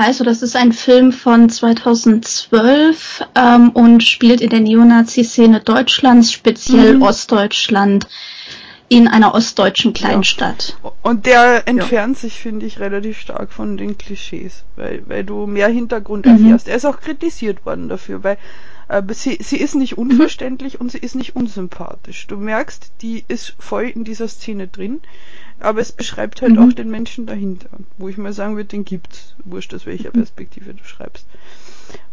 Also, 0.00 0.22
das 0.22 0.42
ist 0.42 0.54
ein 0.54 0.72
Film 0.72 1.10
von 1.10 1.48
2012 1.48 3.24
ähm, 3.34 3.70
und 3.70 4.04
spielt 4.04 4.40
in 4.40 4.50
der 4.50 4.60
Neonazi-Szene 4.60 5.60
Deutschlands, 5.60 6.30
speziell 6.30 6.94
mhm. 6.94 7.02
Ostdeutschland, 7.02 8.06
in 8.88 9.08
einer 9.08 9.34
ostdeutschen 9.34 9.92
Kleinstadt. 9.92 10.78
Ja. 10.84 10.92
Und 11.02 11.26
der 11.26 11.66
entfernt 11.66 12.16
ja. 12.16 12.20
sich, 12.20 12.34
finde 12.34 12.64
ich, 12.64 12.78
relativ 12.78 13.18
stark 13.18 13.52
von 13.52 13.76
den 13.76 13.98
Klischees, 13.98 14.64
weil, 14.76 15.02
weil 15.06 15.24
du 15.24 15.46
mehr 15.46 15.68
Hintergrund 15.68 16.26
mhm. 16.26 16.32
erfährst. 16.32 16.68
Er 16.68 16.76
ist 16.76 16.86
auch 16.86 17.00
kritisiert 17.00 17.66
worden 17.66 17.88
dafür, 17.88 18.22
weil 18.22 18.38
äh, 18.88 19.02
sie, 19.10 19.38
sie 19.40 19.58
ist 19.58 19.74
nicht 19.74 19.98
unverständlich 19.98 20.74
mhm. 20.74 20.82
und 20.82 20.92
sie 20.92 20.98
ist 20.98 21.16
nicht 21.16 21.34
unsympathisch. 21.34 22.28
Du 22.28 22.36
merkst, 22.36 22.92
die 23.02 23.24
ist 23.26 23.54
voll 23.58 23.84
in 23.84 24.04
dieser 24.04 24.28
Szene 24.28 24.68
drin 24.68 25.00
aber 25.60 25.80
es 25.80 25.92
beschreibt 25.92 26.42
halt 26.42 26.52
mhm. 26.52 26.58
auch 26.58 26.72
den 26.72 26.90
Menschen 26.90 27.26
dahinter, 27.26 27.68
wo 27.96 28.08
ich 28.08 28.16
mal 28.16 28.32
sagen 28.32 28.56
würde, 28.56 28.68
den 28.68 28.84
gibt's, 28.84 29.34
wurscht 29.44 29.74
aus 29.74 29.86
welcher 29.86 30.08
mhm. 30.08 30.20
Perspektive 30.20 30.74
du 30.74 30.84
schreibst. 30.84 31.26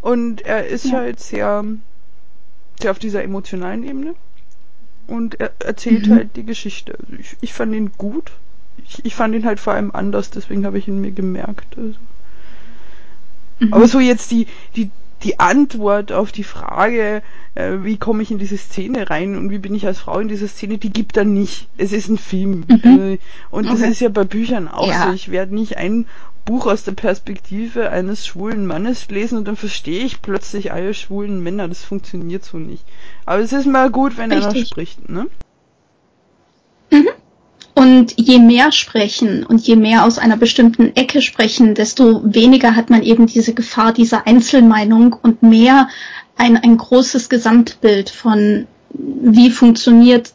Und 0.02 0.42
er 0.42 0.68
ist 0.68 0.86
ja. 0.86 0.94
halt 0.94 1.20
sehr, 1.20 1.64
sehr 2.80 2.92
auf 2.92 3.00
dieser 3.00 3.24
emotionalen 3.24 3.84
Ebene 3.84 4.16
und 5.08 5.40
er 5.40 5.52
erzählt 5.60 6.08
mhm. 6.08 6.16
halt 6.16 6.36
die 6.36 6.46
Geschichte. 6.46 6.98
Also 7.00 7.14
ich, 7.20 7.38
ich 7.42 7.54
fand 7.54 7.74
ihn 7.74 7.92
gut. 7.98 8.32
Ich, 8.88 9.06
ich 9.06 9.16
fand 9.16 9.36
ihn 9.36 9.46
halt 9.46 9.60
vor 9.60 9.74
allem 9.74 9.92
anders, 9.92 10.30
deswegen 10.32 10.66
habe 10.66 10.78
ich 10.78 10.88
ihn 10.88 11.02
mir 11.02 11.12
gemerkt. 11.12 11.78
Also. 11.78 11.96
Mhm. 13.60 13.74
Aber 13.74 13.88
so 13.88 14.00
jetzt 14.00 14.32
die, 14.32 14.48
die, 14.76 14.90
die 15.24 15.40
Antwort 15.40 16.12
auf 16.12 16.32
die 16.32 16.44
Frage, 16.44 17.22
äh, 17.56 17.78
wie 17.82 17.98
komme 17.98 18.22
ich 18.22 18.32
in 18.32 18.38
diese 18.38 18.58
Szene 18.58 19.10
rein 19.10 19.38
und 19.38 19.50
wie 19.50 19.58
bin 19.58 19.74
ich 19.74 19.88
als 19.88 20.00
Frau 20.00 20.20
in 20.20 20.28
dieser 20.28 20.48
Szene, 20.48 20.78
die 20.78 20.92
gibt 20.92 21.18
er 21.18 21.26
nicht. 21.26 21.68
Es 21.78 21.94
ist 21.94 22.10
ein 22.10 22.18
Film. 22.18 22.66
Mhm. 22.68 23.00
Äh, 23.00 23.18
und 23.50 23.68
okay. 23.68 23.82
das 23.82 23.90
ist 23.90 24.02
ja 24.02 24.10
bei 24.10 24.24
Büchern 24.24 24.68
auch 24.68 24.88
ja. 24.88 25.08
so. 25.08 25.14
Ich 25.14 25.32
werde 25.32 25.56
nicht 25.56 25.78
ein 25.78 26.06
Buch 26.44 26.68
aus 26.68 26.84
der 26.84 26.92
Perspektive 26.92 27.90
eines 27.90 28.28
schwulen 28.28 28.68
Mannes 28.68 29.10
lesen 29.10 29.40
und 29.40 29.48
dann 29.48 29.56
verstehe 29.56 30.06
ich 30.06 30.22
plötzlich 30.22 30.72
alle 30.72 30.94
schwulen 30.94 31.42
Männer. 31.42 31.68
Das 31.68 31.84
funktioniert 31.84 32.46
so 32.46 32.58
nicht. 32.58 32.84
Aber 33.26 33.42
es 33.42 33.52
ist 33.52 33.66
mal 33.66 33.90
gut, 33.90 34.18
wenn 34.18 34.32
Richtig. 34.32 34.56
einer 34.56 34.66
spricht, 34.66 35.10
ne? 35.10 35.28
Mhm. 36.92 37.08
Und 37.76 38.14
je 38.16 38.40
mehr 38.40 38.72
sprechen 38.72 39.46
und 39.46 39.68
je 39.68 39.76
mehr 39.76 40.06
aus 40.06 40.18
einer 40.18 40.38
bestimmten 40.38 40.96
Ecke 40.96 41.22
sprechen, 41.22 41.76
desto 41.76 42.22
weniger 42.24 42.76
hat 42.76 42.90
man 42.90 43.04
eben 43.04 43.28
diese 43.28 43.54
Gefahr 43.54 43.92
dieser 43.92 44.26
Einzelmeinung 44.26 45.14
und 45.22 45.44
mehr 45.44 45.90
ein, 46.38 46.56
ein 46.56 46.78
großes 46.78 47.28
Gesamtbild 47.28 48.10
von, 48.10 48.68
wie 48.90 49.52
funktioniert 49.52 50.34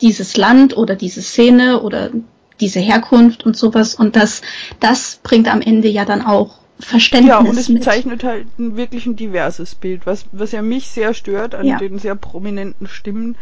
dieses 0.00 0.36
Land 0.38 0.76
oder 0.76 0.96
diese 0.96 1.20
Szene 1.20 1.82
oder 1.82 2.10
diese 2.58 2.80
Herkunft 2.80 3.44
und 3.44 3.56
sowas. 3.56 3.94
Und 3.94 4.16
das, 4.16 4.40
das 4.80 5.20
bringt 5.22 5.52
am 5.52 5.60
Ende 5.60 5.88
ja 5.88 6.06
dann 6.06 6.22
auch 6.22 6.58
Verständnis. 6.80 7.30
Ja, 7.30 7.38
und 7.38 7.56
es 7.56 7.68
mit. 7.68 7.84
zeichnet 7.84 8.24
halt 8.24 8.46
ein 8.58 8.76
wirklich 8.76 9.06
ein 9.06 9.16
diverses 9.16 9.74
Bild, 9.74 10.06
was, 10.06 10.24
was 10.32 10.52
ja 10.52 10.62
mich 10.62 10.88
sehr 10.88 11.14
stört 11.14 11.54
an 11.54 11.66
ja. 11.66 11.78
den 11.78 11.98
sehr 11.98 12.16
prominenten 12.16 12.88
Stimmen 12.88 13.36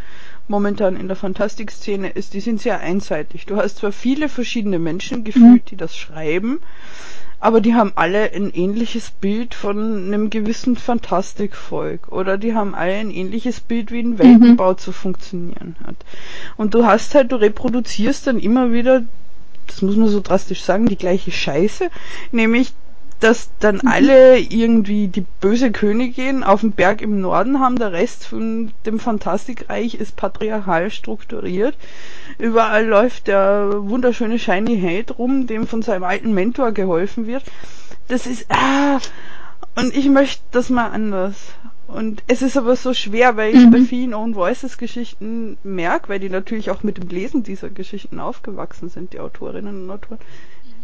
momentan 0.49 0.97
in 0.97 1.09
der 1.09 1.17
Fantastikszene 1.17 2.11
ist, 2.11 2.35
die 2.35 2.41
sind 2.41 2.61
sehr 2.61 2.81
einseitig. 2.81 3.47
Du 3.47 3.57
hast 3.57 3.79
zwar 3.79 3.93
viele 3.93 4.29
verschiedene 4.29 4.79
Menschen 4.79 5.25
gefühlt, 5.25 5.65
mhm. 5.65 5.69
die 5.71 5.77
das 5.77 5.97
schreiben, 5.97 6.61
aber 7.41 7.61
die 7.61 7.75
haben 7.75 7.93
alle 7.97 8.33
ein 8.33 8.51
ähnliches 8.51 9.11
Bild 9.11 9.55
von 9.55 10.07
einem 10.07 10.31
gewissen 10.31 10.77
Fantastikvolk 10.77 12.09
oder 12.13 12.39
die 12.39 12.55
haben 12.55 12.75
alle 12.75 12.95
ein 12.95 13.11
ähnliches 13.11 13.61
Bild, 13.61 13.91
wie 13.91 14.01
ein 14.01 14.19
Weltenbau 14.19 14.73
mhm. 14.73 14.79
zu 14.79 14.93
funktionieren 14.93 15.75
hat. 15.85 15.97
Und 16.57 16.75
du 16.75 16.87
hast 16.87 17.15
halt, 17.15 17.33
du 17.33 17.37
reproduzierst 17.37 18.29
dann 18.29 18.39
immer 18.39 18.73
wieder, 18.73 19.03
das 19.67 19.83
muss 19.83 19.97
man 19.97 20.09
so 20.09 20.21
drastisch 20.21 20.63
sagen, 20.63 20.87
die 20.87 20.97
gleiche 20.97 21.33
Scheiße, 21.33 21.91
nämlich 22.31 22.75
dass 23.23 23.51
dann 23.61 23.77
mhm. 23.77 23.89
alle 23.89 24.39
irgendwie 24.39 25.07
die 25.07 25.25
böse 25.41 25.71
Königin 25.71 26.43
auf 26.43 26.61
dem 26.61 26.73
Berg 26.73 27.01
im 27.03 27.21
Norden 27.21 27.61
haben, 27.61 27.77
der 27.77 27.93
Rest 27.93 28.27
von 28.27 28.73
dem 28.85 28.99
Fantastikreich 28.99 29.95
ist 29.95 30.17
patriarchal 30.17 30.91
strukturiert. 30.91 31.77
Überall 32.39 32.85
läuft 32.85 33.29
der 33.29 33.71
wunderschöne 33.77 34.41
Shiny 34.41 34.81
Hate 34.81 35.15
rum, 35.15 35.47
dem 35.47 35.69
von 35.69 35.83
seinem 35.83 36.03
alten 36.03 36.35
Mentor 36.35 36.73
geholfen 36.73 37.29
wird. 37.29 37.45
Das 38.09 38.27
ist, 38.27 38.47
ah, 38.49 38.99
und 39.77 39.97
ich 39.97 40.09
möchte 40.09 40.43
das 40.51 40.69
mal 40.69 40.89
anders. 40.89 41.37
Und 41.87 42.23
es 42.27 42.43
ist 42.43 42.57
aber 42.57 42.75
so 42.75 42.95
schwer, 42.95 43.37
weil 43.37 43.55
ich 43.55 43.67
mhm. 43.67 43.71
bei 43.71 43.81
vielen 43.83 44.15
Own 44.15 44.35
Voices 44.35 44.79
Geschichten 44.79 45.59
merke, 45.63 46.09
weil 46.09 46.21
die 46.21 46.31
natürlich 46.31 46.71
auch 46.71 46.83
mit 46.83 46.97
dem 46.97 47.09
Lesen 47.09 47.43
dieser 47.43 47.69
Geschichten 47.71 48.19
aufgewachsen 48.19 48.89
sind, 48.89 49.13
die 49.13 49.21
Autorinnen 49.21 49.85
und 49.85 49.91
Autoren, 49.91 50.19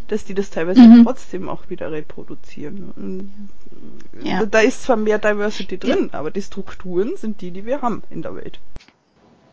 dass 0.08 0.24
die 0.24 0.34
das 0.34 0.50
teilweise 0.50 0.80
mhm. 0.80 1.04
trotzdem 1.04 1.48
auch 1.48 1.68
wieder 1.70 1.92
reproduzieren. 1.92 2.90
Und 2.96 3.30
ja. 4.22 4.44
Da 4.46 4.60
ist 4.60 4.82
zwar 4.82 4.96
mehr 4.96 5.18
Diversity 5.18 5.78
drin, 5.78 6.10
aber 6.12 6.30
die 6.30 6.42
Strukturen 6.42 7.16
sind 7.16 7.40
die, 7.40 7.50
die 7.50 7.64
wir 7.64 7.82
haben 7.82 8.02
in 8.10 8.22
der 8.22 8.34
Welt. 8.34 8.58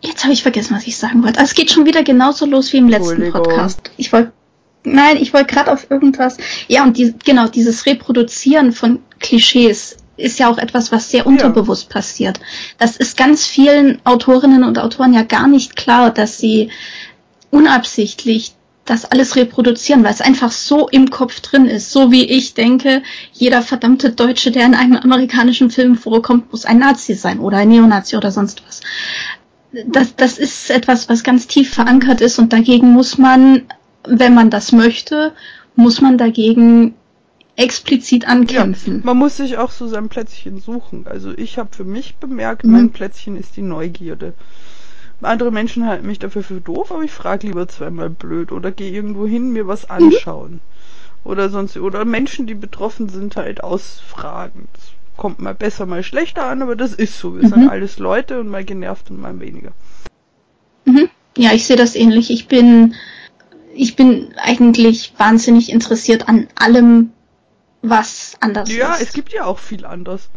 Jetzt 0.02 0.24
habe 0.24 0.34
ich 0.34 0.44
vergessen, 0.44 0.76
was 0.76 0.88
ich 0.88 0.98
sagen 0.98 1.24
wollte. 1.24 1.40
Also 1.40 1.52
es 1.52 1.56
geht 1.56 1.72
schon 1.72 1.86
wieder 1.86 2.04
genauso 2.04 2.46
los 2.46 2.72
wie 2.74 2.78
im 2.78 2.90
letzten 2.90 3.32
Podcast. 3.32 3.92
Ich 3.98 4.12
wollte 4.14 4.32
Nein, 4.86 5.18
ich 5.18 5.34
wollte 5.34 5.54
gerade 5.54 5.72
auf 5.72 5.90
irgendwas. 5.90 6.38
Ja, 6.68 6.84
und 6.84 6.98
die, 6.98 7.16
genau, 7.26 7.48
dieses 7.48 7.86
Reproduzieren 7.88 8.72
von 8.72 9.00
Klischees 9.20 9.98
ist 10.18 10.40
ja 10.40 10.50
auch 10.50 10.58
etwas, 10.58 10.92
was 10.92 11.10
sehr 11.10 11.26
unterbewusst 11.26 11.88
ja. 11.90 11.94
passiert. 11.94 12.40
Das 12.78 12.96
ist 12.96 13.18
ganz 13.18 13.46
vielen 13.46 14.00
Autorinnen 14.06 14.64
und 14.64 14.80
Autoren 14.80 15.14
ja 15.14 15.24
gar 15.24 15.48
nicht 15.48 15.76
klar, 15.76 16.12
dass 16.12 16.38
sie 16.38 16.70
unabsichtlich 17.52 18.54
das 18.86 19.04
alles 19.04 19.36
reproduzieren, 19.36 20.04
weil 20.04 20.14
es 20.14 20.22
einfach 20.22 20.52
so 20.52 20.88
im 20.88 21.10
Kopf 21.10 21.40
drin 21.42 21.66
ist. 21.66 21.92
So 21.92 22.12
wie 22.12 22.24
ich 22.24 22.54
denke, 22.54 23.02
jeder 23.34 23.64
verdammte 23.64 24.12
Deutsche, 24.12 24.52
der 24.52 24.66
in 24.66 24.76
einem 24.76 24.98
amerikanischen 24.98 25.72
Film 25.72 25.96
vorkommt, 25.96 26.52
muss 26.52 26.66
ein 26.66 26.80
Nazi 26.80 27.16
sein 27.16 27.40
oder 27.40 27.58
ein 27.58 27.70
Neonazi 27.70 28.16
oder 28.16 28.32
sonst 28.32 28.64
was. 28.68 28.82
Das, 29.88 30.16
das 30.16 30.38
ist 30.38 30.70
etwas, 30.70 31.10
was 31.10 31.24
ganz 31.24 31.48
tief 31.48 31.74
verankert 31.74 32.22
ist 32.22 32.40
und 32.40 32.54
dagegen 32.54 32.92
muss 32.92 33.18
man, 33.18 33.64
wenn 34.08 34.36
man 34.36 34.50
das 34.50 34.72
möchte, 34.72 35.34
muss 35.76 36.00
man 36.00 36.18
dagegen 36.18 36.94
explizit 37.58 38.28
ankämpfen. 38.28 38.98
Ja, 38.98 39.06
man 39.06 39.18
muss 39.18 39.38
sich 39.38 39.58
auch 39.58 39.72
so 39.72 39.88
sein 39.88 40.10
Plätzchen 40.10 40.60
suchen. 40.60 41.08
Also 41.08 41.34
ich 41.36 41.58
habe 41.58 41.70
für 41.76 41.86
mich 41.86 42.16
bemerkt, 42.18 42.66
mhm. 42.66 42.72
mein 42.72 42.90
Plätzchen 42.92 43.36
ist 43.36 43.58
die 43.58 43.62
Neugierde. 43.62 44.34
Andere 45.22 45.52
Menschen 45.52 45.88
halten 45.88 46.08
mich 46.08 46.20
dafür 46.20 46.44
für 46.44 46.62
doof, 46.62 46.92
aber 46.92 47.04
ich 47.04 47.12
frage 47.12 47.48
lieber 47.48 47.68
zweimal 47.68 48.10
blöd 48.10 48.52
oder 48.52 48.72
gehe 48.72 48.92
irgendwo 48.92 49.26
hin, 49.26 49.52
mir 49.52 49.68
was 49.68 49.90
anschauen. 49.90 50.60
oder 51.24 51.50
sonst 51.50 51.76
oder 51.78 52.06
Menschen, 52.06 52.48
die 52.48 52.54
betroffen 52.54 53.10
sind, 53.10 53.36
halt 53.36 53.64
ausfragen. 53.64 54.68
Das 54.74 54.84
kommt 55.18 55.40
mal 55.40 55.56
besser, 55.56 55.86
mal 55.86 56.04
schlechter 56.04 56.46
an, 56.46 56.62
aber 56.62 56.76
das 56.76 56.94
ist 56.94 57.18
so. 57.18 57.36
Wir 57.36 57.44
mhm. 57.44 57.54
sind 57.54 57.70
alles 57.70 57.98
Leute 57.98 58.40
und 58.40 58.48
mal 58.48 58.64
genervt 58.64 59.10
und 59.10 59.20
mal 59.20 59.40
weniger. 59.40 59.72
Mhm. 60.86 61.10
Ja, 61.38 61.52
ich 61.54 61.66
sehe 61.66 61.76
das 61.76 61.96
ähnlich. 61.96 62.30
Ich 62.30 62.48
bin 62.48 62.96
ich 63.74 63.96
bin 63.96 64.34
eigentlich 64.38 65.14
wahnsinnig 65.18 65.70
interessiert 65.70 66.30
an 66.30 66.48
allem, 66.56 67.12
was 67.82 68.36
anders 68.40 68.70
ja, 68.70 68.94
ist. 68.94 69.00
Ja, 69.00 69.06
es 69.06 69.14
gibt 69.14 69.34
ja 69.34 69.46
auch 69.46 69.60
viel 69.60 69.86
anders. 69.86 70.30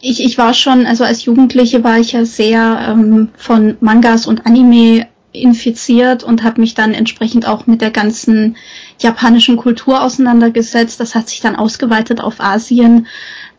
Ich, 0.00 0.22
ich 0.22 0.36
war 0.38 0.54
schon, 0.54 0.86
also 0.86 1.04
als 1.04 1.24
Jugendliche 1.24 1.82
war 1.82 1.98
ich 1.98 2.12
ja 2.12 2.24
sehr 2.24 2.86
ähm, 2.88 3.28
von 3.36 3.76
Mangas 3.80 4.26
und 4.26 4.46
Anime 4.46 5.06
infiziert 5.32 6.22
und 6.22 6.42
habe 6.42 6.60
mich 6.60 6.74
dann 6.74 6.94
entsprechend 6.94 7.46
auch 7.46 7.66
mit 7.66 7.80
der 7.80 7.90
ganzen 7.90 8.56
japanischen 8.98 9.56
Kultur 9.56 10.02
auseinandergesetzt. 10.02 11.00
Das 11.00 11.14
hat 11.14 11.28
sich 11.28 11.40
dann 11.40 11.56
ausgeweitet 11.56 12.20
auf 12.20 12.40
Asien, 12.40 13.06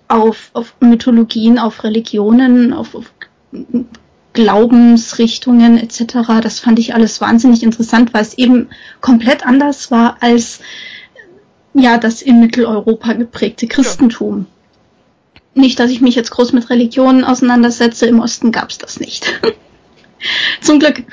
auf, 0.08 0.50
auf 0.54 0.76
Mythologien, 0.80 1.60
auf 1.60 1.84
Religionen, 1.84 2.74
auf, 2.74 2.96
auf 2.96 3.12
Glaubensrichtungen 4.34 5.78
etc. 5.78 6.42
Das 6.42 6.60
fand 6.60 6.80
ich 6.80 6.94
alles 6.94 7.22
wahnsinnig 7.22 7.64
interessant, 7.64 8.14
weil 8.14 8.22
es 8.22 8.38
eben 8.38 8.70
komplett 9.02 9.46
anders 9.46 9.90
war 9.90 10.18
als 10.22 10.60
ja 11.74 11.98
das 11.98 12.22
in 12.22 12.40
Mitteleuropa 12.40 13.14
geprägte 13.14 13.68
Christentum. 13.68 14.40
Ja. 14.40 14.57
Nicht, 15.58 15.80
dass 15.80 15.90
ich 15.90 16.02
mich 16.02 16.16
jetzt 16.16 16.30
groß 16.30 16.54
mit 16.54 16.70
Religionen 16.70 17.24
auseinandersetze, 17.24 18.06
im 18.06 18.20
Osten 18.20 18.52
gab 18.52 18.70
es 18.70 18.78
das 18.78 19.00
nicht. 19.00 19.42
Zum 20.62 20.80
Glück. 20.80 21.04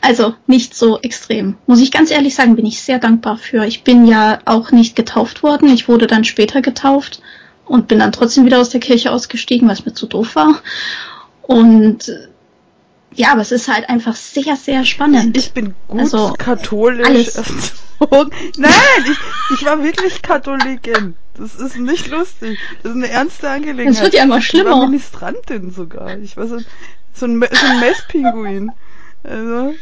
Also 0.00 0.34
nicht 0.46 0.74
so 0.74 0.98
extrem. 1.00 1.56
Muss 1.66 1.80
ich 1.80 1.92
ganz 1.92 2.10
ehrlich 2.10 2.34
sagen, 2.34 2.56
bin 2.56 2.66
ich 2.66 2.80
sehr 2.80 2.98
dankbar 2.98 3.38
für. 3.38 3.64
Ich 3.64 3.84
bin 3.84 4.06
ja 4.06 4.40
auch 4.44 4.72
nicht 4.72 4.96
getauft 4.96 5.42
worden. 5.44 5.72
Ich 5.72 5.88
wurde 5.88 6.08
dann 6.08 6.24
später 6.24 6.62
getauft 6.62 7.20
und 7.64 7.86
bin 7.86 8.00
dann 8.00 8.12
trotzdem 8.12 8.44
wieder 8.44 8.60
aus 8.60 8.70
der 8.70 8.80
Kirche 8.80 9.12
ausgestiegen, 9.12 9.68
was 9.68 9.84
mir 9.84 9.94
zu 9.94 10.06
doof 10.06 10.34
war. 10.34 10.60
Und 11.42 12.10
ja, 13.16 13.32
aber 13.32 13.40
es 13.40 13.50
ist 13.50 13.68
halt 13.68 13.88
einfach 13.88 14.14
sehr, 14.14 14.56
sehr 14.56 14.84
spannend. 14.84 15.36
Ich 15.36 15.52
bin 15.52 15.74
gut 15.88 16.00
also, 16.00 16.34
katholisch 16.38 17.28
erzogen. 17.98 18.30
Nein, 18.58 18.72
ich, 19.10 19.18
ich 19.58 19.64
war 19.64 19.82
wirklich 19.82 20.22
Katholikin. 20.22 21.16
Das 21.34 21.54
ist 21.54 21.78
nicht 21.78 22.08
lustig. 22.08 22.58
Das 22.82 22.92
ist 22.92 22.96
eine 22.96 23.08
ernste 23.08 23.48
Angelegenheit. 23.48 23.94
Das 23.94 24.02
wird 24.02 24.14
ja 24.14 24.24
immer 24.24 24.40
schlimmer. 24.40 24.70
Ich 24.70 24.76
war 24.76 24.86
Ministrantin 24.86 25.70
sogar. 25.70 26.18
Ich 26.18 26.36
war 26.36 26.46
so, 26.46 26.58
so 27.14 27.26
ein, 27.26 27.40
so 27.40 27.66
ein 27.66 27.80
Messpinguin. 27.80 28.72
Also. 29.22 29.74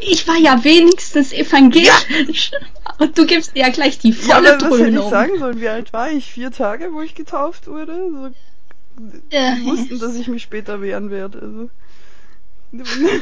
Ich 0.00 0.28
war 0.28 0.36
ja 0.36 0.62
wenigstens 0.64 1.32
evangelisch. 1.32 2.50
Ja. 2.52 2.58
Und 2.98 3.18
du 3.18 3.26
gibst 3.26 3.52
ja 3.54 3.68
gleich 3.70 3.98
die 3.98 4.12
volle 4.12 4.48
ja, 4.48 4.54
aber 4.54 4.70
was 4.70 4.80
hätte 4.80 4.98
ich 4.98 5.10
sagen 5.10 5.38
sollen? 5.38 5.60
Wie 5.60 5.68
alt 5.68 5.92
war 5.92 6.10
ich? 6.10 6.30
Vier 6.30 6.52
Tage, 6.52 6.92
wo 6.92 7.00
ich 7.00 7.14
getauft 7.14 7.66
wurde? 7.66 8.10
So, 8.10 8.30
ja. 9.30 9.56
Wussten, 9.64 9.98
dass 9.98 10.14
ich 10.14 10.28
mich 10.28 10.42
später 10.42 10.80
wehren 10.80 11.10
werde. 11.10 11.40
Also. 11.40 11.70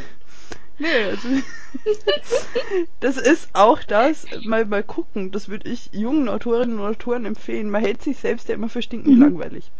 Nee, 0.80 1.04
also. 1.10 1.28
das 3.00 3.18
ist 3.18 3.50
auch 3.52 3.82
das, 3.82 4.24
mal, 4.44 4.64
mal 4.64 4.82
gucken, 4.82 5.30
das 5.30 5.50
würde 5.50 5.68
ich 5.68 5.90
jungen 5.92 6.30
Autorinnen 6.30 6.78
und 6.78 6.86
Autoren 6.86 7.26
empfehlen. 7.26 7.68
Man 7.68 7.84
hält 7.84 8.02
sich 8.02 8.16
selbst 8.16 8.48
ja 8.48 8.54
immer 8.54 8.70
für 8.70 8.80
stinkend 8.80 9.16
mhm. 9.16 9.22
langweilig. 9.22 9.70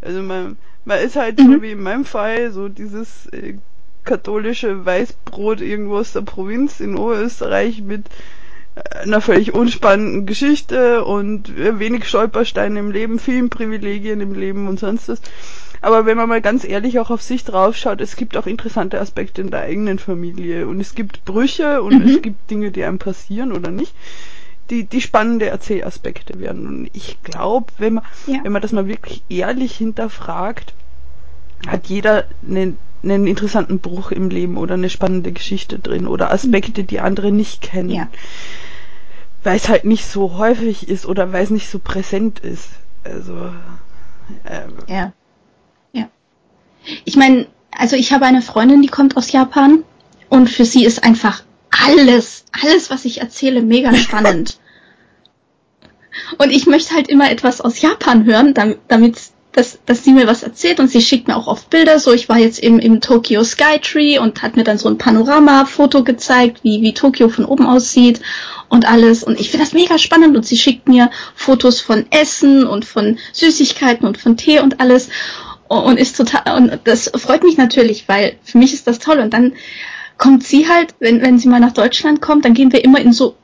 Also 0.00 0.22
man, 0.22 0.56
man 0.86 1.00
ist 1.00 1.16
halt 1.16 1.38
mhm. 1.38 1.52
so 1.52 1.62
wie 1.62 1.72
in 1.72 1.82
meinem 1.82 2.06
Fall, 2.06 2.52
so 2.52 2.70
dieses 2.70 3.26
äh, 3.26 3.58
katholische 4.04 4.86
Weißbrot 4.86 5.60
irgendwo 5.60 5.96
aus 5.98 6.14
der 6.14 6.22
Provinz 6.22 6.80
in 6.80 6.96
Oberösterreich 6.96 7.82
mit 7.82 8.06
einer 9.02 9.20
völlig 9.20 9.54
unspannenden 9.54 10.26
Geschichte 10.26 11.04
und 11.04 11.56
wenig 11.56 12.06
Stolpersteine 12.06 12.78
im 12.78 12.90
Leben, 12.90 13.18
vielen 13.18 13.48
Privilegien 13.48 14.20
im 14.20 14.34
Leben 14.34 14.68
und 14.68 14.78
sonst 14.78 15.08
was. 15.08 15.20
Aber 15.80 16.06
wenn 16.06 16.16
man 16.16 16.28
mal 16.28 16.40
ganz 16.40 16.64
ehrlich 16.64 16.98
auch 16.98 17.10
auf 17.10 17.22
sich 17.22 17.44
draufschaut, 17.44 18.00
es 18.00 18.16
gibt 18.16 18.36
auch 18.36 18.46
interessante 18.46 19.00
Aspekte 19.00 19.40
in 19.40 19.50
der 19.50 19.60
eigenen 19.60 19.98
Familie 19.98 20.66
und 20.66 20.80
es 20.80 20.94
gibt 20.94 21.24
Brüche 21.24 21.82
und 21.82 22.02
mhm. 22.02 22.08
es 22.08 22.22
gibt 22.22 22.50
Dinge, 22.50 22.70
die 22.70 22.84
einem 22.84 22.98
passieren 22.98 23.52
oder 23.52 23.70
nicht, 23.70 23.94
die, 24.70 24.84
die 24.84 25.00
spannende 25.00 25.46
Erzählaspekte 25.46 26.40
werden. 26.40 26.66
Und 26.66 26.90
ich 26.92 27.22
glaube, 27.22 27.72
wenn 27.78 27.94
man, 27.94 28.04
ja. 28.26 28.40
wenn 28.42 28.52
man 28.52 28.62
das 28.62 28.72
mal 28.72 28.88
wirklich 28.88 29.22
ehrlich 29.28 29.76
hinterfragt, 29.76 30.74
hat 31.66 31.86
jeder 31.86 32.24
einen, 32.46 32.78
einen 33.10 33.26
interessanten 33.26 33.80
Bruch 33.80 34.10
im 34.12 34.30
Leben 34.30 34.56
oder 34.56 34.74
eine 34.74 34.90
spannende 34.90 35.32
Geschichte 35.32 35.78
drin 35.78 36.06
oder 36.06 36.32
Aspekte, 36.32 36.84
die 36.84 37.00
andere 37.00 37.32
nicht 37.32 37.62
kennen. 37.62 37.90
Ja. 37.90 38.08
Weil 39.42 39.56
es 39.56 39.68
halt 39.68 39.84
nicht 39.84 40.06
so 40.06 40.38
häufig 40.38 40.88
ist 40.88 41.06
oder 41.06 41.32
weil 41.32 41.44
es 41.44 41.50
nicht 41.50 41.68
so 41.68 41.78
präsent 41.78 42.40
ist. 42.40 42.68
Also. 43.04 43.52
Ähm, 44.48 44.72
ja. 44.88 45.12
Ich 47.04 47.16
meine, 47.16 47.46
also 47.70 47.96
ich 47.96 48.12
habe 48.12 48.26
eine 48.26 48.42
Freundin, 48.42 48.82
die 48.82 48.88
kommt 48.88 49.16
aus 49.16 49.32
Japan 49.32 49.84
und 50.28 50.48
für 50.48 50.64
sie 50.64 50.84
ist 50.84 51.04
einfach 51.04 51.42
alles, 51.70 52.44
alles, 52.52 52.90
was 52.90 53.04
ich 53.04 53.20
erzähle, 53.20 53.62
mega 53.62 53.94
spannend. 53.94 54.58
und 56.38 56.50
ich 56.50 56.66
möchte 56.66 56.94
halt 56.94 57.08
immer 57.08 57.30
etwas 57.30 57.60
aus 57.60 57.80
Japan 57.80 58.24
hören, 58.24 58.54
damit, 58.54 58.80
damit 58.88 59.18
dass, 59.56 59.78
dass 59.86 60.04
sie 60.04 60.12
mir 60.12 60.26
was 60.26 60.42
erzählt 60.42 60.80
und 60.80 60.90
sie 60.90 61.00
schickt 61.00 61.28
mir 61.28 61.36
auch 61.36 61.46
oft 61.46 61.70
Bilder. 61.70 61.98
So, 61.98 62.12
ich 62.12 62.28
war 62.28 62.38
jetzt 62.38 62.62
eben 62.62 62.78
im 62.78 63.00
Tokyo 63.00 63.42
Skytree 63.42 64.18
und 64.18 64.42
hat 64.42 64.56
mir 64.56 64.64
dann 64.64 64.76
so 64.76 64.88
ein 64.88 64.98
Panorama-Foto 64.98 66.04
gezeigt, 66.04 66.58
wie, 66.62 66.82
wie 66.82 66.92
Tokio 66.92 67.30
von 67.30 67.46
oben 67.46 67.66
aussieht 67.66 68.20
und 68.68 68.86
alles. 68.86 69.24
Und 69.24 69.40
ich 69.40 69.50
finde 69.50 69.64
das 69.64 69.72
mega 69.72 69.98
spannend 69.98 70.36
und 70.36 70.44
sie 70.44 70.58
schickt 70.58 70.88
mir 70.88 71.10
Fotos 71.34 71.80
von 71.80 72.04
Essen 72.10 72.66
und 72.66 72.84
von 72.84 73.18
Süßigkeiten 73.32 74.06
und 74.06 74.18
von 74.18 74.36
Tee 74.36 74.60
und 74.60 74.80
alles 74.80 75.08
und 75.68 75.98
ist 75.98 76.16
total, 76.16 76.56
und 76.56 76.80
das 76.84 77.10
freut 77.16 77.42
mich 77.42 77.56
natürlich, 77.56 78.08
weil 78.08 78.36
für 78.44 78.58
mich 78.58 78.74
ist 78.74 78.86
das 78.86 78.98
toll. 78.98 79.18
Und 79.18 79.32
dann 79.32 79.54
kommt 80.18 80.44
sie 80.44 80.68
halt, 80.68 80.94
wenn, 81.00 81.22
wenn 81.22 81.38
sie 81.38 81.48
mal 81.48 81.60
nach 81.60 81.72
Deutschland 81.72 82.20
kommt, 82.20 82.44
dann 82.44 82.54
gehen 82.54 82.72
wir 82.72 82.84
immer 82.84 83.00
in 83.00 83.12
so 83.12 83.36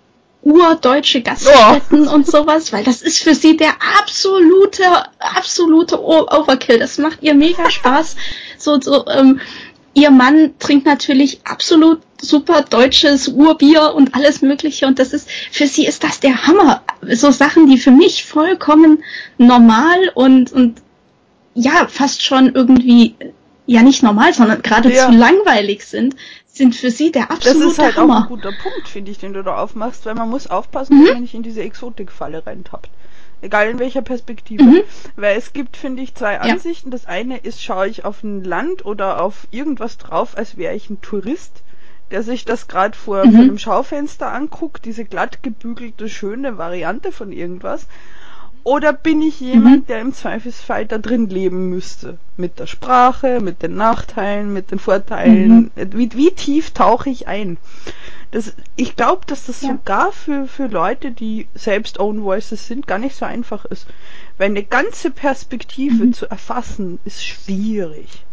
urdeutsche 0.42 1.22
Gaststätten 1.22 2.08
oh. 2.08 2.14
und 2.14 2.26
sowas, 2.26 2.72
weil 2.72 2.84
das 2.84 3.00
ist 3.00 3.22
für 3.22 3.34
sie 3.34 3.56
der 3.56 3.74
absolute, 3.98 4.84
absolute 5.18 6.02
Overkill. 6.02 6.78
Das 6.78 6.98
macht 6.98 7.22
ihr 7.22 7.34
mega 7.34 7.70
Spaß. 7.70 8.16
so, 8.58 8.80
so, 8.80 9.06
ähm, 9.06 9.40
ihr 9.94 10.10
Mann 10.10 10.54
trinkt 10.58 10.86
natürlich 10.86 11.40
absolut 11.44 12.00
super 12.20 12.62
deutsches 12.62 13.28
Urbier 13.28 13.94
und 13.94 14.14
alles 14.14 14.42
Mögliche 14.42 14.86
und 14.86 14.98
das 14.98 15.12
ist, 15.12 15.28
für 15.50 15.66
sie 15.66 15.86
ist 15.86 16.04
das 16.04 16.20
der 16.20 16.46
Hammer. 16.46 16.82
So 17.02 17.30
Sachen, 17.30 17.66
die 17.66 17.78
für 17.78 17.90
mich 17.90 18.24
vollkommen 18.24 19.02
normal 19.38 20.10
und, 20.14 20.52
und 20.52 20.80
ja 21.54 21.86
fast 21.88 22.22
schon 22.22 22.54
irgendwie 22.54 23.16
ja 23.66 23.82
nicht 23.82 24.02
normal, 24.02 24.32
sondern 24.34 24.62
geradezu 24.62 24.96
ja. 24.96 25.10
langweilig 25.10 25.84
sind, 25.84 26.16
sind 26.52 26.74
für 26.76 26.90
sie 26.90 27.10
der 27.10 27.30
absolute. 27.30 27.64
Das 27.64 27.72
ist 27.72 27.78
halt 27.78 27.96
Hammer. 27.96 28.18
auch 28.18 28.22
ein 28.22 28.28
guter 28.28 28.52
Punkt, 28.52 28.88
finde 28.88 29.10
ich, 29.10 29.18
den 29.18 29.32
du 29.32 29.42
da 29.42 29.56
aufmachst, 29.56 30.04
weil 30.06 30.14
man 30.14 30.28
muss 30.28 30.46
aufpassen, 30.46 30.98
mhm. 30.98 31.04
dass 31.04 31.12
man 31.14 31.22
nicht 31.22 31.34
in 31.34 31.42
diese 31.42 31.62
Exotikfalle 31.62 32.46
reintappt. 32.46 32.90
Egal 33.40 33.70
in 33.70 33.78
welcher 33.78 34.02
Perspektive. 34.02 34.62
Mhm. 34.62 34.82
Weil 35.16 35.36
es 35.36 35.52
gibt, 35.52 35.76
finde 35.76 36.02
ich, 36.02 36.14
zwei 36.14 36.40
Ansichten. 36.40 36.90
Ja. 36.90 36.92
Das 36.92 37.06
eine 37.06 37.38
ist, 37.38 37.62
schaue 37.62 37.88
ich 37.88 38.04
auf 38.04 38.22
ein 38.22 38.44
Land 38.44 38.84
oder 38.84 39.20
auf 39.20 39.48
irgendwas 39.50 39.98
drauf, 39.98 40.36
als 40.36 40.56
wäre 40.56 40.74
ich 40.74 40.90
ein 40.90 41.00
Tourist, 41.00 41.62
der 42.12 42.22
sich 42.22 42.44
das 42.44 42.68
gerade 42.68 42.96
vor, 42.96 43.24
mhm. 43.24 43.32
vor 43.32 43.40
einem 43.40 43.58
Schaufenster 43.58 44.32
anguckt, 44.32 44.84
diese 44.84 45.04
glatt 45.04 45.42
gebügelte, 45.42 46.08
schöne 46.08 46.58
Variante 46.58 47.10
von 47.10 47.32
irgendwas. 47.32 47.88
Oder 48.64 48.92
bin 48.92 49.22
ich 49.22 49.40
jemand, 49.40 49.82
mhm. 49.82 49.86
der 49.86 50.00
im 50.00 50.12
Zweifelsfall 50.12 50.86
da 50.86 50.98
drin 50.98 51.28
leben 51.28 51.68
müsste? 51.68 52.18
Mit 52.36 52.58
der 52.60 52.66
Sprache, 52.66 53.40
mit 53.40 53.62
den 53.62 53.74
Nachteilen, 53.74 54.52
mit 54.52 54.70
den 54.70 54.78
Vorteilen. 54.78 55.70
Mhm. 55.74 55.92
Wie, 55.92 56.12
wie 56.14 56.30
tief 56.30 56.70
tauche 56.70 57.10
ich 57.10 57.26
ein? 57.26 57.56
Das, 58.30 58.54
ich 58.76 58.94
glaube, 58.96 59.26
dass 59.26 59.46
das 59.46 59.62
ja. 59.62 59.70
sogar 59.70 60.12
für, 60.12 60.46
für 60.46 60.66
Leute, 60.66 61.10
die 61.10 61.48
selbst 61.54 61.98
Own 61.98 62.22
Voices 62.22 62.66
sind, 62.66 62.86
gar 62.86 62.98
nicht 62.98 63.16
so 63.16 63.24
einfach 63.24 63.64
ist. 63.64 63.86
Weil 64.38 64.50
eine 64.50 64.62
ganze 64.62 65.10
Perspektive 65.10 66.04
mhm. 66.04 66.12
zu 66.12 66.30
erfassen, 66.30 66.98
ist 67.04 67.24
schwierig. 67.24 68.24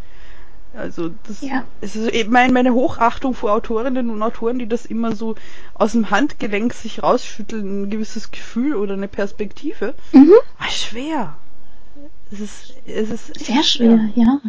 Also 0.75 1.09
das 1.27 1.41
ja. 1.41 1.63
ist 1.81 1.95
eben 1.95 2.31
meine 2.31 2.73
Hochachtung 2.73 3.33
vor 3.33 3.53
Autorinnen 3.53 4.09
und 4.09 4.21
Autoren, 4.21 4.59
die 4.59 4.67
das 4.67 4.85
immer 4.85 5.15
so 5.15 5.35
aus 5.73 5.93
dem 5.93 6.11
Handgelenk 6.11 6.73
sich 6.73 7.01
rausschütteln, 7.01 7.83
ein 7.83 7.89
gewisses 7.89 8.31
Gefühl 8.31 8.75
oder 8.75 8.93
eine 8.93 9.07
Perspektive. 9.07 9.95
Mhm. 10.11 10.33
Ah, 10.59 10.69
schwer. 10.69 11.35
Es 12.31 12.39
ist, 12.39 12.73
es 12.85 13.09
ist 13.09 13.45
sehr 13.45 13.63
schwer, 13.63 14.09
ja. 14.15 14.39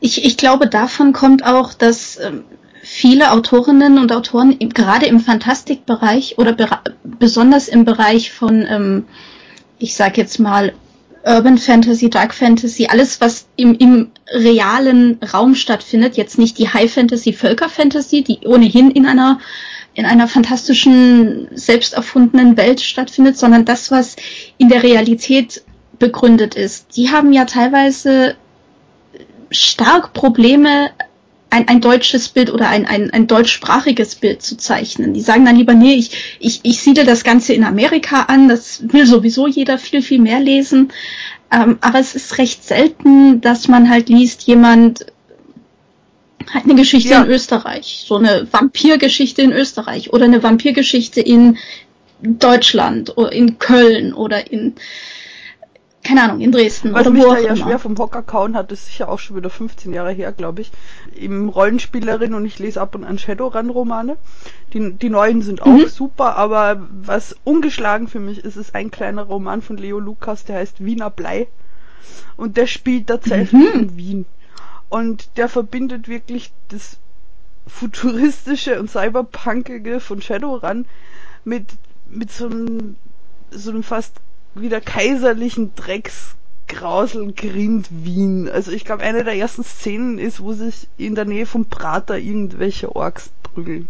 Ich, 0.00 0.24
ich 0.24 0.36
glaube, 0.36 0.68
davon 0.68 1.12
kommt 1.12 1.44
auch, 1.44 1.74
dass 1.74 2.18
ähm, 2.18 2.44
viele 2.82 3.32
Autorinnen 3.32 3.98
und 3.98 4.12
Autoren 4.12 4.52
im, 4.52 4.70
gerade 4.70 5.06
im 5.06 5.20
Fantastikbereich 5.20 6.38
oder 6.38 6.56
besonders 7.04 7.68
im 7.68 7.84
Bereich 7.84 8.32
von, 8.32 8.66
ähm, 8.68 9.04
ich 9.78 9.94
sag 9.94 10.16
jetzt 10.16 10.38
mal, 10.38 10.72
Urban 11.26 11.58
Fantasy, 11.58 12.08
Dark 12.08 12.32
Fantasy, 12.32 12.86
alles, 12.86 13.20
was 13.20 13.48
im, 13.56 13.74
im 13.74 14.12
realen 14.32 15.18
Raum 15.32 15.56
stattfindet, 15.56 16.16
jetzt 16.16 16.38
nicht 16.38 16.56
die 16.58 16.68
High 16.68 16.92
Fantasy, 16.92 17.32
Völker 17.32 17.68
Fantasy, 17.68 18.22
die 18.22 18.46
ohnehin 18.46 18.90
in 18.90 19.06
einer 19.06 19.40
in 19.94 20.04
einer 20.04 20.28
fantastischen, 20.28 21.48
selbst 21.54 21.94
erfundenen 21.94 22.58
Welt 22.58 22.82
stattfindet, 22.82 23.38
sondern 23.38 23.64
das, 23.64 23.90
was 23.90 24.16
in 24.58 24.68
der 24.68 24.82
Realität 24.82 25.62
begründet 25.98 26.54
ist. 26.54 26.98
Die 26.98 27.10
haben 27.10 27.32
ja 27.32 27.46
teilweise 27.46 28.36
stark 29.50 30.12
Probleme, 30.12 30.90
ein, 31.50 31.68
ein 31.68 31.80
deutsches 31.80 32.28
Bild 32.28 32.52
oder 32.52 32.68
ein, 32.68 32.86
ein, 32.86 33.10
ein 33.10 33.26
deutschsprachiges 33.26 34.16
Bild 34.16 34.42
zu 34.42 34.56
zeichnen. 34.56 35.14
Die 35.14 35.20
sagen 35.20 35.44
dann 35.44 35.56
lieber, 35.56 35.74
nee, 35.74 35.94
ich, 35.94 36.36
ich, 36.40 36.60
ich 36.64 36.82
siedle 36.82 37.04
das 37.04 37.24
Ganze 37.24 37.52
in 37.52 37.64
Amerika 37.64 38.22
an, 38.22 38.48
das 38.48 38.82
will 38.92 39.06
sowieso 39.06 39.46
jeder 39.46 39.78
viel, 39.78 40.02
viel 40.02 40.18
mehr 40.18 40.40
lesen. 40.40 40.92
Ähm, 41.50 41.78
aber 41.80 42.00
es 42.00 42.14
ist 42.14 42.38
recht 42.38 42.64
selten, 42.64 43.40
dass 43.40 43.68
man 43.68 43.88
halt 43.88 44.08
liest, 44.08 44.42
jemand 44.42 45.06
hat 46.50 46.64
eine 46.64 46.74
Geschichte 46.74 47.10
ja. 47.10 47.22
in 47.22 47.30
Österreich, 47.30 48.04
so 48.06 48.16
eine 48.16 48.46
Vampirgeschichte 48.50 49.42
in 49.42 49.52
Österreich 49.52 50.12
oder 50.12 50.24
eine 50.24 50.42
Vampirgeschichte 50.42 51.20
in 51.20 51.58
Deutschland 52.22 53.16
oder 53.16 53.32
in 53.32 53.58
Köln 53.58 54.12
oder 54.12 54.50
in 54.50 54.74
keine 56.06 56.22
Ahnung, 56.22 56.40
in 56.40 56.52
Dresden 56.52 56.92
Was 56.92 57.02
oder 57.02 57.10
mich 57.10 57.24
wo 57.24 57.34
da 57.34 57.38
ja 57.38 57.48
immer. 57.48 57.56
schwer 57.56 57.78
vom 57.78 57.98
Hocker 57.98 58.22
kauen 58.22 58.56
hat, 58.56 58.70
ist 58.72 58.86
sicher 58.86 59.08
auch 59.08 59.18
schon 59.18 59.36
wieder 59.36 59.50
15 59.50 59.92
Jahre 59.92 60.12
her, 60.12 60.32
glaube 60.32 60.62
ich. 60.62 60.70
Im 61.14 61.48
Rollenspielerin 61.48 62.34
und 62.34 62.44
ich 62.44 62.58
lese 62.58 62.80
ab 62.80 62.94
und 62.94 63.04
an 63.04 63.18
Shadowrun-Romane. 63.18 64.16
Die, 64.72 64.92
die 64.92 65.10
neuen 65.10 65.42
sind 65.42 65.62
auch 65.62 65.66
mhm. 65.66 65.88
super, 65.88 66.36
aber 66.36 66.86
was 66.90 67.36
ungeschlagen 67.44 68.08
für 68.08 68.20
mich 68.20 68.44
ist, 68.44 68.56
ist 68.56 68.74
ein 68.74 68.90
kleiner 68.90 69.22
Roman 69.22 69.62
von 69.62 69.76
Leo 69.76 69.98
Lukas, 69.98 70.44
der 70.44 70.56
heißt 70.56 70.84
Wiener 70.84 71.10
Blei. 71.10 71.48
Und 72.36 72.56
der 72.56 72.66
spielt 72.66 73.08
tatsächlich 73.08 73.52
mhm. 73.52 73.80
in 73.80 73.96
Wien. 73.96 74.26
Und 74.88 75.36
der 75.36 75.48
verbindet 75.48 76.08
wirklich 76.08 76.52
das 76.68 76.98
futuristische 77.66 78.78
und 78.78 78.90
cyberpunkige 78.90 79.98
von 79.98 80.22
Shadowrun 80.22 80.86
mit, 81.44 81.66
mit 82.08 82.30
so 82.30 82.46
einem, 82.46 82.96
so 83.50 83.70
einem 83.70 83.82
fast 83.82 84.20
wieder 84.60 84.80
kaiserlichen 84.80 85.74
Drecksgrausel 85.74 87.32
Grind 87.32 87.88
Wien. 87.90 88.48
Also 88.48 88.72
ich 88.72 88.84
glaube, 88.84 89.02
eine 89.02 89.24
der 89.24 89.34
ersten 89.34 89.64
Szenen 89.64 90.18
ist, 90.18 90.40
wo 90.40 90.52
sich 90.52 90.88
in 90.96 91.14
der 91.14 91.24
Nähe 91.24 91.46
vom 91.46 91.66
Prater 91.66 92.18
irgendwelche 92.18 92.94
Orks 92.94 93.30
prügeln. 93.42 93.88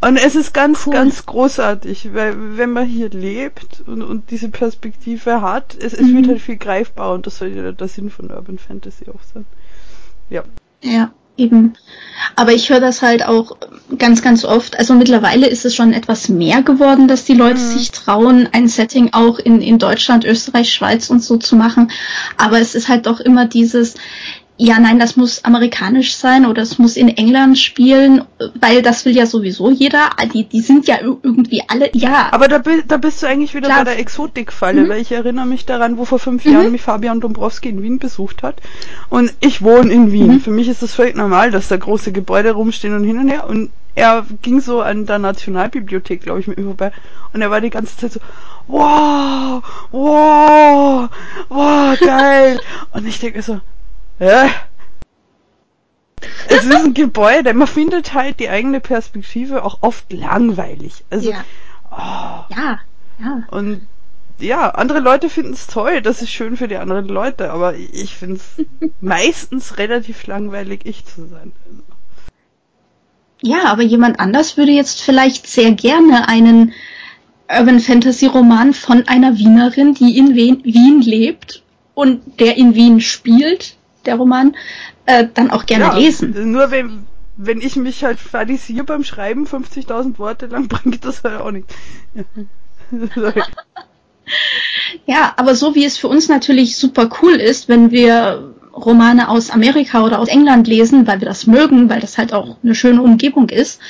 Und 0.00 0.16
es 0.16 0.34
ist 0.34 0.54
ganz, 0.54 0.86
cool. 0.86 0.94
ganz 0.94 1.26
großartig, 1.26 2.14
weil 2.14 2.56
wenn 2.56 2.72
man 2.72 2.86
hier 2.86 3.10
lebt 3.10 3.82
und, 3.86 4.02
und 4.02 4.30
diese 4.30 4.48
Perspektive 4.48 5.42
hat, 5.42 5.76
es, 5.78 5.92
es 5.92 6.06
mhm. 6.06 6.16
wird 6.16 6.28
halt 6.28 6.40
viel 6.40 6.56
greifbar 6.56 7.12
und 7.12 7.26
das 7.26 7.36
soll 7.36 7.48
ja 7.48 7.70
der 7.70 7.88
Sinn 7.88 8.10
von 8.10 8.30
Urban 8.30 8.58
Fantasy 8.58 9.10
auch 9.10 9.22
sein. 9.34 9.44
Ja. 10.30 10.42
Ja. 10.82 11.12
Eben. 11.40 11.72
Aber 12.36 12.52
ich 12.52 12.68
höre 12.68 12.80
das 12.80 13.00
halt 13.00 13.26
auch 13.26 13.56
ganz, 13.96 14.20
ganz 14.20 14.44
oft. 14.44 14.78
Also 14.78 14.94
mittlerweile 14.94 15.46
ist 15.46 15.64
es 15.64 15.74
schon 15.74 15.94
etwas 15.94 16.28
mehr 16.28 16.62
geworden, 16.62 17.08
dass 17.08 17.24
die 17.24 17.34
Leute 17.34 17.60
mhm. 17.60 17.78
sich 17.78 17.90
trauen, 17.92 18.48
ein 18.52 18.68
Setting 18.68 19.14
auch 19.14 19.38
in, 19.38 19.62
in 19.62 19.78
Deutschland, 19.78 20.26
Österreich, 20.26 20.70
Schweiz 20.70 21.08
und 21.08 21.24
so 21.24 21.38
zu 21.38 21.56
machen. 21.56 21.90
Aber 22.36 22.60
es 22.60 22.74
ist 22.74 22.88
halt 22.88 23.06
doch 23.06 23.20
immer 23.20 23.46
dieses, 23.46 23.94
ja, 24.62 24.78
nein, 24.78 24.98
das 24.98 25.16
muss 25.16 25.42
amerikanisch 25.42 26.14
sein 26.14 26.44
oder 26.44 26.60
es 26.60 26.78
muss 26.78 26.98
in 26.98 27.08
England 27.08 27.56
spielen, 27.56 28.24
weil 28.60 28.82
das 28.82 29.06
will 29.06 29.16
ja 29.16 29.24
sowieso 29.24 29.70
jeder. 29.70 30.10
Die, 30.34 30.44
die 30.44 30.60
sind 30.60 30.86
ja 30.86 30.98
irgendwie 31.00 31.62
alle, 31.66 31.88
ja. 31.94 32.28
Aber 32.30 32.46
da, 32.46 32.60
da 32.86 32.98
bist 32.98 33.22
du 33.22 33.26
eigentlich 33.26 33.54
wieder 33.54 33.68
klar. 33.68 33.78
bei 33.78 33.84
der 33.84 33.98
Exotikfalle, 33.98 34.82
mhm. 34.82 34.88
weil 34.90 35.00
ich 35.00 35.12
erinnere 35.12 35.46
mich 35.46 35.64
daran, 35.64 35.96
wo 35.96 36.04
vor 36.04 36.18
fünf 36.18 36.44
mhm. 36.44 36.52
Jahren 36.52 36.72
mich 36.72 36.82
Fabian 36.82 37.20
Dombrowski 37.20 37.70
in 37.70 37.82
Wien 37.82 37.98
besucht 37.98 38.42
hat. 38.42 38.60
Und 39.08 39.32
ich 39.40 39.62
wohne 39.62 39.90
in 39.90 40.12
Wien. 40.12 40.34
Mhm. 40.34 40.40
Für 40.40 40.50
mich 40.50 40.68
ist 40.68 40.82
es 40.82 40.92
völlig 40.92 41.16
normal, 41.16 41.50
dass 41.50 41.68
da 41.68 41.78
große 41.78 42.12
Gebäude 42.12 42.50
rumstehen 42.50 42.94
und 42.94 43.04
hin 43.04 43.16
und 43.16 43.28
her. 43.28 43.48
Und 43.48 43.70
er 43.94 44.26
ging 44.42 44.60
so 44.60 44.82
an 44.82 45.06
der 45.06 45.20
Nationalbibliothek, 45.20 46.20
glaube 46.20 46.40
ich, 46.40 46.46
mit 46.46 46.58
mir 46.58 46.64
vorbei. 46.64 46.92
Und 47.32 47.40
er 47.40 47.50
war 47.50 47.62
die 47.62 47.70
ganze 47.70 47.96
Zeit 47.96 48.12
so, 48.12 48.20
wow, 48.66 49.62
wow, 49.90 51.08
wow, 51.48 51.98
geil. 51.98 52.60
und 52.92 53.06
ich 53.06 53.20
denke 53.20 53.40
so, 53.40 53.58
ja. 54.20 54.50
Es 56.48 56.64
ist 56.64 56.74
ein 56.74 56.94
Gebäude. 56.94 57.54
Man 57.54 57.66
findet 57.66 58.14
halt 58.14 58.40
die 58.40 58.48
eigene 58.48 58.80
Perspektive 58.80 59.64
auch 59.64 59.78
oft 59.80 60.12
langweilig. 60.12 61.04
Also, 61.10 61.30
ja. 61.30 61.44
Oh. 61.90 62.54
ja, 62.54 62.80
ja. 63.18 63.42
Und 63.50 63.86
ja, 64.38 64.70
andere 64.70 65.00
Leute 65.00 65.28
finden 65.28 65.52
es 65.52 65.66
toll, 65.66 66.00
das 66.00 66.22
ist 66.22 66.30
schön 66.30 66.56
für 66.56 66.68
die 66.68 66.76
anderen 66.76 67.08
Leute, 67.08 67.50
aber 67.50 67.74
ich 67.74 68.14
finde 68.14 68.36
es 68.36 68.66
meistens 69.00 69.78
relativ 69.78 70.26
langweilig, 70.26 70.80
ich 70.84 71.04
zu 71.04 71.26
sein. 71.26 71.52
Ja, 73.42 73.64
aber 73.66 73.82
jemand 73.82 74.20
anders 74.20 74.56
würde 74.56 74.72
jetzt 74.72 75.00
vielleicht 75.02 75.46
sehr 75.46 75.72
gerne 75.72 76.28
einen 76.28 76.72
Urban 77.48 77.80
Fantasy 77.80 78.26
Roman 78.26 78.74
von 78.74 79.08
einer 79.08 79.36
Wienerin, 79.38 79.94
die 79.94 80.16
in 80.16 80.34
Wien 80.34 81.00
lebt 81.00 81.62
und 81.94 82.38
der 82.38 82.56
in 82.56 82.74
Wien 82.74 83.00
spielt, 83.00 83.76
der 84.06 84.16
Roman, 84.16 84.56
äh, 85.06 85.26
dann 85.32 85.50
auch 85.50 85.66
gerne 85.66 85.84
ja, 85.86 85.96
lesen. 85.96 86.52
Nur 86.52 86.70
wenn, 86.70 87.06
wenn 87.36 87.60
ich 87.60 87.76
mich 87.76 88.04
halt 88.04 88.18
fadisiere 88.18 88.84
beim 88.84 89.04
Schreiben, 89.04 89.46
50.000 89.46 90.18
Worte 90.18 90.46
lang, 90.46 90.68
bringt 90.68 91.04
das 91.04 91.24
halt 91.24 91.40
auch 91.40 91.50
nichts. 91.50 91.74
ja, 95.06 95.34
aber 95.36 95.54
so 95.54 95.74
wie 95.74 95.84
es 95.84 95.98
für 95.98 96.08
uns 96.08 96.28
natürlich 96.28 96.76
super 96.76 97.08
cool 97.22 97.34
ist, 97.34 97.68
wenn 97.68 97.90
wir 97.90 98.54
Romane 98.72 99.28
aus 99.28 99.50
Amerika 99.50 100.04
oder 100.04 100.18
aus 100.18 100.28
England 100.28 100.66
lesen, 100.66 101.06
weil 101.06 101.20
wir 101.20 101.28
das 101.28 101.46
mögen, 101.46 101.90
weil 101.90 102.00
das 102.00 102.18
halt 102.18 102.32
auch 102.32 102.56
eine 102.62 102.74
schöne 102.74 103.02
Umgebung 103.02 103.48
ist, 103.48 103.80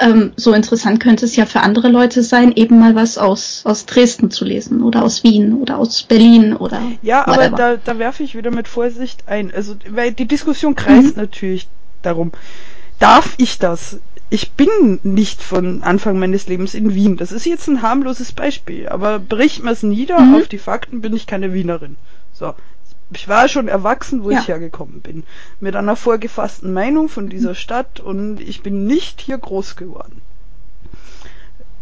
ähm, 0.00 0.32
so 0.36 0.52
interessant 0.52 1.00
könnte 1.00 1.24
es 1.24 1.34
ja 1.34 1.44
für 1.44 1.60
andere 1.60 1.88
Leute 1.88 2.22
sein, 2.22 2.52
eben 2.54 2.78
mal 2.78 2.94
was 2.94 3.18
aus, 3.18 3.62
aus 3.64 3.84
Dresden 3.84 4.30
zu 4.30 4.44
lesen 4.44 4.82
oder 4.82 5.02
aus 5.02 5.24
Wien 5.24 5.54
oder 5.54 5.78
aus 5.78 6.04
Berlin 6.04 6.54
oder. 6.54 6.80
Ja, 7.02 7.26
whatever. 7.26 7.46
aber 7.46 7.56
da, 7.56 7.76
da 7.76 7.98
werfe 7.98 8.22
ich 8.22 8.36
wieder 8.36 8.52
mit 8.52 8.68
Vorsicht 8.68 9.24
ein. 9.26 9.52
Also, 9.52 9.74
weil 9.88 10.12
die 10.12 10.26
Diskussion 10.26 10.76
kreist 10.76 11.16
mhm. 11.16 11.22
natürlich 11.22 11.66
darum. 12.02 12.30
Darf 13.00 13.34
ich 13.38 13.58
das? 13.58 13.98
Ich 14.30 14.52
bin 14.52 15.00
nicht 15.02 15.42
von 15.42 15.82
Anfang 15.82 16.18
meines 16.18 16.46
Lebens 16.46 16.74
in 16.74 16.94
Wien. 16.94 17.16
Das 17.16 17.32
ist 17.32 17.46
jetzt 17.46 17.66
ein 17.66 17.82
harmloses 17.82 18.32
Beispiel. 18.32 18.88
Aber 18.88 19.18
bricht 19.18 19.64
man 19.64 19.72
es 19.72 19.82
nieder 19.82 20.20
mhm. 20.20 20.36
auf 20.36 20.48
die 20.48 20.58
Fakten, 20.58 21.00
bin 21.00 21.16
ich 21.16 21.26
keine 21.26 21.54
Wienerin. 21.54 21.96
So 22.32 22.54
ich 23.10 23.28
war 23.28 23.48
schon 23.48 23.68
erwachsen, 23.68 24.22
wo 24.22 24.30
ja. 24.30 24.40
ich 24.40 24.48
hergekommen 24.48 25.00
bin. 25.00 25.24
Mit 25.60 25.76
einer 25.76 25.96
vorgefassten 25.96 26.72
Meinung 26.72 27.08
von 27.08 27.28
dieser 27.28 27.54
Stadt 27.54 28.00
und 28.00 28.40
ich 28.40 28.62
bin 28.62 28.86
nicht 28.86 29.20
hier 29.20 29.38
groß 29.38 29.76
geworden. 29.76 30.20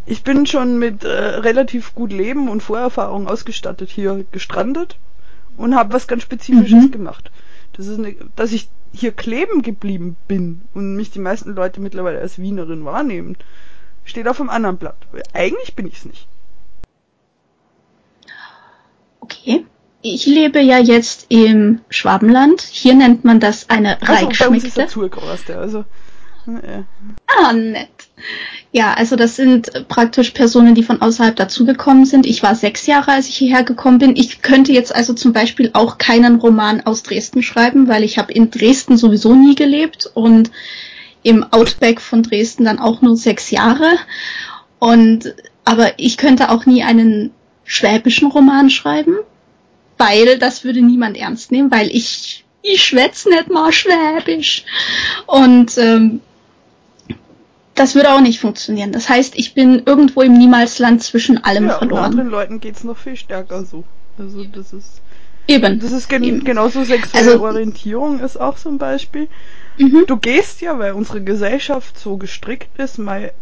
Ich 0.05 0.23
bin 0.23 0.47
schon 0.47 0.79
mit 0.79 1.03
äh, 1.03 1.09
relativ 1.09 1.95
gut 1.97 2.13
Leben 2.13 2.49
und 2.49 2.63
Vorerfahrung 2.63 3.27
ausgestattet 3.27 3.91
hier 3.91 4.25
gestrandet 4.31 4.99
und 5.57 5.75
habe 5.75 5.95
was 5.95 6.07
ganz 6.07 6.23
Spezifisches 6.23 6.85
mhm. 6.85 6.91
gemacht. 6.93 7.33
Das 7.73 7.89
ist 7.89 7.99
eine, 7.99 8.15
dass 8.37 8.53
ich 8.53 8.69
hier 8.93 9.11
kleben 9.11 9.63
geblieben 9.63 10.17
bin 10.29 10.63
und 10.75 10.95
mich 10.95 11.11
die 11.11 11.19
meisten 11.19 11.55
Leute 11.55 11.81
mittlerweile 11.81 12.21
als 12.21 12.39
Wienerin 12.39 12.85
wahrnehmen, 12.85 13.37
steht 14.05 14.29
auf 14.29 14.41
einem 14.41 14.49
anderen 14.49 14.77
Blatt. 14.77 14.97
Eigentlich 15.33 15.75
bin 15.75 15.89
ich 15.89 15.95
es 15.95 16.05
nicht. 16.05 16.29
Okay 19.19 19.67
ich 20.15 20.27
lebe 20.27 20.61
ja 20.61 20.79
jetzt 20.79 21.27
im 21.29 21.81
Schwabenland. 21.89 22.61
Hier 22.61 22.95
nennt 22.95 23.25
man 23.25 23.41
das 23.41 23.71
eine 23.71 24.01
also, 24.01 24.13
Reichschmeckte. 24.27 24.87
Also, 25.57 25.85
ja. 26.47 26.85
Ah, 27.27 27.53
nett. 27.53 27.89
Ja, 28.73 28.95
also 28.95 29.17
das 29.17 29.37
sind 29.37 29.89
praktisch 29.89 30.31
Personen, 30.31 30.75
die 30.75 30.83
von 30.83 31.01
außerhalb 31.01 31.35
dazugekommen 31.35 32.05
sind. 32.05 32.27
Ich 32.27 32.43
war 32.43 32.55
sechs 32.55 32.87
Jahre, 32.87 33.13
als 33.13 33.29
ich 33.29 33.37
hierher 33.37 33.65
gekommen 33.65 33.99
bin. 33.99 34.17
Ich 34.17 34.43
könnte 34.43 34.73
jetzt 34.73 34.95
also 34.95 35.13
zum 35.13 35.33
Beispiel 35.33 35.71
auch 35.73 35.99
keinen 35.99 36.37
Roman 36.37 36.83
aus 36.83 37.03
Dresden 37.03 37.43
schreiben, 37.43 37.89
weil 37.89 38.05
ich 38.05 38.19
habe 38.19 38.33
in 38.33 38.51
Dresden 38.51 38.97
sowieso 38.97 39.35
nie 39.35 39.55
gelebt 39.55 40.11
und 40.15 40.51
im 41.23 41.45
Outback 41.53 42.01
von 42.01 42.23
Dresden 42.23 42.65
dann 42.65 42.79
auch 42.79 43.03
nur 43.03 43.17
sechs 43.17 43.51
Jahre. 43.51 43.91
Und 44.79 45.35
aber 45.65 45.99
ich 45.99 46.17
könnte 46.17 46.51
auch 46.51 46.67
nie 46.67 46.85
einen 46.85 47.33
schwäbischen 47.65 48.31
Roman 48.31 48.71
schreiben, 48.71 49.17
weil 49.99 50.39
das 50.39 50.65
würde 50.65 50.83
niemand 50.83 51.17
ernst 51.17 51.53
nehmen, 51.53 51.71
weil 51.71 51.89
ich 51.89 52.45
ich 52.63 52.83
schwätze 52.83 53.31
nicht 53.31 53.49
mal 53.49 53.73
Schwäbisch. 53.73 54.65
Und 55.27 55.79
ähm, 55.79 56.21
das 57.75 57.95
würde 57.95 58.13
auch 58.13 58.21
nicht 58.21 58.41
funktionieren. 58.41 58.93
Das 58.93 59.09
heißt, 59.09 59.35
ich 59.37 59.55
bin 59.55 59.83
irgendwo 59.85 60.23
im 60.23 60.37
Niemalsland 60.37 61.03
zwischen 61.03 61.43
allem 61.45 61.69
ja, 61.69 61.79
verloren. 61.79 61.99
Und 61.99 62.05
anderen 62.05 62.31
Leuten 62.31 62.61
geht's 62.61 62.85
noch 62.85 62.97
viel 62.97 63.17
stärker 63.17 63.65
so. 63.65 63.85
Also 64.19 64.45
das 64.45 64.73
ist 64.73 65.03
eben. 65.47 65.79
Das 65.79 65.93
ist 65.93 66.09
gen 66.09 66.25
eben. 66.25 66.45
genauso 66.45 66.85
sexuelle 66.85 67.33
also, 67.33 67.45
Orientierung 67.45 68.21
ist 68.21 68.41
auch 68.41 68.57
so 68.57 68.71
ein 68.71 68.79
Beispiel. 68.79 69.29
Mhm. 69.79 70.05
Du 70.07 70.17
gehst 70.17 70.63
ja, 70.63 70.79
weil 70.79 70.93
unsere 70.93 71.23
Gesellschaft 71.23 71.99
so 71.99 72.17
gestrickt 72.17 72.79
ist, 72.79 72.99
mal 72.99 73.33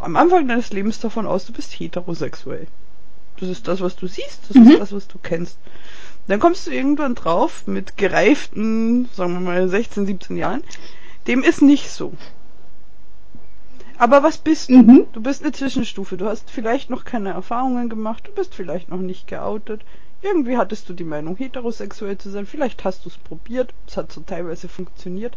am 0.00 0.16
Anfang 0.16 0.48
deines 0.48 0.72
Lebens 0.72 1.00
davon 1.00 1.26
aus, 1.26 1.46
du 1.46 1.52
bist 1.52 1.72
heterosexuell. 1.72 2.66
Das 3.40 3.48
ist 3.48 3.66
das, 3.66 3.80
was 3.80 3.96
du 3.96 4.06
siehst, 4.06 4.40
das 4.48 4.56
mhm. 4.56 4.70
ist 4.70 4.80
das, 4.80 4.92
was 4.92 5.08
du 5.08 5.18
kennst. 5.22 5.58
Dann 6.26 6.40
kommst 6.40 6.66
du 6.66 6.70
irgendwann 6.70 7.14
drauf 7.14 7.66
mit 7.66 7.96
gereiften, 7.96 9.08
sagen 9.12 9.34
wir 9.34 9.40
mal 9.40 9.68
16, 9.68 10.06
17 10.06 10.36
Jahren, 10.36 10.62
dem 11.26 11.42
ist 11.42 11.62
nicht 11.62 11.90
so. 11.90 12.12
Aber 13.98 14.22
was 14.22 14.38
bist 14.38 14.70
du? 14.70 14.78
Mhm. 14.78 15.06
Du 15.12 15.20
bist 15.20 15.42
eine 15.42 15.52
Zwischenstufe. 15.52 16.16
Du 16.16 16.26
hast 16.26 16.50
vielleicht 16.50 16.90
noch 16.90 17.04
keine 17.04 17.30
Erfahrungen 17.30 17.88
gemacht, 17.88 18.26
du 18.26 18.32
bist 18.32 18.54
vielleicht 18.54 18.88
noch 18.88 18.98
nicht 18.98 19.26
geoutet. 19.26 19.82
Irgendwie 20.22 20.56
hattest 20.56 20.88
du 20.88 20.94
die 20.94 21.04
Meinung, 21.04 21.36
heterosexuell 21.36 22.16
zu 22.16 22.30
sein. 22.30 22.46
Vielleicht 22.46 22.84
hast 22.84 23.04
du 23.04 23.10
es 23.10 23.18
probiert. 23.18 23.74
Es 23.86 23.96
hat 23.96 24.10
so 24.10 24.22
teilweise 24.22 24.68
funktioniert. 24.68 25.36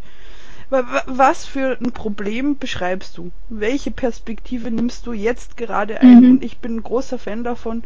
Was 0.69 1.45
für 1.45 1.77
ein 1.79 1.91
Problem 1.91 2.57
beschreibst 2.57 3.17
du? 3.17 3.31
Welche 3.49 3.91
Perspektive 3.91 4.69
nimmst 4.69 5.05
du 5.07 5.13
jetzt 5.13 5.55
gerade 5.55 6.01
ein? 6.01 6.19
Mhm. 6.19 6.31
Und 6.31 6.43
ich 6.43 6.57
bin 6.57 6.75
ein 6.77 6.83
großer 6.83 7.17
Fan 7.17 7.43
davon, 7.43 7.83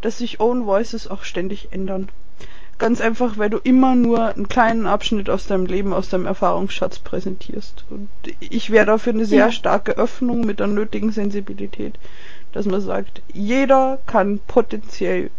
dass 0.00 0.18
sich 0.18 0.40
Own 0.40 0.66
Voices 0.66 1.06
auch 1.08 1.24
ständig 1.24 1.68
ändern. 1.72 2.08
Ganz 2.78 3.00
einfach, 3.00 3.38
weil 3.38 3.50
du 3.50 3.58
immer 3.58 3.94
nur 3.94 4.34
einen 4.34 4.48
kleinen 4.48 4.86
Abschnitt 4.86 5.30
aus 5.30 5.46
deinem 5.46 5.66
Leben, 5.66 5.92
aus 5.92 6.08
deinem 6.08 6.26
Erfahrungsschatz 6.26 6.98
präsentierst. 6.98 7.84
Und 7.90 8.08
ich 8.40 8.70
wäre 8.70 8.86
dafür 8.86 9.12
eine 9.12 9.26
sehr 9.26 9.46
ja. 9.46 9.52
starke 9.52 9.92
Öffnung 9.96 10.40
mit 10.40 10.60
der 10.60 10.66
nötigen 10.66 11.12
Sensibilität, 11.12 11.98
dass 12.52 12.66
man 12.66 12.80
sagt, 12.80 13.22
jeder 13.32 13.98
kann 14.06 14.40
potenziell 14.46 15.30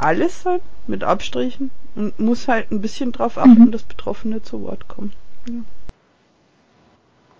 alles 0.00 0.42
sein, 0.42 0.60
mit 0.86 1.04
Abstrichen, 1.04 1.70
und 1.94 2.18
muss 2.18 2.48
halt 2.48 2.72
ein 2.72 2.80
bisschen 2.80 3.12
drauf 3.12 3.38
achten, 3.38 3.66
mhm. 3.66 3.70
dass 3.70 3.84
Betroffene 3.84 4.42
zu 4.42 4.62
Wort 4.62 4.88
kommen. 4.88 5.12
Ja. 5.48 5.54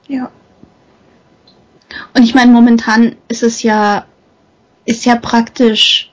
Ja. 0.08 0.30
Und 2.14 2.22
ich 2.22 2.34
meine, 2.34 2.52
momentan 2.52 3.16
ist 3.28 3.42
es 3.42 3.62
ja, 3.62 4.06
ist 4.84 5.04
ja 5.04 5.16
praktisch 5.16 6.10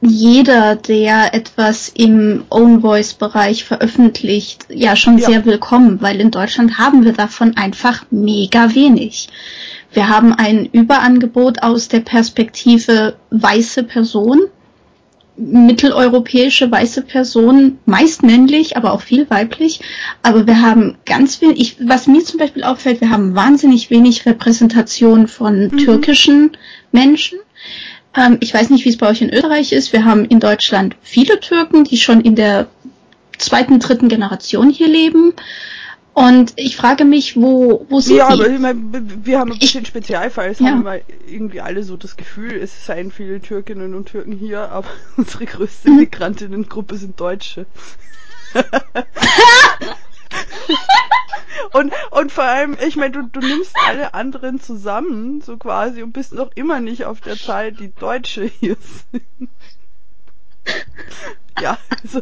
jeder, 0.00 0.76
der 0.76 1.32
etwas 1.34 1.88
im 1.88 2.44
Own 2.50 2.82
Voice 2.82 3.14
Bereich 3.14 3.64
veröffentlicht, 3.64 4.66
ja 4.68 4.96
schon 4.96 5.18
ja. 5.18 5.26
sehr 5.26 5.46
willkommen, 5.46 6.02
weil 6.02 6.20
in 6.20 6.30
Deutschland 6.30 6.78
haben 6.78 7.04
wir 7.04 7.12
davon 7.12 7.56
einfach 7.56 8.04
mega 8.10 8.74
wenig. 8.74 9.28
Wir 9.92 10.08
haben 10.08 10.34
ein 10.34 10.66
Überangebot 10.66 11.62
aus 11.62 11.88
der 11.88 12.00
Perspektive 12.00 13.16
weiße 13.30 13.84
Person, 13.84 14.40
mitteleuropäische 15.36 16.70
weiße 16.70 17.02
Person, 17.02 17.78
meist 17.86 18.22
männlich, 18.22 18.76
aber 18.76 18.92
auch 18.92 19.02
viel 19.02 19.28
weiblich. 19.30 19.80
Aber 20.22 20.46
wir 20.46 20.60
haben 20.60 20.96
ganz 21.04 21.40
wenig, 21.40 21.76
was 21.80 22.06
mir 22.06 22.24
zum 22.24 22.38
Beispiel 22.38 22.62
auffällt, 22.62 23.00
wir 23.00 23.10
haben 23.10 23.34
wahnsinnig 23.34 23.90
wenig 23.90 24.26
Repräsentation 24.26 25.26
von 25.26 25.68
mhm. 25.68 25.78
türkischen 25.78 26.56
Menschen. 26.92 27.38
Ähm, 28.16 28.38
ich 28.40 28.54
weiß 28.54 28.70
nicht, 28.70 28.84
wie 28.84 28.90
es 28.90 28.96
bei 28.96 29.08
euch 29.08 29.22
in 29.22 29.32
Österreich 29.32 29.72
ist. 29.72 29.92
Wir 29.92 30.04
haben 30.04 30.24
in 30.24 30.40
Deutschland 30.40 30.96
viele 31.02 31.40
Türken, 31.40 31.84
die 31.84 31.96
schon 31.96 32.20
in 32.20 32.36
der 32.36 32.68
zweiten, 33.38 33.80
dritten 33.80 34.08
Generation 34.08 34.70
hier 34.70 34.88
leben. 34.88 35.34
Und 36.14 36.52
ich 36.54 36.76
frage 36.76 37.04
mich, 37.04 37.36
wo, 37.36 37.86
wo 37.88 37.98
sind 37.98 38.16
ja, 38.16 38.28
die? 38.28 38.38
Ja, 38.38 38.44
aber 38.44 38.54
ich 38.54 38.60
mein, 38.60 39.26
wir 39.26 39.40
haben 39.40 39.50
ein 39.50 39.58
bisschen 39.58 39.82
ich, 39.82 39.88
Spezialfall. 39.88 40.48
Es 40.48 40.60
ja. 40.60 40.68
haben 40.68 40.84
wir 40.84 41.00
irgendwie 41.26 41.60
alle 41.60 41.82
so 41.82 41.96
das 41.96 42.16
Gefühl, 42.16 42.54
es 42.54 42.86
seien 42.86 43.10
viele 43.10 43.40
Türkinnen 43.40 43.94
und 43.94 44.06
Türken 44.06 44.30
hier, 44.32 44.70
aber 44.70 44.88
unsere 45.16 45.44
größte 45.44 45.90
mhm. 45.90 45.96
Migrantinnengruppe 45.96 46.96
sind 46.96 47.18
Deutsche. 47.18 47.66
und, 51.72 51.92
und 52.12 52.30
vor 52.30 52.44
allem, 52.44 52.76
ich 52.86 52.94
meine, 52.94 53.10
du, 53.10 53.22
du 53.22 53.40
nimmst 53.40 53.74
alle 53.84 54.14
anderen 54.14 54.60
zusammen, 54.60 55.40
so 55.40 55.56
quasi, 55.56 56.00
und 56.04 56.12
bist 56.12 56.32
noch 56.32 56.52
immer 56.54 56.78
nicht 56.78 57.06
auf 57.06 57.20
der 57.22 57.36
Zahl, 57.36 57.72
die 57.72 57.92
Deutsche 57.92 58.44
hier 58.44 58.76
sind. 59.10 59.50
ja, 61.60 61.76
also. 61.90 62.20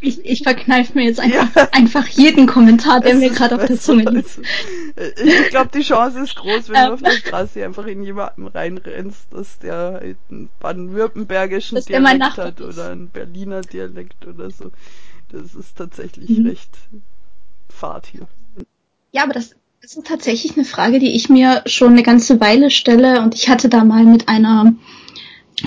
Ich, 0.00 0.24
ich 0.24 0.42
verkneife 0.42 0.94
mir 0.94 1.04
jetzt 1.04 1.18
einfach, 1.18 1.56
ja. 1.56 1.68
einfach 1.72 2.06
jeden 2.06 2.46
Kommentar, 2.46 3.00
der 3.00 3.14
es 3.14 3.18
mir 3.18 3.30
gerade 3.30 3.56
auf 3.56 3.66
der 3.66 3.80
Zunge 3.80 4.04
liegt. 4.04 4.38
Ich 5.24 5.48
glaube, 5.50 5.70
die 5.74 5.82
Chance 5.82 6.20
ist 6.20 6.36
groß, 6.36 6.68
wenn 6.68 6.76
ähm. 6.76 6.86
du 6.86 6.92
auf 6.94 7.02
der 7.02 7.10
Straße 7.12 7.64
einfach 7.64 7.86
in 7.86 8.02
jemanden 8.02 8.46
reinrennst, 8.46 9.26
dass 9.30 9.58
der 9.58 10.00
einen 10.00 10.50
baden-württembergischen 10.60 11.80
Dialekt 11.84 12.36
hat 12.36 12.60
oder 12.60 12.90
einen 12.90 13.08
Berliner 13.08 13.62
Dialekt 13.62 14.26
oder 14.26 14.50
so. 14.50 14.70
Das 15.30 15.54
ist 15.54 15.76
tatsächlich 15.76 16.30
mhm. 16.30 16.46
recht 16.46 16.70
fad 17.68 18.06
hier. 18.06 18.26
Ja, 19.12 19.24
aber 19.24 19.32
das, 19.32 19.54
das 19.82 19.94
ist 19.94 20.06
tatsächlich 20.06 20.56
eine 20.56 20.64
Frage, 20.64 20.98
die 20.98 21.14
ich 21.14 21.28
mir 21.28 21.62
schon 21.66 21.92
eine 21.92 22.02
ganze 22.02 22.40
Weile 22.40 22.70
stelle 22.70 23.20
und 23.22 23.34
ich 23.34 23.48
hatte 23.48 23.68
da 23.68 23.84
mal 23.84 24.04
mit 24.04 24.28
einer 24.28 24.74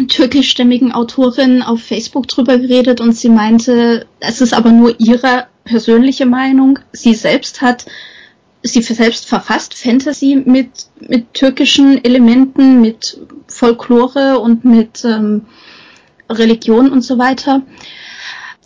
türkischstämmigen 0.08 0.92
Autorin 0.92 1.62
auf 1.62 1.82
Facebook 1.82 2.28
drüber 2.28 2.58
geredet 2.58 3.02
und 3.02 3.14
sie 3.14 3.30
meinte, 3.30 4.06
es 4.20 4.42
ist 4.42 4.54
aber 4.54 4.72
nur 4.72 4.96
ihre 5.00 5.48
persönliche 5.64 6.26
Meinung. 6.26 6.80
Sie 6.92 7.14
selbst 7.14 7.62
hat, 7.62 7.86
sie 8.64 8.82
selbst 8.82 9.26
verfasst 9.26 9.74
Fantasy 9.74 10.42
mit, 10.46 10.70
mit 11.00 11.34
türkischen 11.34 12.04
Elementen, 12.04 12.82
mit 12.82 13.20
Folklore 13.48 14.39
und 14.39 14.66
mit 14.66 15.04
ähm, 15.04 15.46
Religion 16.30 16.92
und 16.92 17.02
so 17.02 17.18
weiter. 17.18 17.64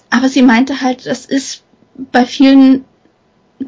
Aber 0.09 0.30
sie 0.30 0.43
meinte 0.43 0.82
halt, 0.82 1.05
das 1.05 1.26
ist 1.26 1.63
bei 2.11 2.26
vielen 2.26 2.86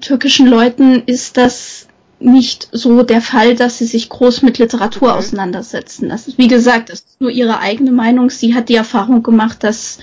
türkischen 0.02 0.48
Leuten 0.48 1.04
ist 1.06 1.38
das 1.38 1.88
nicht 2.20 2.70
so 2.72 3.04
der 3.04 3.22
Fall, 3.22 3.56
dass 3.56 3.78
sie 3.78 3.86
sich 3.86 4.10
groß 4.10 4.42
mit 4.42 4.58
Literatur 4.58 5.10
okay. 5.10 5.18
auseinandersetzen. 5.20 6.10
Das 6.10 6.28
ist, 6.28 6.38
wie 6.38 6.48
gesagt, 6.48 6.90
das 6.90 7.00
ist 7.00 7.22
nur 7.22 7.30
ihre 7.30 7.60
eigene 7.60 7.92
Meinung. 7.92 8.30
Sie 8.30 8.56
hat 8.56 8.70
die 8.70 8.76
Erfahrung 8.76 9.24
gemacht, 9.24 9.64
dass 9.64 10.00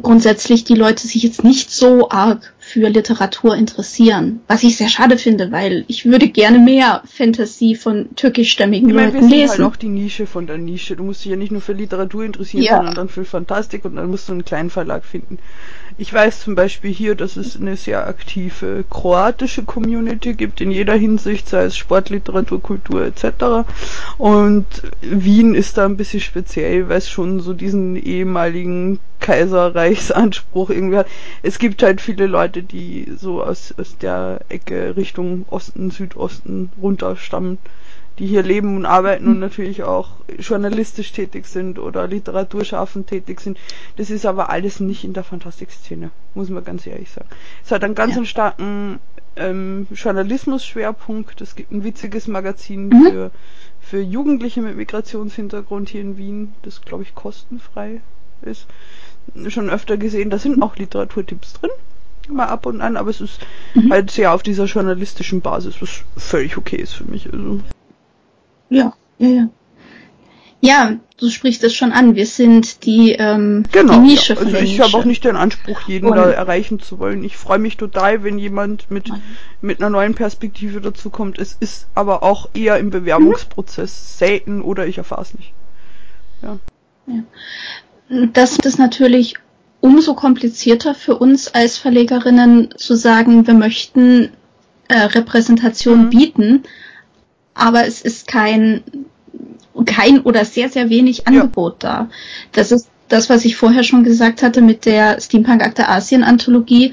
grundsätzlich 0.00 0.64
die 0.64 0.74
Leute 0.74 1.06
sich 1.06 1.22
jetzt 1.22 1.44
nicht 1.44 1.70
so 1.70 2.10
arg 2.10 2.54
für 2.68 2.88
Literatur 2.88 3.56
interessieren. 3.56 4.40
Was 4.46 4.62
ich 4.62 4.76
sehr 4.76 4.88
schade 4.88 5.16
finde, 5.16 5.50
weil 5.50 5.84
ich 5.88 6.04
würde 6.04 6.28
gerne 6.28 6.58
mehr 6.58 7.02
Fantasy 7.06 7.74
von 7.74 8.14
türkischstämmigen 8.14 8.90
ich 8.90 8.94
meine, 8.94 9.12
Leuten 9.12 9.30
wir 9.30 9.48
sind 9.48 9.62
halt 9.62 9.72
auch 9.72 9.76
die 9.76 9.88
Nische 9.88 10.26
von 10.26 10.46
der 10.46 10.58
Nische. 10.58 10.94
Du 10.94 11.04
musst 11.04 11.24
dich 11.24 11.30
ja 11.30 11.36
nicht 11.36 11.50
nur 11.50 11.62
für 11.62 11.72
Literatur 11.72 12.24
interessieren, 12.24 12.62
ja. 12.62 12.76
sondern 12.76 12.94
dann 12.94 13.08
für 13.08 13.24
Fantastik 13.24 13.84
und 13.84 13.96
dann 13.96 14.10
musst 14.10 14.28
du 14.28 14.32
einen 14.32 14.44
kleinen 14.44 14.68
Verlag 14.68 15.04
finden. 15.04 15.38
Ich 15.96 16.12
weiß 16.12 16.44
zum 16.44 16.54
Beispiel 16.54 16.92
hier, 16.92 17.14
dass 17.14 17.36
es 17.36 17.56
eine 17.56 17.76
sehr 17.76 18.06
aktive 18.06 18.84
kroatische 18.88 19.64
Community 19.64 20.34
gibt 20.34 20.60
in 20.60 20.70
jeder 20.70 20.94
Hinsicht, 20.94 21.48
sei 21.48 21.64
es 21.64 21.76
Sport, 21.76 22.10
Literatur, 22.10 22.62
Kultur 22.62 23.04
etc. 23.04 23.66
Und 24.18 24.66
Wien 25.00 25.54
ist 25.54 25.78
da 25.78 25.86
ein 25.86 25.96
bisschen 25.96 26.20
speziell, 26.20 26.88
weil 26.88 26.98
es 26.98 27.08
schon 27.08 27.40
so 27.40 27.54
diesen 27.54 27.96
ehemaligen 27.96 29.00
Kaiserreichsanspruch 29.28 30.70
irgendwie 30.70 30.96
hat. 30.96 31.06
Es 31.42 31.58
gibt 31.58 31.82
halt 31.82 32.00
viele 32.00 32.26
Leute, 32.26 32.62
die 32.62 33.12
so 33.14 33.42
aus, 33.42 33.74
aus 33.76 33.98
der 33.98 34.40
Ecke 34.48 34.96
Richtung 34.96 35.44
Osten, 35.50 35.90
Südosten 35.90 36.70
runterstammen 36.80 37.58
die 38.18 38.26
hier 38.26 38.42
leben 38.42 38.74
und 38.74 38.84
arbeiten 38.84 39.28
und 39.28 39.38
natürlich 39.38 39.84
auch 39.84 40.10
journalistisch 40.40 41.12
tätig 41.12 41.46
sind 41.46 41.78
oder 41.78 42.08
literaturschaffend 42.08 43.06
tätig 43.06 43.40
sind. 43.40 43.58
Das 43.94 44.10
ist 44.10 44.26
aber 44.26 44.50
alles 44.50 44.80
nicht 44.80 45.04
in 45.04 45.12
der 45.12 45.22
Fantastikszene, 45.22 46.10
muss 46.34 46.48
man 46.48 46.64
ganz 46.64 46.84
ehrlich 46.84 47.12
sagen. 47.12 47.28
Es 47.64 47.70
hat 47.70 47.84
einen 47.84 47.94
ganz 47.94 48.16
ja. 48.16 48.24
starken 48.24 48.98
ähm, 49.36 49.86
Journalismus-Schwerpunkt. 49.92 51.40
Es 51.40 51.54
gibt 51.54 51.70
ein 51.70 51.84
witziges 51.84 52.26
Magazin 52.26 52.88
mhm. 52.88 53.06
für, 53.06 53.30
für 53.80 54.00
Jugendliche 54.00 54.62
mit 54.62 54.76
Migrationshintergrund 54.76 55.88
hier 55.88 56.00
in 56.00 56.18
Wien, 56.18 56.54
das 56.62 56.80
glaube 56.80 57.04
ich 57.04 57.14
kostenfrei 57.14 58.00
ist. 58.42 58.66
Schon 59.48 59.70
öfter 59.70 59.96
gesehen, 59.96 60.30
da 60.30 60.38
sind 60.38 60.62
auch 60.62 60.76
Literaturtipps 60.76 61.54
drin 61.54 61.70
mal 62.30 62.46
ab 62.46 62.66
und 62.66 62.80
an, 62.80 62.96
aber 62.96 63.10
es 63.10 63.20
ist 63.20 63.40
mhm. 63.74 63.90
halt 63.90 64.10
sehr 64.10 64.32
auf 64.32 64.42
dieser 64.42 64.64
journalistischen 64.64 65.40
Basis, 65.40 65.80
was 65.80 66.02
völlig 66.16 66.56
okay 66.56 66.76
ist 66.76 66.92
für 66.92 67.04
mich. 67.04 67.32
Also. 67.32 67.60
Ja, 68.70 68.92
ja, 69.18 69.28
ja. 69.28 69.48
Ja, 70.60 70.96
du 71.20 71.30
sprichst 71.30 71.62
es 71.62 71.72
schon 71.72 71.92
an. 71.92 72.16
Wir 72.16 72.26
sind 72.26 72.84
die, 72.84 73.12
ähm, 73.12 73.62
genau, 73.70 73.92
die 73.92 74.00
Nische 74.00 74.34
ja. 74.34 74.40
Also 74.40 74.56
ich 74.56 74.80
habe 74.80 74.96
auch 74.96 75.04
nicht 75.04 75.24
den 75.24 75.36
Anspruch, 75.36 75.82
jeden 75.82 76.08
und 76.08 76.16
da 76.16 76.28
erreichen 76.30 76.80
zu 76.80 76.98
wollen. 76.98 77.22
Ich 77.22 77.36
freue 77.36 77.60
mich 77.60 77.76
total, 77.76 78.24
wenn 78.24 78.38
jemand 78.38 78.90
mit, 78.90 79.08
mit 79.60 79.78
einer 79.78 79.90
neuen 79.90 80.14
Perspektive 80.14 80.80
dazu 80.80 81.10
kommt. 81.10 81.38
Es 81.38 81.56
ist 81.60 81.86
aber 81.94 82.24
auch 82.24 82.48
eher 82.54 82.76
im 82.78 82.90
Bewerbungsprozess 82.90 83.92
mhm. 83.92 84.18
selten 84.18 84.62
oder 84.62 84.88
ich 84.88 84.98
erfahre 84.98 85.22
es 85.22 85.34
nicht. 85.34 85.52
Ja. 86.42 86.58
ja. 87.06 87.22
Das 88.08 88.58
ist 88.58 88.78
natürlich 88.78 89.34
umso 89.80 90.14
komplizierter 90.14 90.94
für 90.94 91.16
uns 91.16 91.48
als 91.48 91.78
Verlegerinnen 91.78 92.74
zu 92.76 92.96
sagen, 92.96 93.46
wir 93.46 93.54
möchten 93.54 94.30
äh, 94.88 94.96
Repräsentation 94.96 96.06
mhm. 96.06 96.10
bieten 96.10 96.62
aber 97.58 97.86
es 97.86 98.00
ist 98.00 98.28
kein, 98.28 98.82
kein 99.84 100.20
oder 100.20 100.44
sehr, 100.44 100.68
sehr 100.68 100.88
wenig 100.88 101.26
Angebot 101.26 101.82
ja. 101.82 101.88
da. 101.88 102.10
Das 102.52 102.72
ist 102.72 102.88
das, 103.08 103.28
was 103.28 103.44
ich 103.44 103.56
vorher 103.56 103.84
schon 103.84 104.04
gesagt 104.04 104.42
hatte 104.42 104.60
mit 104.60 104.84
der 104.84 105.20
Steampunk 105.20 105.62
Akte 105.62 105.88
Asien 105.88 106.22
Anthologie, 106.22 106.92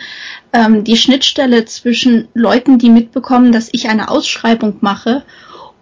ähm, 0.54 0.84
die 0.84 0.98
Schnittstelle 0.98 1.66
zwischen 1.66 2.30
Leuten, 2.34 2.78
die 2.78 2.90
mitbekommen, 2.90 3.52
dass 3.52 3.70
ich 3.74 3.90
eine 3.90 4.10
Ausschreibung 4.10 4.78
mache 4.82 5.24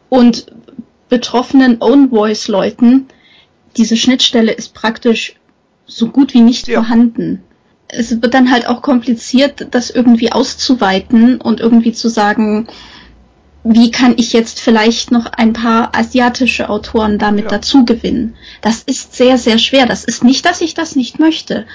und 0.10 0.48
betroffenen 1.08 1.78
Own 1.80 2.10
Voice 2.10 2.48
Leuten, 2.48 3.08
diese 3.78 3.98
Schnittstelle 3.98 4.52
ist 4.52 4.74
praktisch 4.74 5.36
so 5.86 6.08
gut 6.08 6.34
wie 6.34 6.42
nicht 6.42 6.68
ja. 6.68 6.82
vorhanden. 6.82 7.44
Es 7.88 8.22
wird 8.22 8.34
dann 8.34 8.52
halt 8.52 8.68
auch 8.68 8.82
kompliziert, 8.82 9.68
das 9.72 9.90
irgendwie 9.90 10.32
auszuweiten 10.32 11.40
und 11.40 11.60
irgendwie 11.60 11.92
zu 11.94 12.10
sagen, 12.10 12.68
wie 13.64 13.92
kann 13.92 14.16
ich 14.18 14.34
jetzt 14.34 14.60
vielleicht 14.60 15.12
noch 15.12 15.26
ein 15.26 15.54
paar 15.54 15.96
asiatische 15.96 16.70
Autoren 16.70 17.18
damit 17.18 17.46
ja. 17.46 17.50
dazu 17.50 17.86
gewinnen? 17.86 18.36
Das 18.62 18.84
ist 18.84 19.16
sehr, 19.16 19.38
sehr 19.38 19.58
schwer. 19.58 19.86
Das 19.86 20.04
ist 20.04 20.24
nicht, 20.24 20.46
dass 20.46 20.62
ich 20.62 20.74
das 20.74 20.96
nicht 20.96 21.20
möchte. 21.20 21.66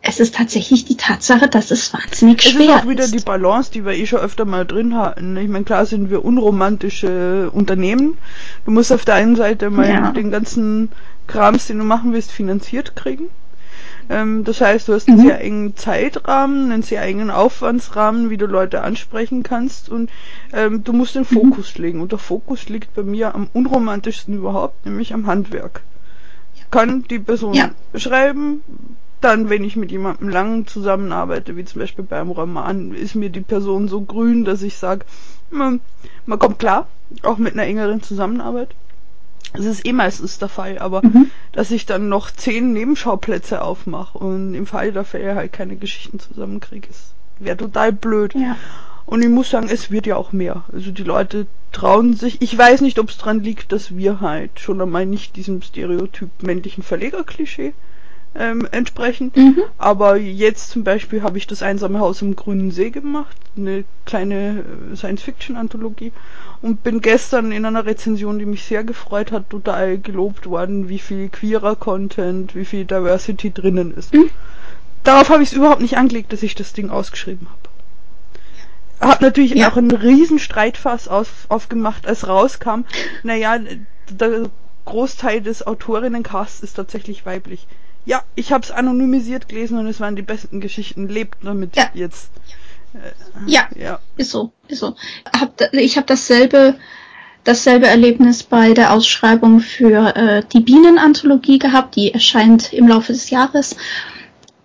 Es 0.00 0.20
ist 0.20 0.36
tatsächlich 0.36 0.84
die 0.84 0.96
Tatsache, 0.96 1.48
dass 1.48 1.70
es 1.70 1.92
wahnsinnig 1.92 2.42
schwer 2.42 2.52
ist. 2.52 2.60
Es 2.60 2.66
ist 2.66 2.82
auch 2.82 2.88
wieder 2.88 3.04
ist. 3.04 3.14
die 3.14 3.24
Balance, 3.24 3.70
die 3.72 3.84
wir 3.84 3.92
eh 3.92 4.06
schon 4.06 4.20
öfter 4.20 4.44
mal 4.44 4.64
drin 4.64 4.96
hatten. 4.96 5.36
Ich 5.36 5.48
meine, 5.48 5.64
klar 5.64 5.86
sind 5.86 6.08
wir 6.10 6.24
unromantische 6.24 7.50
Unternehmen. 7.52 8.16
Du 8.64 8.70
musst 8.70 8.92
auf 8.92 9.04
der 9.04 9.16
einen 9.16 9.36
Seite 9.36 9.70
mal 9.70 9.88
ja. 9.88 10.12
den 10.12 10.30
ganzen 10.30 10.90
Krams, 11.26 11.66
den 11.66 11.78
du 11.78 11.84
machen 11.84 12.12
willst, 12.12 12.30
finanziert 12.30 12.94
kriegen. 12.96 13.28
Ähm, 14.08 14.44
das 14.44 14.60
heißt, 14.60 14.88
du 14.88 14.94
hast 14.94 15.08
einen 15.08 15.18
mhm. 15.18 15.26
sehr 15.26 15.40
engen 15.40 15.76
Zeitrahmen, 15.76 16.72
einen 16.72 16.82
sehr 16.82 17.02
engen 17.02 17.30
Aufwandsrahmen, 17.30 18.30
wie 18.30 18.36
du 18.36 18.46
Leute 18.46 18.82
ansprechen 18.82 19.42
kannst 19.42 19.88
und 19.88 20.10
ähm, 20.52 20.84
du 20.84 20.92
musst 20.92 21.14
den 21.14 21.22
mhm. 21.22 21.26
Fokus 21.26 21.76
mhm. 21.76 21.84
legen. 21.84 22.00
Und 22.00 22.12
der 22.12 22.18
Fokus 22.18 22.68
liegt 22.68 22.94
bei 22.94 23.02
mir 23.02 23.34
am 23.34 23.48
unromantischsten 23.52 24.34
überhaupt, 24.34 24.86
nämlich 24.86 25.12
am 25.12 25.26
Handwerk. 25.26 25.82
Ich 26.54 26.70
kann 26.70 27.04
die 27.04 27.18
Person 27.18 27.54
ja. 27.54 27.70
schreiben, 27.94 28.62
dann, 29.20 29.50
wenn 29.50 29.64
ich 29.64 29.76
mit 29.76 29.90
jemandem 29.90 30.28
lang 30.28 30.66
zusammenarbeite, 30.66 31.56
wie 31.56 31.64
zum 31.64 31.80
Beispiel 31.80 32.04
beim 32.04 32.30
Roman, 32.30 32.92
ist 32.92 33.14
mir 33.14 33.30
die 33.30 33.40
Person 33.40 33.88
so 33.88 34.00
grün, 34.00 34.44
dass 34.44 34.62
ich 34.62 34.76
sage, 34.76 35.04
man, 35.50 35.80
man 36.26 36.38
kommt 36.38 36.58
klar, 36.58 36.86
auch 37.22 37.38
mit 37.38 37.54
einer 37.54 37.64
engeren 37.64 38.02
Zusammenarbeit. 38.02 38.74
Das 39.54 39.64
ist 39.64 39.86
eh 39.86 39.92
meistens 39.92 40.38
der 40.38 40.48
Fall, 40.48 40.78
aber 40.78 41.02
mhm. 41.02 41.30
dass 41.52 41.70
ich 41.70 41.86
dann 41.86 42.08
noch 42.08 42.30
zehn 42.30 42.72
Nebenschauplätze 42.72 43.62
aufmache 43.62 44.18
und 44.18 44.54
im 44.54 44.66
Fall 44.66 44.92
der 44.92 45.04
Fälle 45.04 45.34
halt 45.34 45.52
keine 45.52 45.76
Geschichten 45.76 46.20
zusammenkriege, 46.20 46.88
wäre 47.38 47.56
total 47.56 47.92
blöd. 47.92 48.34
Ja. 48.34 48.56
Und 49.06 49.22
ich 49.22 49.28
muss 49.30 49.48
sagen, 49.48 49.68
es 49.70 49.90
wird 49.90 50.06
ja 50.06 50.16
auch 50.16 50.32
mehr. 50.32 50.64
Also 50.70 50.90
die 50.90 51.02
Leute 51.02 51.46
trauen 51.72 52.12
sich. 52.12 52.42
Ich 52.42 52.56
weiß 52.56 52.82
nicht, 52.82 52.98
ob 52.98 53.08
es 53.08 53.16
dran 53.16 53.42
liegt, 53.42 53.72
dass 53.72 53.96
wir 53.96 54.20
halt 54.20 54.60
schon 54.60 54.82
einmal 54.82 55.06
nicht 55.06 55.36
diesem 55.36 55.62
Stereotyp 55.62 56.28
männlichen 56.42 56.82
Verleger-Klischee 56.82 57.72
ähm, 58.34 58.66
entsprechen. 58.70 59.32
Mhm. 59.34 59.62
Aber 59.78 60.16
jetzt 60.16 60.70
zum 60.70 60.84
Beispiel 60.84 61.22
habe 61.22 61.38
ich 61.38 61.46
das 61.46 61.62
einsame 61.62 61.98
Haus 61.98 62.22
im 62.22 62.36
Grünen 62.36 62.70
See 62.70 62.90
gemacht, 62.90 63.36
eine 63.56 63.84
kleine 64.04 64.64
äh, 64.92 64.96
Science-Fiction-Anthologie 64.96 66.12
und 66.62 66.82
bin 66.82 67.00
gestern 67.00 67.52
in 67.52 67.64
einer 67.64 67.86
Rezension, 67.86 68.38
die 68.38 68.46
mich 68.46 68.64
sehr 68.64 68.84
gefreut 68.84 69.32
hat, 69.32 69.50
total 69.50 69.98
gelobt 69.98 70.46
worden, 70.46 70.88
wie 70.88 70.98
viel 70.98 71.28
queerer 71.28 71.76
Content, 71.76 72.54
wie 72.54 72.64
viel 72.64 72.84
Diversity 72.84 73.50
drinnen 73.52 73.94
ist. 73.94 74.14
Mhm. 74.14 74.30
Darauf 75.04 75.30
habe 75.30 75.42
ich 75.42 75.50
es 75.50 75.56
überhaupt 75.56 75.80
nicht 75.80 75.96
angelegt, 75.96 76.32
dass 76.32 76.42
ich 76.42 76.54
das 76.54 76.72
Ding 76.72 76.90
ausgeschrieben 76.90 77.46
habe. 77.48 77.68
Hat 79.00 79.20
natürlich 79.20 79.54
ja. 79.54 79.70
auch 79.70 79.76
einen 79.76 79.92
riesen 79.92 80.40
Streitfass 80.40 81.06
auf, 81.06 81.46
aufgemacht, 81.48 82.06
als 82.06 82.26
rauskam. 82.26 82.82
Naja, 83.22 83.58
der 84.10 84.50
Großteil 84.84 85.40
des 85.40 85.66
Autorinnencasts 85.66 86.60
ist 86.60 86.74
tatsächlich 86.74 87.24
weiblich. 87.24 87.68
Ja, 88.08 88.22
ich 88.36 88.52
habe 88.52 88.64
es 88.64 88.70
anonymisiert 88.70 89.50
gelesen 89.50 89.76
und 89.76 89.86
es 89.86 90.00
waren 90.00 90.16
die 90.16 90.22
besten 90.22 90.62
Geschichten. 90.62 91.10
Lebt 91.10 91.36
damit 91.42 91.76
ja. 91.76 91.90
jetzt. 91.92 92.30
Äh, 92.94 93.10
ja, 93.46 93.68
ja, 93.76 93.98
ist 94.16 94.30
so, 94.30 94.50
ist 94.66 94.78
so. 94.78 94.96
Hab, 95.38 95.60
ich 95.74 95.98
habe 95.98 96.06
dasselbe, 96.06 96.76
dasselbe 97.44 97.86
Erlebnis 97.86 98.44
bei 98.44 98.72
der 98.72 98.94
Ausschreibung 98.94 99.60
für 99.60 100.16
äh, 100.16 100.42
die 100.54 100.60
Bienenanthologie 100.60 101.58
gehabt, 101.58 101.96
die 101.96 102.14
erscheint 102.14 102.72
im 102.72 102.88
Laufe 102.88 103.12
des 103.12 103.28
Jahres. 103.28 103.76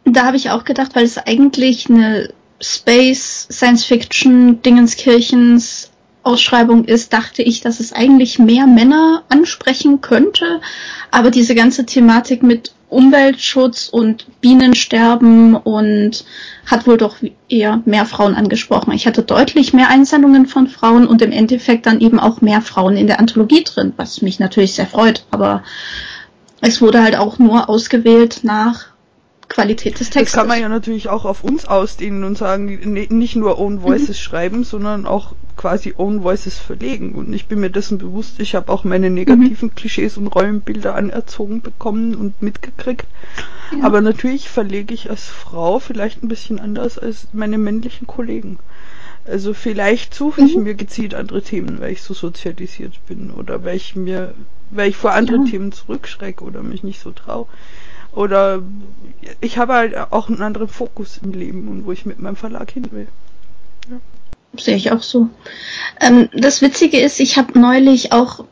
Da 0.05 0.23
habe 0.23 0.37
ich 0.37 0.49
auch 0.49 0.63
gedacht, 0.63 0.95
weil 0.95 1.03
es 1.03 1.17
eigentlich 1.17 1.89
eine 1.89 2.33
Space, 2.61 3.49
Science 3.51 3.83
Fiction, 3.83 4.61
Dingenskirchens 4.61 5.91
Ausschreibung 6.23 6.85
ist, 6.85 7.11
dachte 7.11 7.41
ich, 7.41 7.59
dass 7.59 7.81
es 7.81 7.91
eigentlich 7.91 8.39
mehr 8.39 8.67
Männer 8.67 9.23
ansprechen 9.27 9.99
könnte. 9.99 10.61
Aber 11.11 11.29
diese 11.29 11.55
ganze 11.55 11.85
Thematik 11.85 12.41
mit 12.41 12.71
Umweltschutz 12.93 13.89
und 13.89 14.25
Bienensterben 14.41 15.55
und 15.55 16.23
hat 16.65 16.87
wohl 16.87 16.97
doch 16.97 17.17
eher 17.49 17.81
mehr 17.85 18.05
Frauen 18.05 18.35
angesprochen. 18.35 18.93
Ich 18.93 19.07
hatte 19.07 19.23
deutlich 19.23 19.73
mehr 19.73 19.89
Einsendungen 19.89 20.45
von 20.45 20.67
Frauen 20.67 21.07
und 21.07 21.21
im 21.21 21.31
Endeffekt 21.31 21.85
dann 21.85 21.99
eben 21.99 22.19
auch 22.19 22.41
mehr 22.41 22.61
Frauen 22.61 22.95
in 22.95 23.07
der 23.07 23.19
Anthologie 23.19 23.63
drin, 23.63 23.93
was 23.97 24.21
mich 24.21 24.39
natürlich 24.39 24.75
sehr 24.75 24.87
freut. 24.87 25.25
Aber 25.31 25.63
es 26.61 26.81
wurde 26.81 27.03
halt 27.03 27.17
auch 27.17 27.39
nur 27.39 27.69
ausgewählt 27.69 28.39
nach 28.43 28.92
Qualität 29.49 29.99
des 29.99 30.09
Textes. 30.09 30.33
Das 30.33 30.39
kann 30.39 30.47
man 30.47 30.59
ja 30.59 30.69
natürlich 30.69 31.09
auch 31.09 31.25
auf 31.25 31.43
uns 31.43 31.65
ausdehnen 31.65 32.23
und 32.23 32.37
sagen, 32.37 32.65
nicht 32.65 33.35
nur 33.35 33.59
Own 33.59 33.83
Voices 33.83 34.09
mhm. 34.09 34.13
schreiben, 34.13 34.63
sondern 34.63 35.05
auch 35.05 35.33
quasi 35.55 35.93
Own 35.97 36.23
Voices 36.23 36.57
verlegen. 36.57 37.13
Und 37.13 37.31
ich 37.33 37.47
bin 37.47 37.59
mir 37.59 37.69
dessen 37.69 37.97
bewusst, 37.97 38.39
ich 38.39 38.55
habe 38.55 38.71
auch 38.71 38.83
meine 38.83 39.09
negativen 39.09 39.69
mhm. 39.69 39.75
Klischees 39.75 40.17
und 40.17 40.27
Rollenbilder 40.27 40.95
anerzogen 40.95 41.61
bekommen 41.61 42.15
und 42.15 42.41
mitgekriegt. 42.41 43.05
Ja. 43.71 43.85
Aber 43.85 44.01
natürlich 44.01 44.49
verlege 44.49 44.93
ich 44.93 45.09
als 45.09 45.25
Frau 45.25 45.79
vielleicht 45.79 46.23
ein 46.23 46.27
bisschen 46.27 46.59
anders 46.59 46.97
als 46.97 47.27
meine 47.33 47.57
männlichen 47.57 48.07
Kollegen. 48.07 48.59
Also 49.25 49.53
vielleicht 49.53 50.13
suche 50.13 50.41
ich 50.41 50.55
mhm. 50.55 50.63
mir 50.63 50.75
gezielt 50.75 51.15
andere 51.15 51.41
Themen, 51.41 51.79
weil 51.79 51.93
ich 51.93 52.01
so 52.01 52.13
sozialisiert 52.13 52.99
bin 53.07 53.31
oder 53.31 53.63
weil 53.63 53.77
ich 53.77 53.95
mir, 53.95 54.33
weil 54.69 54.89
ich 54.89 54.97
vor 54.97 55.13
anderen 55.13 55.45
ja. 55.45 55.51
Themen 55.51 55.71
zurückschrecke 55.71 56.43
oder 56.43 56.61
mich 56.61 56.83
nicht 56.83 56.99
so 56.99 57.11
traue. 57.11 57.47
Oder 58.15 58.61
ich 59.41 59.57
habe 59.57 59.73
halt 59.73 59.97
auch 60.11 60.29
einen 60.29 60.41
anderen 60.41 60.67
Fokus 60.67 61.19
im 61.23 61.31
Leben 61.33 61.67
und 61.67 61.85
wo 61.85 61.91
ich 61.91 62.05
mit 62.05 62.19
meinem 62.19 62.35
Verlag 62.35 62.71
hin 62.71 62.91
will. 62.91 63.07
Ja. 63.89 63.97
Sehe 64.59 64.75
ich 64.75 64.91
auch 64.91 65.01
so. 65.01 65.29
Ähm, 65.99 66.29
das 66.33 66.61
Witzige 66.61 66.99
ist, 66.99 67.19
ich 67.19 67.37
habe 67.37 67.59
neulich 67.59 68.11
auch, 68.11 68.45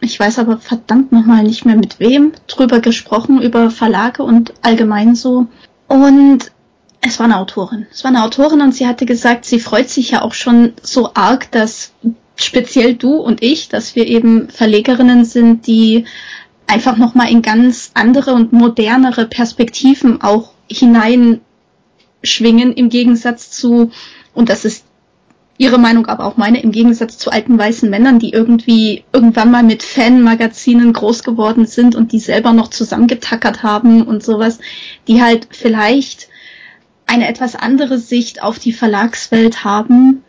ich 0.00 0.20
weiß 0.20 0.38
aber 0.38 0.58
verdammt 0.58 1.12
nochmal 1.12 1.44
nicht 1.44 1.64
mehr 1.64 1.76
mit 1.76 1.98
wem, 1.98 2.32
drüber 2.46 2.80
gesprochen, 2.80 3.40
über 3.40 3.70
Verlage 3.70 4.22
und 4.22 4.52
allgemein 4.62 5.14
so. 5.14 5.46
Und 5.88 6.52
es 7.00 7.18
war 7.18 7.24
eine 7.24 7.38
Autorin. 7.38 7.86
Es 7.90 8.04
war 8.04 8.10
eine 8.10 8.22
Autorin 8.22 8.60
und 8.60 8.74
sie 8.74 8.86
hatte 8.86 9.06
gesagt, 9.06 9.46
sie 9.46 9.60
freut 9.60 9.88
sich 9.88 10.10
ja 10.10 10.22
auch 10.22 10.34
schon 10.34 10.74
so 10.82 11.14
arg, 11.14 11.50
dass 11.50 11.92
speziell 12.36 12.94
du 12.94 13.16
und 13.16 13.42
ich, 13.42 13.68
dass 13.68 13.94
wir 13.96 14.06
eben 14.06 14.48
Verlegerinnen 14.50 15.24
sind, 15.24 15.66
die 15.66 16.04
einfach 16.70 16.96
nochmal 16.96 17.30
in 17.30 17.42
ganz 17.42 17.90
andere 17.94 18.32
und 18.32 18.52
modernere 18.52 19.26
Perspektiven 19.26 20.22
auch 20.22 20.52
hineinschwingen 20.70 21.42
im 22.74 22.88
Gegensatz 22.88 23.50
zu, 23.50 23.90
und 24.34 24.48
das 24.48 24.64
ist 24.64 24.84
ihre 25.58 25.78
Meinung, 25.78 26.06
aber 26.06 26.24
auch 26.24 26.36
meine, 26.36 26.62
im 26.62 26.70
Gegensatz 26.70 27.18
zu 27.18 27.30
alten 27.30 27.58
weißen 27.58 27.90
Männern, 27.90 28.18
die 28.18 28.32
irgendwie 28.32 29.04
irgendwann 29.12 29.50
mal 29.50 29.62
mit 29.62 29.82
Fanmagazinen 29.82 30.92
groß 30.92 31.22
geworden 31.22 31.66
sind 31.66 31.94
und 31.96 32.12
die 32.12 32.20
selber 32.20 32.52
noch 32.52 32.68
zusammengetackert 32.68 33.62
haben 33.62 34.02
und 34.02 34.22
sowas, 34.22 34.58
die 35.06 35.20
halt 35.20 35.48
vielleicht 35.50 36.28
eine 37.06 37.28
etwas 37.28 37.56
andere 37.56 37.98
Sicht 37.98 38.42
auf 38.42 38.58
die 38.58 38.72
Verlagswelt 38.72 39.64
haben 39.64 40.22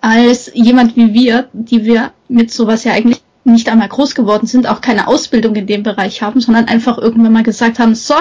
als 0.00 0.50
jemand 0.52 0.96
wie 0.96 1.14
wir, 1.14 1.48
die 1.52 1.84
wir 1.84 2.12
mit 2.28 2.52
sowas 2.52 2.84
ja 2.84 2.92
eigentlich 2.92 3.22
nicht 3.52 3.68
einmal 3.68 3.88
groß 3.88 4.14
geworden 4.14 4.46
sind, 4.46 4.66
auch 4.66 4.80
keine 4.80 5.08
Ausbildung 5.08 5.54
in 5.54 5.66
dem 5.66 5.82
Bereich 5.82 6.22
haben, 6.22 6.40
sondern 6.40 6.66
einfach 6.66 6.98
irgendwann 6.98 7.32
mal 7.32 7.42
gesagt 7.42 7.78
haben, 7.78 7.94
so, 7.94 8.14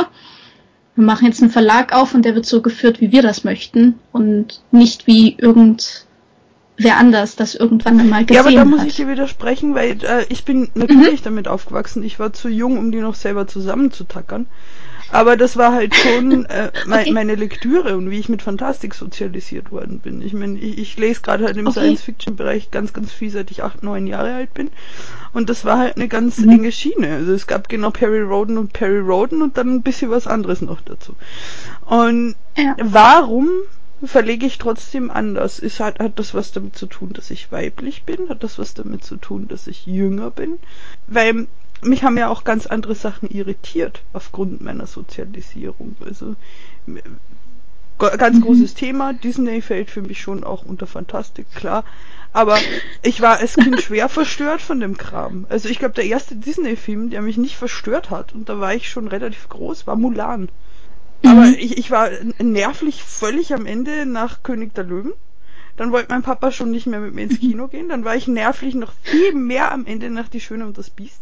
wir 0.95 1.03
machen 1.03 1.26
jetzt 1.26 1.41
einen 1.41 1.51
Verlag 1.51 1.93
auf 1.93 2.13
und 2.13 2.23
der 2.23 2.36
wird 2.36 2.45
so 2.45 2.61
geführt, 2.61 3.01
wie 3.01 3.11
wir 3.11 3.21
das 3.21 3.43
möchten 3.43 3.95
und 4.11 4.61
nicht 4.71 5.07
wie 5.07 5.36
irgendwer 5.38 6.97
anders 6.97 7.36
das 7.36 7.55
irgendwann 7.55 7.99
einmal 7.99 8.26
gesehen 8.26 8.45
hat. 8.45 8.51
Ja, 8.51 8.57
aber 8.57 8.63
da 8.63 8.65
muss 8.65 8.82
hat. 8.82 8.88
ich 8.88 8.95
dir 8.95 9.07
widersprechen, 9.07 9.76
weil 9.76 9.97
äh, 10.03 10.26
ich 10.30 10.45
bin 10.45 10.69
natürlich 10.73 11.21
mhm. 11.21 11.26
damit 11.26 11.47
aufgewachsen. 11.47 12.03
Ich 12.03 12.19
war 12.19 12.32
zu 12.32 12.47
jung, 12.47 12.78
um 12.78 12.91
die 12.91 12.99
noch 12.99 13.15
selber 13.15 13.47
zusammenzutackern. 13.47 14.47
Aber 15.12 15.38
das 15.38 15.58
war 15.58 15.74
halt 15.74 15.95
schon 15.95 16.45
äh, 16.49 16.72
me 16.86 16.99
okay. 17.01 17.12
meine 17.12 17.36
Lektüre 17.36 17.95
und 17.97 18.10
wie 18.10 18.20
ich 18.20 18.30
mit 18.30 18.41
Fantastik 18.41 18.93
sozialisiert 18.93 19.72
worden 19.72 19.99
bin. 19.99 20.22
Ich 20.22 20.34
meine, 20.34 20.58
ich, 20.58 20.78
ich 20.78 20.97
lese 20.97 21.22
gerade 21.22 21.45
halt 21.45 21.58
im 21.58 21.68
okay. 21.68 21.80
Science-Fiction-Bereich 21.80 22.72
ganz, 22.72 22.93
ganz 22.93 23.12
viel, 23.12 23.30
seit 23.30 23.51
ich 23.51 23.64
acht, 23.64 23.84
neun 23.84 24.08
Jahre 24.08 24.34
alt 24.34 24.53
bin. 24.53 24.70
Und 25.34 25.49
das 25.49 25.66
war 25.66 25.78
halt 25.78 25.95
eine 25.95 26.08
ganz 26.08 26.39
mhm. 26.39 26.49
enge 26.49 26.72
Schiene. 26.72 27.14
Also 27.16 27.34
es 27.34 27.47
gab 27.47 27.70
genau 27.70 27.91
Perry 27.91 28.22
Roden 28.22 28.58
und 28.58 28.74
Perry 28.74 28.99
Roden 28.99 29.41
und 29.41 29.58
dann 29.58 29.76
ein 29.76 29.82
bisschen 29.82 30.10
was 30.12 30.28
anderes 30.28 30.62
noch 30.62 30.82
dazu. 30.82 31.16
Und 31.86 32.36
ja. 32.58 32.76
warum 32.82 33.49
verlege 34.03 34.45
ich 34.45 34.58
trotzdem 34.58 35.12
anders? 35.12 35.60
Ist 35.60 35.80
halt, 35.80 35.99
hat 35.99 36.20
das 36.20 36.34
was 36.34 36.51
damit 36.51 36.76
zu 36.76 36.86
tun, 36.86 37.14
dass 37.14 37.32
ich 37.32 37.51
weiblich 37.51 38.03
bin? 38.03 38.30
Hat 38.30 38.43
das 38.43 38.60
was 38.60 38.74
damit 38.74 39.03
zu 39.03 39.18
tun, 39.18 39.47
dass 39.47 39.68
ich 39.68 39.86
jünger 39.86 40.32
bin? 40.32 40.58
Weil 41.08 41.47
mich 41.82 42.03
haben 42.03 42.17
ja 42.17 42.30
auch 42.30 42.43
ganz 42.43 42.67
andere 42.67 42.95
Sachen 42.95 43.30
irritiert 43.30 44.01
aufgrund 44.13 44.61
meiner 44.61 44.88
Sozialisierung. 44.88 45.95
Also 46.03 46.36
Ganz 47.97 48.38
mhm. 48.38 48.41
großes 48.41 48.73
Thema. 48.73 49.13
Disney 49.13 49.61
fällt 49.61 49.89
für 49.89 50.01
mich 50.01 50.19
schon 50.19 50.43
auch 50.43 50.65
unter 50.65 50.86
Fantastik, 50.86 51.49
klar. 51.55 51.86
Aber 52.34 52.57
ich 53.01 53.21
war 53.21 53.38
als 53.38 53.55
Kind 53.55 53.82
schwer 53.82 54.09
verstört 54.09 54.61
von 54.61 54.82
dem 54.82 54.97
Kram. 54.97 55.45
Also 55.47 55.69
ich 55.69 55.80
glaube, 55.80 55.93
der 55.93 56.05
erste 56.05 56.36
Disney-Film, 56.36 57.09
der 57.09 57.21
mich 57.21 57.38
nicht 57.38 57.55
verstört 57.55 58.09
hat, 58.09 58.34
und 58.34 58.49
da 58.49 58.59
war 58.59 58.76
ich 58.76 58.89
schon 58.89 59.07
relativ 59.07 59.47
groß, 59.47 59.88
war 59.88 59.95
Mulan. 59.95 60.49
Mhm. 61.21 61.30
Aber 61.30 61.45
ich, 61.45 61.78
ich 61.78 61.89
war 61.89 62.09
nervlich 62.39 63.01
völlig 63.01 63.53
am 63.53 63.65
Ende 63.65 64.05
nach 64.05 64.43
König 64.43 64.73
der 64.73 64.84
Löwen. 64.84 65.13
Dann 65.78 65.93
wollte 65.93 66.11
mein 66.11 66.23
Papa 66.23 66.51
schon 66.51 66.71
nicht 66.71 66.88
mehr 66.88 66.99
mit 66.99 67.13
mir 67.13 67.23
ins 67.23 67.39
Kino 67.39 67.67
gehen. 67.67 67.88
Dann 67.88 68.03
war 68.03 68.15
ich 68.15 68.28
nervlich 68.28 68.76
noch 68.76 68.91
viel 69.03 69.34
mehr 69.34 69.71
am 69.71 69.86
Ende 69.86 70.09
nach 70.09 70.28
Die 70.28 70.41
Schöne 70.41 70.65
und 70.65 70.78
das 70.78 70.89
Biest. 70.89 71.21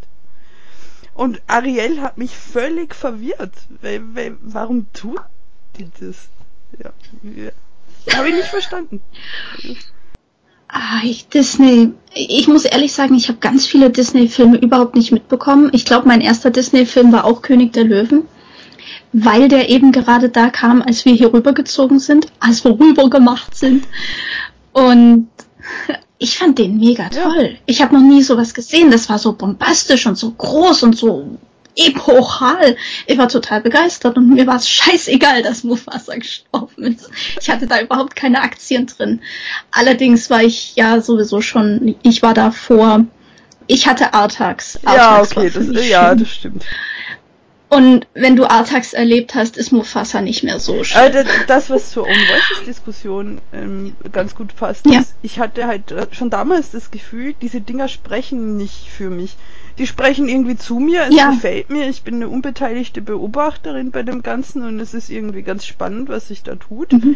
Und 1.14 1.42
Ariel 1.48 2.02
hat 2.02 2.18
mich 2.18 2.32
völlig 2.32 2.96
verwirrt. 2.96 3.54
Weil, 3.82 4.02
weil, 4.16 4.38
warum 4.42 4.88
tut 4.94 5.22
die 5.78 5.88
das? 6.00 6.30
Ja, 6.80 6.92
ja. 7.24 7.52
Habe 8.18 8.30
ich 8.30 8.36
nicht 8.36 8.48
verstanden. 8.48 9.02
Ah, 10.68 11.02
ich, 11.04 11.28
Disney. 11.28 11.94
Ich 12.16 12.48
muss 12.48 12.66
ehrlich 12.66 12.94
sagen, 12.94 13.16
ich 13.16 13.28
habe 13.30 13.38
ganz 13.40 13.68
viele 13.68 13.92
Disney-Filme 13.92 14.58
überhaupt 14.58 14.96
nicht 14.96 15.12
mitbekommen. 15.12 15.70
Ich 15.72 15.86
glaube, 15.86 16.08
mein 16.08 16.22
erster 16.22 16.50
Disney-Film 16.50 17.12
war 17.12 17.26
auch 17.26 17.44
König 17.44 17.74
der 17.74 17.84
Löwen, 17.84 18.24
weil 19.12 19.48
der 19.48 19.70
eben 19.70 19.92
gerade 19.92 20.30
da 20.30 20.50
kam, 20.50 20.82
als 20.82 21.06
wir 21.06 21.14
hier 21.14 21.32
rübergezogen 21.32 22.00
sind, 22.00 22.28
als 22.40 22.64
wir 22.64 22.80
rüber 22.80 23.10
gemacht 23.10 23.56
sind. 23.56 23.88
Und 24.74 25.28
ich 26.24 26.38
fand 26.38 26.58
den 26.58 26.80
mega 26.80 27.10
toll. 27.10 27.50
Ja. 27.52 27.60
Ich 27.66 27.82
habe 27.82 27.94
noch 27.94 28.02
nie 28.02 28.24
sowas 28.24 28.54
gesehen. 28.54 28.92
Das 28.92 29.10
war 29.10 29.20
so 29.20 29.34
bombastisch 29.34 30.08
und 30.08 30.18
so 30.18 30.32
groß 30.32 30.84
und 30.84 30.98
so 30.98 31.38
epochal. 31.76 32.78
Ich 33.08 33.18
war 33.18 33.28
total 33.28 33.60
begeistert 33.60 34.16
und 34.16 34.30
mir 34.30 34.48
war 34.48 34.56
es 34.56 34.70
scheißegal, 34.70 35.44
dass 35.44 35.66
Mufasa 35.66 36.16
gestorben 36.16 36.84
ist. 36.84 37.10
Ich 37.42 37.50
hatte 37.50 37.68
da 37.68 37.82
überhaupt 37.82 38.16
keine 38.16 38.42
Aktien 38.42 38.86
drin. 38.86 39.20
Allerdings 39.72 40.30
war 40.30 40.42
ich 40.42 40.78
ja 40.78 41.02
sowieso 41.02 41.42
schon, 41.42 41.96
ich 42.04 42.22
war 42.22 42.34
da 42.34 42.52
vor, 42.52 43.04
ich 43.68 43.86
hatte 43.88 44.14
Artax. 44.14 44.80
Artax 44.86 45.32
ja, 45.36 45.42
okay, 45.42 45.52
das, 45.54 45.88
ja, 45.90 46.16
das 46.16 46.30
stimmt. 46.30 46.64
Und 47.76 48.08
wenn 48.14 48.36
du 48.36 48.46
Artax 48.46 48.94
erlebt 48.94 49.36
hast, 49.36 49.58
ist 49.58 49.72
Mufasa 49.72 50.22
nicht 50.22 50.44
mehr 50.44 50.60
so 50.60 50.84
schön. 50.84 51.02
Also 51.02 51.20
das, 51.48 51.70
was 51.70 51.92
zur 51.92 52.04
Own 52.04 52.10
Voices 52.10 52.66
Diskussion 52.66 53.42
ähm, 53.54 53.96
ganz 54.12 54.36
gut 54.36 54.56
passt, 54.56 54.86
ja. 54.86 55.00
ist, 55.00 55.16
ich 55.22 55.40
hatte 55.40 55.66
halt 55.66 55.92
äh, 55.92 56.08
schon 56.12 56.30
damals 56.30 56.72
das 56.72 56.92
Gefühl, 56.92 57.34
diese 57.42 57.62
Dinger 57.62 57.88
sprechen 57.88 58.58
nicht 58.58 58.88
für 58.90 59.10
mich 59.10 59.36
die 59.78 59.88
sprechen 59.88 60.28
irgendwie 60.28 60.56
zu 60.56 60.80
mir, 60.80 61.08
es 61.10 61.16
ja. 61.16 61.32
gefällt 61.32 61.70
mir, 61.70 61.90
ich 61.90 62.04
bin 62.04 62.16
eine 62.16 62.30
unbeteiligte 62.30 63.02
Beobachterin 63.02 63.92
bei 63.92 64.04
dem 64.04 64.22
Ganzen 64.22 64.64
und 64.64 64.80
es 64.80 64.94
ist 64.94 65.10
irgendwie 65.10 65.42
ganz 65.42 65.66
spannend, 65.66 66.10
was 66.10 66.28
sich 66.28 66.44
da 66.44 66.56
tut. 66.56 66.94
Mhm. 66.94 67.16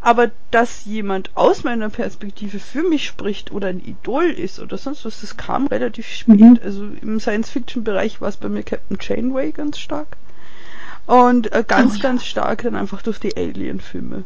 Aber 0.00 0.30
dass 0.50 0.84
jemand 0.84 1.30
aus 1.34 1.64
meiner 1.64 1.88
Perspektive 1.88 2.58
für 2.58 2.82
mich 2.82 3.06
spricht 3.06 3.52
oder 3.52 3.68
ein 3.68 3.80
Idol 3.80 4.24
ist 4.24 4.60
oder 4.60 4.76
sonst 4.76 5.04
was, 5.04 5.20
das 5.20 5.36
kam 5.36 5.66
relativ 5.68 6.08
spät. 6.08 6.40
Mhm. 6.40 6.60
Also 6.62 6.84
im 7.00 7.20
Science-Fiction-Bereich 7.20 8.20
war 8.20 8.28
es 8.28 8.36
bei 8.36 8.48
mir 8.48 8.64
Captain 8.64 8.98
Chainway 8.98 9.52
ganz 9.52 9.78
stark. 9.78 10.16
Und 11.06 11.52
äh, 11.52 11.64
ganz, 11.66 11.96
oh, 11.96 12.02
ganz 12.02 12.22
ja. 12.22 12.28
stark 12.28 12.62
dann 12.62 12.76
einfach 12.76 13.02
durch 13.02 13.18
die 13.18 13.36
Alien-Filme. 13.36 14.24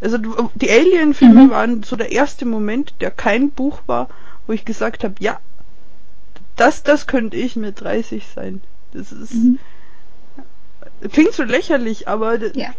Also 0.00 0.16
die 0.54 0.70
Alien-Filme 0.70 1.44
mhm. 1.44 1.50
waren 1.50 1.82
so 1.82 1.96
der 1.96 2.12
erste 2.12 2.46
Moment, 2.46 2.94
der 3.00 3.10
kein 3.10 3.50
Buch 3.50 3.80
war, 3.86 4.08
wo 4.46 4.52
ich 4.52 4.64
gesagt 4.64 5.04
habe, 5.04 5.14
ja, 5.18 5.38
das, 6.60 6.82
das 6.82 7.06
könnte 7.06 7.36
ich 7.36 7.56
mit 7.56 7.80
30 7.80 8.24
sein. 8.34 8.60
Das 8.92 9.12
ist. 9.12 9.34
Mhm. 9.34 9.58
Klingt 11.10 11.32
so 11.32 11.42
lächerlich, 11.42 12.06
aber. 12.06 12.38
Ja. 12.54 12.74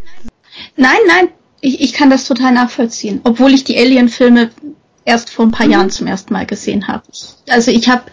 Nein, 0.75 0.99
nein, 1.07 1.29
ich, 1.61 1.81
ich 1.81 1.93
kann 1.93 2.09
das 2.09 2.25
total 2.25 2.53
nachvollziehen. 2.53 3.21
Obwohl 3.23 3.53
ich 3.53 3.63
die 3.63 3.77
Alien-Filme 3.77 4.51
erst 5.05 5.31
vor 5.31 5.45
ein 5.45 5.51
paar 5.51 5.65
mhm. 5.65 5.71
Jahren 5.71 5.89
zum 5.89 6.07
ersten 6.07 6.33
Mal 6.33 6.45
gesehen 6.45 6.87
habe. 6.87 7.03
Also 7.49 7.71
ich 7.71 7.89
habe 7.89 8.03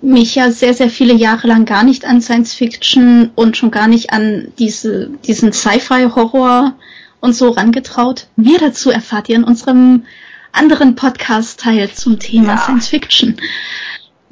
mich 0.00 0.34
ja 0.34 0.50
sehr, 0.50 0.74
sehr 0.74 0.88
viele 0.88 1.14
Jahre 1.14 1.46
lang 1.46 1.66
gar 1.66 1.84
nicht 1.84 2.04
an 2.04 2.22
Science 2.22 2.54
Fiction 2.54 3.30
und 3.34 3.56
schon 3.56 3.70
gar 3.70 3.88
nicht 3.88 4.12
an 4.12 4.52
diese, 4.58 5.10
diesen 5.26 5.52
Sci-Fi-Horror 5.52 6.74
und 7.20 7.34
so 7.34 7.50
rangetraut. 7.50 8.28
Mehr 8.36 8.58
dazu 8.58 8.90
erfahrt 8.90 9.28
ihr 9.28 9.36
in 9.36 9.44
unserem 9.44 10.04
anderen 10.52 10.94
Podcast-Teil 10.94 11.90
zum 11.92 12.18
Thema 12.18 12.54
ja. 12.54 12.58
Science 12.58 12.88
Fiction. 12.88 13.36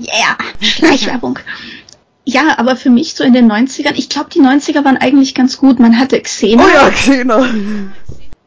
Yeah, 0.01 0.37
Schleichwerbung. 0.61 1.39
Ja, 2.25 2.59
aber 2.59 2.77
für 2.77 2.91
mich 2.91 3.15
so 3.15 3.25
in 3.25 3.33
den 3.33 3.51
90ern, 3.51 3.95
ich 3.97 4.09
glaube, 4.09 4.31
die 4.31 4.41
90er 4.41 4.85
waren 4.85 4.97
eigentlich 4.97 5.35
ganz 5.35 5.57
gut. 5.59 5.79
Man 5.79 5.99
hatte 5.99 6.21
Xena. 6.21 6.65
Oh 6.65 6.69
ja, 6.69 6.91
Xena. 6.91 7.49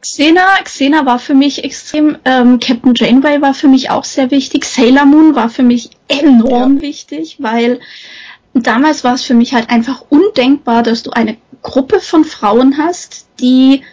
Xena, 0.02 0.58
Xena 0.64 1.06
war 1.06 1.20
für 1.20 1.34
mich 1.34 1.64
extrem, 1.64 2.18
ähm, 2.26 2.60
Captain 2.60 2.94
Janeway 2.96 3.42
war 3.42 3.54
für 3.54 3.68
mich 3.68 3.90
auch 3.90 4.04
sehr 4.04 4.32
wichtig. 4.32 4.66
Sailor 4.66 5.06
Moon 5.06 5.36
war 5.36 5.50
für 5.50 5.64
mich 5.64 5.92
enorm 6.08 6.78
ja. 6.78 6.82
wichtig, 6.82 7.38
weil 7.40 7.80
damals 8.54 9.04
war 9.04 9.16
es 9.16 9.24
für 9.24 9.34
mich 9.34 9.54
halt 9.54 9.70
einfach 9.70 10.04
undenkbar, 10.10 10.84
dass 10.84 11.04
du 11.04 11.12
eine 11.12 11.38
Gruppe 11.62 12.00
von 12.00 12.26
Frauen 12.26 12.78
hast, 12.78 13.28
die 13.40 13.84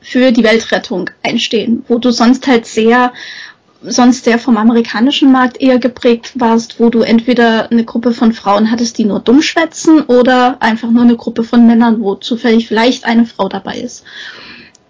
für 0.00 0.32
die 0.32 0.44
Weltrettung 0.44 1.10
einstehen, 1.22 1.84
wo 1.88 1.98
du 1.98 2.10
sonst 2.12 2.46
halt 2.46 2.64
sehr 2.64 3.12
sonst 3.82 4.24
sehr 4.24 4.38
vom 4.38 4.56
amerikanischen 4.56 5.30
Markt 5.30 5.60
eher 5.60 5.78
geprägt 5.78 6.32
warst, 6.34 6.80
wo 6.80 6.90
du 6.90 7.00
entweder 7.00 7.70
eine 7.70 7.84
Gruppe 7.84 8.12
von 8.12 8.32
Frauen 8.32 8.70
hattest, 8.70 8.98
die 8.98 9.04
nur 9.04 9.20
dumm 9.20 9.42
schwätzen, 9.42 10.02
oder 10.02 10.56
einfach 10.60 10.90
nur 10.90 11.02
eine 11.02 11.16
Gruppe 11.16 11.44
von 11.44 11.66
Männern, 11.66 12.00
wo 12.00 12.14
zufällig 12.16 12.66
vielleicht 12.68 13.04
eine 13.04 13.26
Frau 13.26 13.48
dabei 13.48 13.78
ist. 13.78 14.04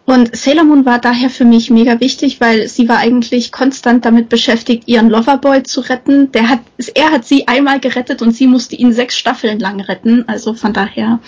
Und 0.08 0.34
Sailor 0.34 0.64
Moon 0.64 0.86
war 0.86 0.98
daher 1.00 1.28
für 1.28 1.44
mich 1.44 1.68
mega 1.68 2.00
wichtig, 2.00 2.40
weil 2.40 2.66
sie 2.66 2.88
war 2.88 2.96
eigentlich 2.96 3.52
konstant 3.52 4.06
damit 4.06 4.30
beschäftigt, 4.30 4.84
ihren 4.88 5.10
Loverboy 5.10 5.64
zu 5.64 5.82
retten. 5.82 6.32
Der 6.32 6.48
hat, 6.48 6.60
er 6.94 7.12
hat 7.12 7.26
sie 7.26 7.46
einmal 7.46 7.78
gerettet 7.78 8.22
und 8.22 8.30
sie 8.30 8.46
musste 8.46 8.74
ihn 8.74 8.94
sechs 8.94 9.18
Staffeln 9.18 9.58
lang 9.58 9.80
retten. 9.80 10.26
Also 10.26 10.54
von 10.54 10.72
daher 10.72 11.18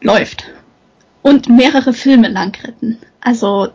läuft. 0.00 0.46
Und 1.20 1.50
mehrere 1.50 1.92
Filme 1.92 2.28
lang 2.28 2.56
retten. 2.64 2.96
Also 3.20 3.68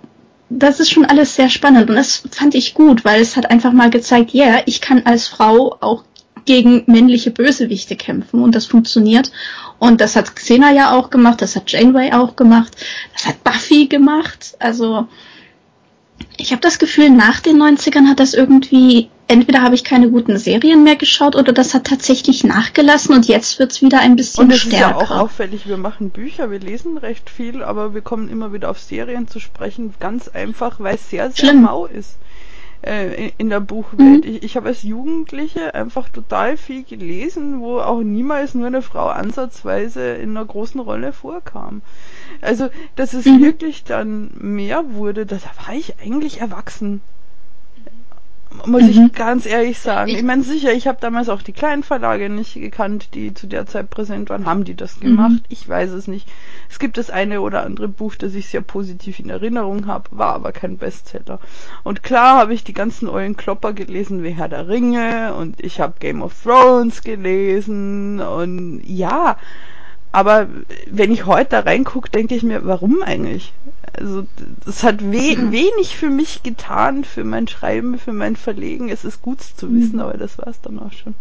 das 0.50 0.80
ist 0.80 0.91
schon 0.91 1.06
alles 1.06 1.36
sehr 1.36 1.50
spannend 1.50 1.89
und 1.89 1.95
das 1.95 2.24
fand 2.32 2.56
ich 2.56 2.74
gut, 2.74 3.04
weil 3.04 3.22
es 3.22 3.36
hat 3.36 3.50
einfach 3.52 3.74
mal 3.74 3.89
gezeigt, 3.89 4.32
ja, 4.32 4.45
yeah, 4.45 4.62
ich 4.66 4.82
kann 4.82 5.06
als 5.06 5.28
Frau 5.28 5.78
auch 5.82 6.04
gegen 6.45 6.84
männliche 6.88 7.30
Bösewichte 7.30 7.95
kämpfen 7.95 8.41
und 8.41 8.56
das 8.56 8.66
funktioniert. 8.66 9.32
Und 9.80 10.02
das 10.02 10.16
hat 10.16 10.36
Xena 10.36 10.72
ja 10.72 10.98
auch 10.98 11.12
gemacht, 11.12 11.41
das 11.41 11.56
hat 11.56 11.72
Janeway 11.72 12.14
auch 12.14 12.36
gemacht, 12.36 12.76
das 13.14 13.28
hat 13.28 13.43
Buffy 13.43 13.88
gemacht. 13.88 14.56
Also 14.58 15.08
ich 16.38 16.52
habe 16.52 16.62
das 16.62 16.80
Gefühl, 16.80 17.12
nach 17.12 17.41
den 17.41 17.58
90ern 17.58 18.08
hat 18.08 18.20
das 18.20 18.34
irgendwie, 18.34 19.10
entweder 19.28 19.62
habe 19.62 19.76
ich 19.76 19.84
keine 19.84 20.10
guten 20.10 20.38
Serien 20.38 20.84
mehr 20.84 20.96
geschaut 20.96 21.36
oder 21.36 21.54
das 21.54 21.74
hat 21.74 21.86
tatsächlich 21.86 22.44
nachgelassen 22.44 23.16
und 23.16 23.28
jetzt 23.28 23.60
wird's 23.60 23.82
wieder 23.82 24.00
ein 24.00 24.16
bisschen 24.16 24.46
und 24.46 24.52
es 24.52 24.60
stärker. 24.60 25.02
ist 25.02 25.10
ja 25.10 25.16
auch 25.16 25.24
auffällig, 25.24 25.68
wir 25.68 25.78
machen 25.78 26.10
Bücher, 26.10 26.52
wir 26.52 26.60
lesen 26.60 26.98
recht 26.98 27.30
viel, 27.30 27.64
aber 27.64 27.94
wir 27.94 28.02
kommen 28.02 28.30
immer 28.30 28.54
wieder 28.54 28.70
auf 28.70 28.80
Serien 28.80 29.28
zu 29.28 29.40
sprechen, 29.40 29.94
ganz 30.00 30.28
einfach, 30.28 30.80
weil 30.80 30.96
es 30.96 31.10
sehr, 31.10 31.32
sehr 31.32 31.50
Schlimm. 31.50 31.64
mau 31.64 31.86
ist 31.86 32.18
äh, 32.82 33.32
in 33.38 33.50
der 33.50 33.60
Buchwelt. 33.60 34.26
Mhm. 34.26 34.32
Ich, 34.32 34.44
ich 34.44 34.56
habe 34.56 34.68
als 34.68 34.84
Jugendliche 34.84 35.74
einfach 35.74 36.10
total 36.10 36.58
viel 36.58 36.84
gelesen, 36.84 37.60
wo 37.60 37.80
auch 37.80 38.02
niemals 38.02 38.56
nur 38.56 38.68
eine 38.68 38.82
Frau 38.82 39.08
ansatzweise 39.08 40.14
in 40.16 40.32
einer 40.32 40.46
großen 40.46 40.80
Rolle 40.80 41.14
vorkam. 41.14 41.82
Also, 42.42 42.70
dass 42.96 43.14
es 43.14 43.26
mhm. 43.26 43.42
wirklich 43.42 43.84
dann 43.84 44.32
mehr 44.40 44.94
wurde, 44.94 45.26
da 45.26 45.38
war 45.66 45.76
ich 45.76 45.96
eigentlich 46.00 46.40
erwachsen. 46.40 47.02
Muss 48.66 48.84
mhm. 48.84 48.89
ich 48.89 49.14
ganz 49.14 49.45
ehrlich 49.45 49.80
sagen. 49.80 50.10
Ich, 50.10 50.18
ich 50.18 50.24
meine, 50.24 50.43
sicher, 50.43 50.72
ich 50.74 50.88
habe 50.88 50.98
damals 51.02 51.30
auch 51.30 51.41
die 51.41 51.54
kleinen 51.54 51.84
Verlage 51.84 52.30
nicht 52.30 52.54
gekannt, 52.56 53.10
die 53.14 53.34
zu 53.34 53.48
der 53.48 53.66
Zeit 53.66 53.89
präsent 53.89 54.30
waren. 54.30 54.45
Haben 54.45 54.64
die 54.64 54.76
das 54.76 55.00
gemacht? 55.00 55.32
Mhm. 55.32 55.41
Ich 55.50 55.68
weiß 55.68 55.91
es 55.91 56.08
nicht. 56.08 56.28
Es 56.70 56.80
gibt 56.80 56.98
das 56.98 57.10
eine 57.10 57.41
oder 57.41 57.64
andere 57.64 57.88
Buch, 57.88 58.16
das 58.16 58.36
ich 58.36 58.48
sehr 58.48 58.62
positiv 58.62 59.20
in 59.20 59.30
Erinnerung 59.30 59.88
habe, 59.88 60.10
war 60.12 60.34
aber 60.34 60.52
kein 60.52 60.78
Bestseller. 60.78 61.39
Und 61.84 62.04
klar 62.04 62.38
habe 62.38 62.54
ich 62.54 62.64
die 62.64 62.74
ganzen 62.74 63.08
ollen 63.08 63.38
Klopper 63.38 63.74
gelesen 63.74 64.24
wie 64.24 64.32
Herr 64.32 64.50
der 64.50 64.68
Ringe 64.68 65.34
und 65.36 65.62
ich 65.64 65.80
habe 65.80 65.95
Game 66.00 66.22
of 66.22 66.34
Thrones 66.43 67.02
gelesen 67.02 68.20
und 68.20 68.82
ja, 68.86 69.38
aber 70.12 70.47
wenn 70.89 71.12
ich 71.12 71.26
heute 71.26 71.51
da 71.51 71.60
reingucke, 71.62 72.10
denke 72.10 72.36
ich 72.36 72.43
mir, 72.43 72.66
warum 72.66 73.01
eigentlich? 73.01 73.53
Also 73.93 74.26
das 74.66 74.84
hat 74.84 75.01
we 75.01 75.36
mhm. 75.38 75.51
wenig 75.51 75.95
für 75.95 76.10
mich 76.10 76.43
getan, 76.43 77.03
für 77.03 77.24
mein 77.24 77.47
Schreiben, 77.47 77.97
für 77.97 78.14
mein 78.14 78.36
Verlegen. 78.36 78.89
Es 78.89 79.05
ist 79.05 79.22
gut 79.22 79.41
zu 79.41 79.74
wissen, 79.74 79.95
mhm. 79.95 80.01
aber 80.01 80.18
das 80.18 80.38
war 80.38 80.47
es 80.47 80.62
dann 80.62 80.80
auch 80.80 80.91
schon. 80.91 81.16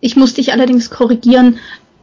Ich 0.00 0.16
muss 0.16 0.34
dich 0.34 0.52
allerdings 0.52 0.90
korrigieren. 0.90 1.58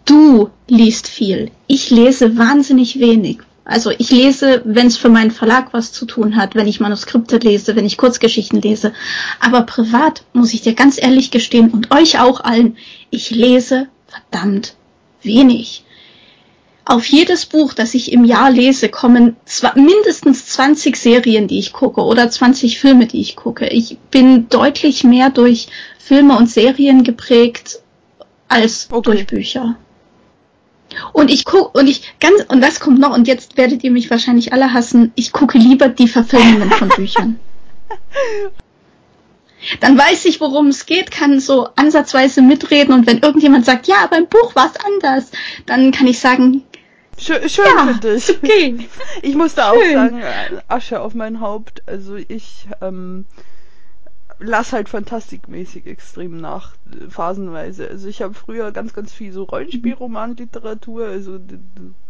Du 0.05 0.49
liest 0.67 1.07
viel. 1.07 1.51
Ich 1.67 1.89
lese 1.89 2.37
wahnsinnig 2.37 2.99
wenig. 2.99 3.39
Also 3.63 3.91
ich 3.91 4.11
lese, 4.11 4.61
wenn 4.65 4.87
es 4.87 4.97
für 4.97 5.09
meinen 5.09 5.31
Verlag 5.31 5.71
was 5.71 5.91
zu 5.91 6.05
tun 6.05 6.35
hat, 6.35 6.55
wenn 6.55 6.67
ich 6.67 6.79
Manuskripte 6.79 7.37
lese, 7.37 7.75
wenn 7.75 7.85
ich 7.85 7.97
Kurzgeschichten 7.97 8.59
lese. 8.59 8.91
Aber 9.39 9.61
privat 9.61 10.23
muss 10.33 10.53
ich 10.53 10.61
dir 10.61 10.73
ganz 10.73 11.01
ehrlich 11.01 11.31
gestehen 11.31 11.69
und 11.69 11.91
euch 11.91 12.19
auch 12.19 12.41
allen, 12.41 12.75
ich 13.11 13.29
lese 13.29 13.87
verdammt 14.07 14.75
wenig. 15.23 15.83
auf 16.83 17.05
jedes 17.05 17.45
Buch, 17.45 17.73
das 17.73 17.93
ich 17.93 18.11
im 18.11 18.25
Jahr 18.25 18.51
lese, 18.51 18.89
kommen 18.89 19.37
mindestens 19.75 20.47
20 20.47 20.97
Serien, 20.97 21.47
die 21.47 21.59
ich 21.59 21.73
gucke 21.73 22.01
oder 22.01 22.29
20 22.29 22.79
Filme, 22.79 23.05
die 23.05 23.21
ich 23.21 23.35
gucke. 23.35 23.67
Ich 23.67 23.97
bin 24.09 24.49
deutlich 24.49 25.03
mehr 25.03 25.29
durch 25.29 25.67
Filme 25.99 26.35
und 26.35 26.49
Serien 26.49 27.03
geprägt 27.03 27.79
als 28.47 28.87
okay. 28.91 29.01
durch 29.03 29.27
Bücher. 29.27 29.77
Und 31.13 31.31
ich 31.31 31.45
gucke, 31.45 31.77
und 31.79 31.87
ich 31.87 32.13
ganz, 32.19 32.43
und 32.49 32.61
was 32.61 32.79
kommt 32.79 32.99
noch, 32.99 33.15
und 33.15 33.27
jetzt 33.27 33.55
werdet 33.55 33.83
ihr 33.83 33.91
mich 33.91 34.09
wahrscheinlich 34.09 34.51
alle 34.51 34.73
hassen, 34.73 35.11
ich 35.15 35.31
gucke 35.31 35.57
lieber 35.57 35.87
die 35.87 36.07
Verfilmungen 36.07 36.71
von 36.71 36.89
Büchern. 36.89 37.39
Dann 39.79 39.97
weiß 39.97 40.25
ich, 40.25 40.39
worum 40.41 40.67
es 40.67 40.85
geht, 40.85 41.11
kann 41.11 41.39
so 41.39 41.69
ansatzweise 41.75 42.41
mitreden 42.41 42.93
und 42.93 43.07
wenn 43.07 43.19
irgendjemand 43.19 43.65
sagt, 43.65 43.87
ja, 43.87 43.97
aber 44.03 44.17
im 44.17 44.27
Buch 44.27 44.55
war 44.55 44.71
es 44.73 44.85
anders, 44.85 45.31
dann 45.65 45.91
kann 45.91 46.07
ich 46.07 46.19
sagen, 46.19 46.63
Schön, 47.17 47.47
schön 47.49 47.65
ja, 47.65 47.85
für 47.85 47.99
dich. 47.99 48.29
Okay. 48.29 48.89
Ich 49.21 49.35
musste 49.35 49.61
schön. 49.61 49.69
auch 49.69 49.93
sagen, 49.93 50.21
äh, 50.21 50.61
Asche 50.67 51.01
auf 51.01 51.13
mein 51.13 51.39
Haupt. 51.39 51.83
Also 51.85 52.15
ich 52.15 52.65
ähm, 52.81 53.25
lass 54.41 54.73
halt 54.73 54.89
fantastikmäßig 54.89 55.85
extrem 55.85 56.37
nach, 56.37 56.73
phasenweise. 57.09 57.87
Also 57.87 58.07
ich 58.07 58.21
habe 58.21 58.33
früher 58.33 58.71
ganz, 58.71 58.93
ganz 58.93 59.13
viel 59.13 59.31
so 59.31 59.43
Rollenspielromanliteratur, 59.43 61.05
also 61.05 61.37
die, 61.37 61.59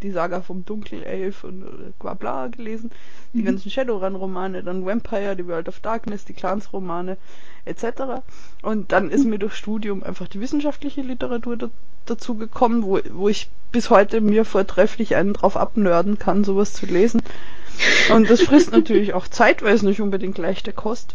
die, 0.02 0.10
Saga 0.10 0.40
vom 0.40 0.64
Dunkelelf 0.64 1.44
und 1.44 1.64
bla 1.98 2.14
bla 2.14 2.48
gelesen, 2.48 2.90
die 3.34 3.42
mhm. 3.42 3.44
ganzen 3.44 3.70
Shadowrun-Romane, 3.70 4.62
dann 4.62 4.86
Vampire, 4.86 5.36
die 5.36 5.46
World 5.46 5.68
of 5.68 5.80
Darkness, 5.80 6.24
die 6.24 6.32
Clans-Romane 6.32 7.18
etc. 7.66 8.22
Und 8.62 8.92
dann 8.92 9.10
ist 9.10 9.26
mir 9.26 9.38
durch 9.38 9.54
Studium 9.54 10.02
einfach 10.02 10.26
die 10.26 10.40
wissenschaftliche 10.40 11.02
Literatur 11.02 11.56
da, 11.56 11.70
dazu 12.06 12.34
gekommen, 12.34 12.82
wo, 12.82 12.98
wo 13.10 13.28
ich 13.28 13.50
bis 13.72 13.90
heute 13.90 14.20
mir 14.22 14.44
vortrefflich 14.44 15.16
einen 15.16 15.34
drauf 15.34 15.56
abnörden 15.56 16.18
kann, 16.18 16.44
sowas 16.44 16.72
zu 16.72 16.86
lesen. 16.86 17.22
Und 18.12 18.30
das 18.30 18.42
frisst 18.42 18.72
natürlich 18.72 19.12
auch 19.12 19.28
Zeit, 19.28 19.62
weil 19.62 19.74
es 19.74 19.82
nicht 19.82 20.00
unbedingt 20.00 20.38
leichte 20.38 20.72
Kost. 20.72 21.14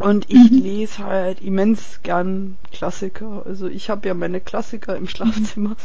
Und 0.00 0.30
ich 0.30 0.50
mhm. 0.50 0.58
lese 0.58 1.04
halt 1.04 1.40
immens 1.40 2.00
gern 2.02 2.56
Klassiker. 2.72 3.42
Also 3.44 3.66
ich 3.66 3.90
habe 3.90 4.06
ja 4.06 4.14
meine 4.14 4.40
Klassiker 4.40 4.96
im 4.96 5.08
Schlafzimmer. 5.08 5.76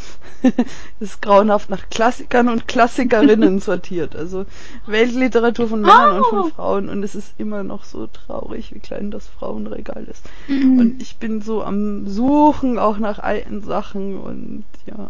ist 0.99 1.21
grauenhaft 1.21 1.69
nach 1.69 1.89
Klassikern 1.89 2.47
und 2.49 2.67
Klassikerinnen 2.67 3.59
sortiert. 3.59 4.15
Also 4.15 4.45
Weltliteratur 4.85 5.67
von 5.67 5.81
Männern 5.81 6.13
oh. 6.13 6.17
und 6.17 6.25
von 6.25 6.39
oh. 6.39 6.49
Frauen. 6.49 6.89
Und 6.89 7.01
es 7.03 7.15
ist 7.15 7.33
immer 7.39 7.63
noch 7.63 7.85
so 7.85 8.07
traurig, 8.07 8.73
wie 8.73 8.79
klein 8.79 9.09
das 9.09 9.27
Frauenregal 9.27 10.03
ist. 10.03 10.23
Mhm. 10.47 10.77
Und 10.77 11.01
ich 11.01 11.17
bin 11.17 11.41
so 11.41 11.63
am 11.63 12.07
Suchen 12.07 12.77
auch 12.77 12.99
nach 12.99 13.19
alten 13.19 13.63
Sachen 13.63 14.19
und 14.19 14.65
ja. 14.85 15.09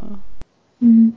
Mhm. 0.80 1.16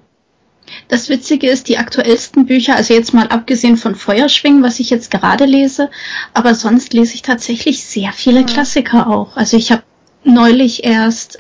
Das 0.88 1.08
Witzige 1.08 1.48
ist, 1.48 1.68
die 1.68 1.78
aktuellsten 1.78 2.46
Bücher, 2.46 2.76
also 2.76 2.94
jetzt 2.94 3.14
mal 3.14 3.28
abgesehen 3.28 3.76
von 3.76 3.94
Feuerschwingen, 3.94 4.62
was 4.62 4.80
ich 4.80 4.90
jetzt 4.90 5.10
gerade 5.10 5.44
lese, 5.44 5.90
aber 6.34 6.54
sonst 6.54 6.92
lese 6.92 7.14
ich 7.14 7.22
tatsächlich 7.22 7.84
sehr 7.84 8.12
viele 8.12 8.40
ja. 8.40 8.46
Klassiker 8.46 9.08
auch. 9.08 9.36
Also 9.36 9.56
ich 9.56 9.72
habe 9.72 9.82
neulich 10.24 10.84
erst 10.84 11.38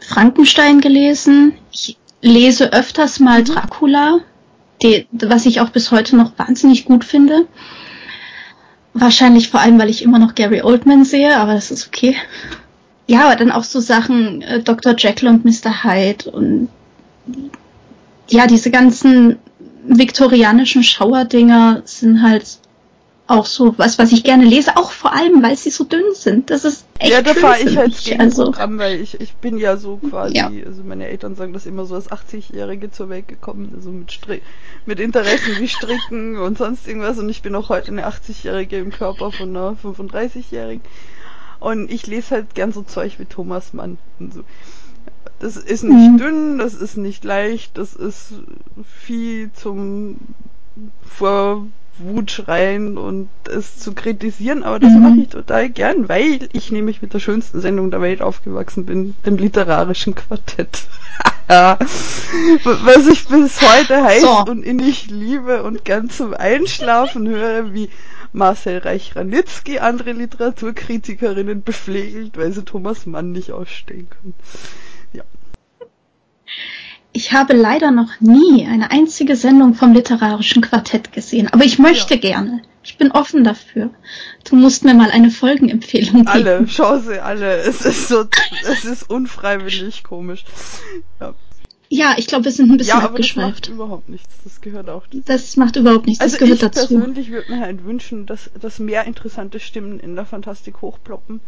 Frankenstein 0.00 0.80
gelesen. 0.80 1.54
Ich 1.70 1.96
lese 2.20 2.72
öfters 2.72 3.20
mal 3.20 3.40
mhm. 3.40 3.44
Dracula, 3.46 4.18
die, 4.82 5.06
was 5.12 5.46
ich 5.46 5.60
auch 5.60 5.70
bis 5.70 5.90
heute 5.90 6.16
noch 6.16 6.38
wahnsinnig 6.38 6.84
gut 6.84 7.04
finde. 7.04 7.46
Wahrscheinlich 8.94 9.48
vor 9.48 9.60
allem, 9.60 9.78
weil 9.78 9.88
ich 9.88 10.02
immer 10.02 10.18
noch 10.18 10.34
Gary 10.34 10.62
Oldman 10.62 11.04
sehe, 11.04 11.36
aber 11.36 11.54
das 11.54 11.70
ist 11.70 11.86
okay. 11.86 12.16
Ja, 13.06 13.26
aber 13.26 13.36
dann 13.36 13.50
auch 13.50 13.64
so 13.64 13.80
Sachen 13.80 14.42
äh, 14.42 14.62
Dr. 14.62 14.94
Jekyll 14.96 15.28
und 15.28 15.44
Mr. 15.44 15.84
Hyde 15.84 16.30
und 16.30 16.68
ja, 18.28 18.46
diese 18.46 18.70
ganzen 18.70 19.38
viktorianischen 19.84 20.82
Schauerdinger 20.82 21.82
sind 21.84 22.22
halt 22.22 22.58
auch 23.26 23.46
so 23.46 23.78
was, 23.78 23.98
was 23.98 24.12
ich 24.12 24.24
gerne 24.24 24.44
lese, 24.44 24.76
auch 24.76 24.90
vor 24.90 25.14
allem, 25.14 25.42
weil 25.42 25.56
sie 25.56 25.70
so 25.70 25.84
dünn 25.84 26.14
sind. 26.14 26.50
Das 26.50 26.64
ist 26.64 26.84
echt 26.98 27.12
Ja, 27.12 27.22
da 27.22 27.34
fahre 27.34 27.60
ich 27.60 27.76
halt 27.76 27.96
gegen 28.04 28.20
also, 28.20 28.44
Programm, 28.44 28.78
weil 28.78 29.00
ich, 29.00 29.20
ich 29.20 29.34
bin 29.34 29.58
ja 29.58 29.76
so 29.76 29.96
quasi, 29.96 30.36
ja. 30.36 30.50
also 30.66 30.82
meine 30.84 31.06
Eltern 31.06 31.34
sagen 31.34 31.52
das 31.52 31.64
immer 31.64 31.86
so 31.86 31.94
als 31.94 32.10
80-Jährige 32.10 32.90
zur 32.90 33.08
Welt 33.08 33.28
gekommen, 33.28 33.72
also 33.74 33.90
mit 33.90 34.12
Stri 34.12 34.42
mit 34.86 35.00
Interessen 35.00 35.58
wie 35.58 35.68
Stricken 35.68 36.36
und 36.38 36.58
sonst 36.58 36.86
irgendwas 36.86 37.18
und 37.18 37.28
ich 37.28 37.42
bin 37.42 37.54
auch 37.54 37.68
heute 37.68 37.88
eine 37.88 38.06
80-Jährige 38.06 38.78
im 38.78 38.90
Körper 38.90 39.32
von 39.32 39.56
einer 39.56 39.76
35-Jährigen 39.82 40.82
und 41.60 41.90
ich 41.90 42.06
lese 42.06 42.32
halt 42.32 42.54
gern 42.54 42.72
so 42.72 42.82
Zeug 42.82 43.18
wie 43.18 43.24
Thomas 43.24 43.72
Mann 43.72 43.98
und 44.18 44.34
so. 44.34 44.40
Das 45.38 45.56
ist 45.56 45.82
nicht 45.82 46.12
mhm. 46.12 46.18
dünn, 46.18 46.58
das 46.58 46.74
ist 46.74 46.96
nicht 46.96 47.24
leicht, 47.24 47.76
das 47.78 47.94
ist 47.94 48.34
viel 48.84 49.50
zum 49.52 50.16
vor 51.04 51.66
Wut 51.98 52.30
schreien 52.30 52.96
und 52.96 53.28
es 53.48 53.78
zu 53.78 53.92
kritisieren, 53.92 54.62
aber 54.62 54.78
das 54.78 54.92
mhm. 54.92 55.02
mache 55.02 55.20
ich 55.20 55.28
total 55.28 55.68
gern, 55.68 56.08
weil 56.08 56.48
ich 56.52 56.72
nämlich 56.72 57.02
mit 57.02 57.12
der 57.12 57.18
schönsten 57.18 57.60
Sendung 57.60 57.90
der 57.90 58.00
Welt 58.00 58.22
aufgewachsen 58.22 58.86
bin, 58.86 59.14
dem 59.26 59.36
literarischen 59.36 60.14
Quartett. 60.14 60.82
Was 61.48 63.06
ich 63.08 63.26
bis 63.26 63.60
heute 63.60 64.02
heiß 64.02 64.22
so. 64.22 64.44
und 64.50 64.62
innig 64.64 65.10
liebe 65.10 65.64
und 65.64 65.84
gern 65.84 66.08
zum 66.08 66.32
Einschlafen 66.32 67.28
höre, 67.28 67.74
wie 67.74 67.90
Marcel 68.32 68.78
Reich-Ranitzky 68.78 69.78
andere 69.78 70.12
Literaturkritikerinnen 70.12 71.62
beflegelt, 71.62 72.38
weil 72.38 72.52
sie 72.52 72.64
Thomas 72.64 73.04
Mann 73.04 73.32
nicht 73.32 73.52
ausstehen 73.52 74.08
können. 74.08 74.34
Ich 77.14 77.32
habe 77.32 77.54
leider 77.54 77.90
noch 77.90 78.20
nie 78.20 78.66
eine 78.66 78.90
einzige 78.90 79.36
Sendung 79.36 79.74
vom 79.74 79.92
literarischen 79.92 80.62
Quartett 80.62 81.12
gesehen, 81.12 81.48
aber 81.48 81.64
ich 81.64 81.78
möchte 81.78 82.14
ja. 82.14 82.20
gerne. 82.20 82.62
Ich 82.84 82.96
bin 82.96 83.12
offen 83.12 83.44
dafür. 83.44 83.90
Du 84.48 84.56
musst 84.56 84.84
mir 84.84 84.94
mal 84.94 85.10
eine 85.10 85.30
Folgenempfehlung 85.30 86.24
geben. 86.24 86.28
Alle, 86.28 86.64
schau 86.68 86.98
sie 86.98 87.22
alle. 87.22 87.56
Es 87.58 87.82
ist 87.82 88.08
so, 88.08 88.24
es 88.68 88.84
ist 88.84 89.08
unfreiwillig 89.08 90.02
komisch. 90.02 90.44
Ja. 91.20 91.34
Ja, 91.94 92.14
ich 92.16 92.26
glaube, 92.26 92.46
wir 92.46 92.52
sind 92.52 92.70
ein 92.70 92.78
bisschen 92.78 92.96
ja, 92.96 93.02
aber 93.02 93.10
abgeschweift. 93.10 93.68
Das 93.68 93.68
macht 93.68 93.68
überhaupt 93.68 94.08
nichts. 94.08 94.34
Das 94.44 94.62
gehört 94.62 94.88
auch 94.88 95.06
dazu. 95.06 95.22
Das 95.26 95.56
macht 95.58 95.76
überhaupt 95.76 96.06
nichts. 96.06 96.20
Das 96.24 96.32
also 96.32 96.44
gehört 96.44 96.62
ich 96.62 96.70
dazu. 96.70 96.94
persönlich 96.94 97.30
würde 97.30 97.52
mir 97.52 97.60
halt 97.60 97.84
wünschen, 97.84 98.24
dass, 98.24 98.50
dass 98.58 98.78
mehr 98.78 99.04
interessante 99.04 99.60
Stimmen 99.60 100.00
in 100.00 100.16
der 100.16 100.24
Fantastik 100.24 100.80
hochploppen. 100.80 101.40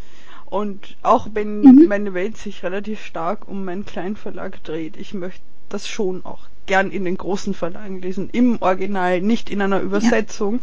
Und 0.45 0.97
auch 1.03 1.29
wenn 1.33 1.63
mhm. 1.63 1.87
meine 1.89 2.13
Welt 2.13 2.37
sich 2.37 2.63
relativ 2.63 3.03
stark 3.03 3.49
um 3.49 3.65
meinen 3.65 3.87
Kleinverlag 3.87 4.63
dreht, 4.63 4.99
ich 4.99 5.15
möchte 5.15 5.41
das 5.69 5.89
schon 5.89 6.25
auch 6.25 6.41
gern 6.67 6.91
in 6.91 7.05
den 7.05 7.17
großen 7.17 7.55
Verlagen 7.55 8.01
lesen, 8.01 8.31
im 8.33 8.61
Original, 8.61 9.21
nicht 9.21 9.51
in 9.51 9.61
einer 9.61 9.81
Übersetzung. 9.81 10.61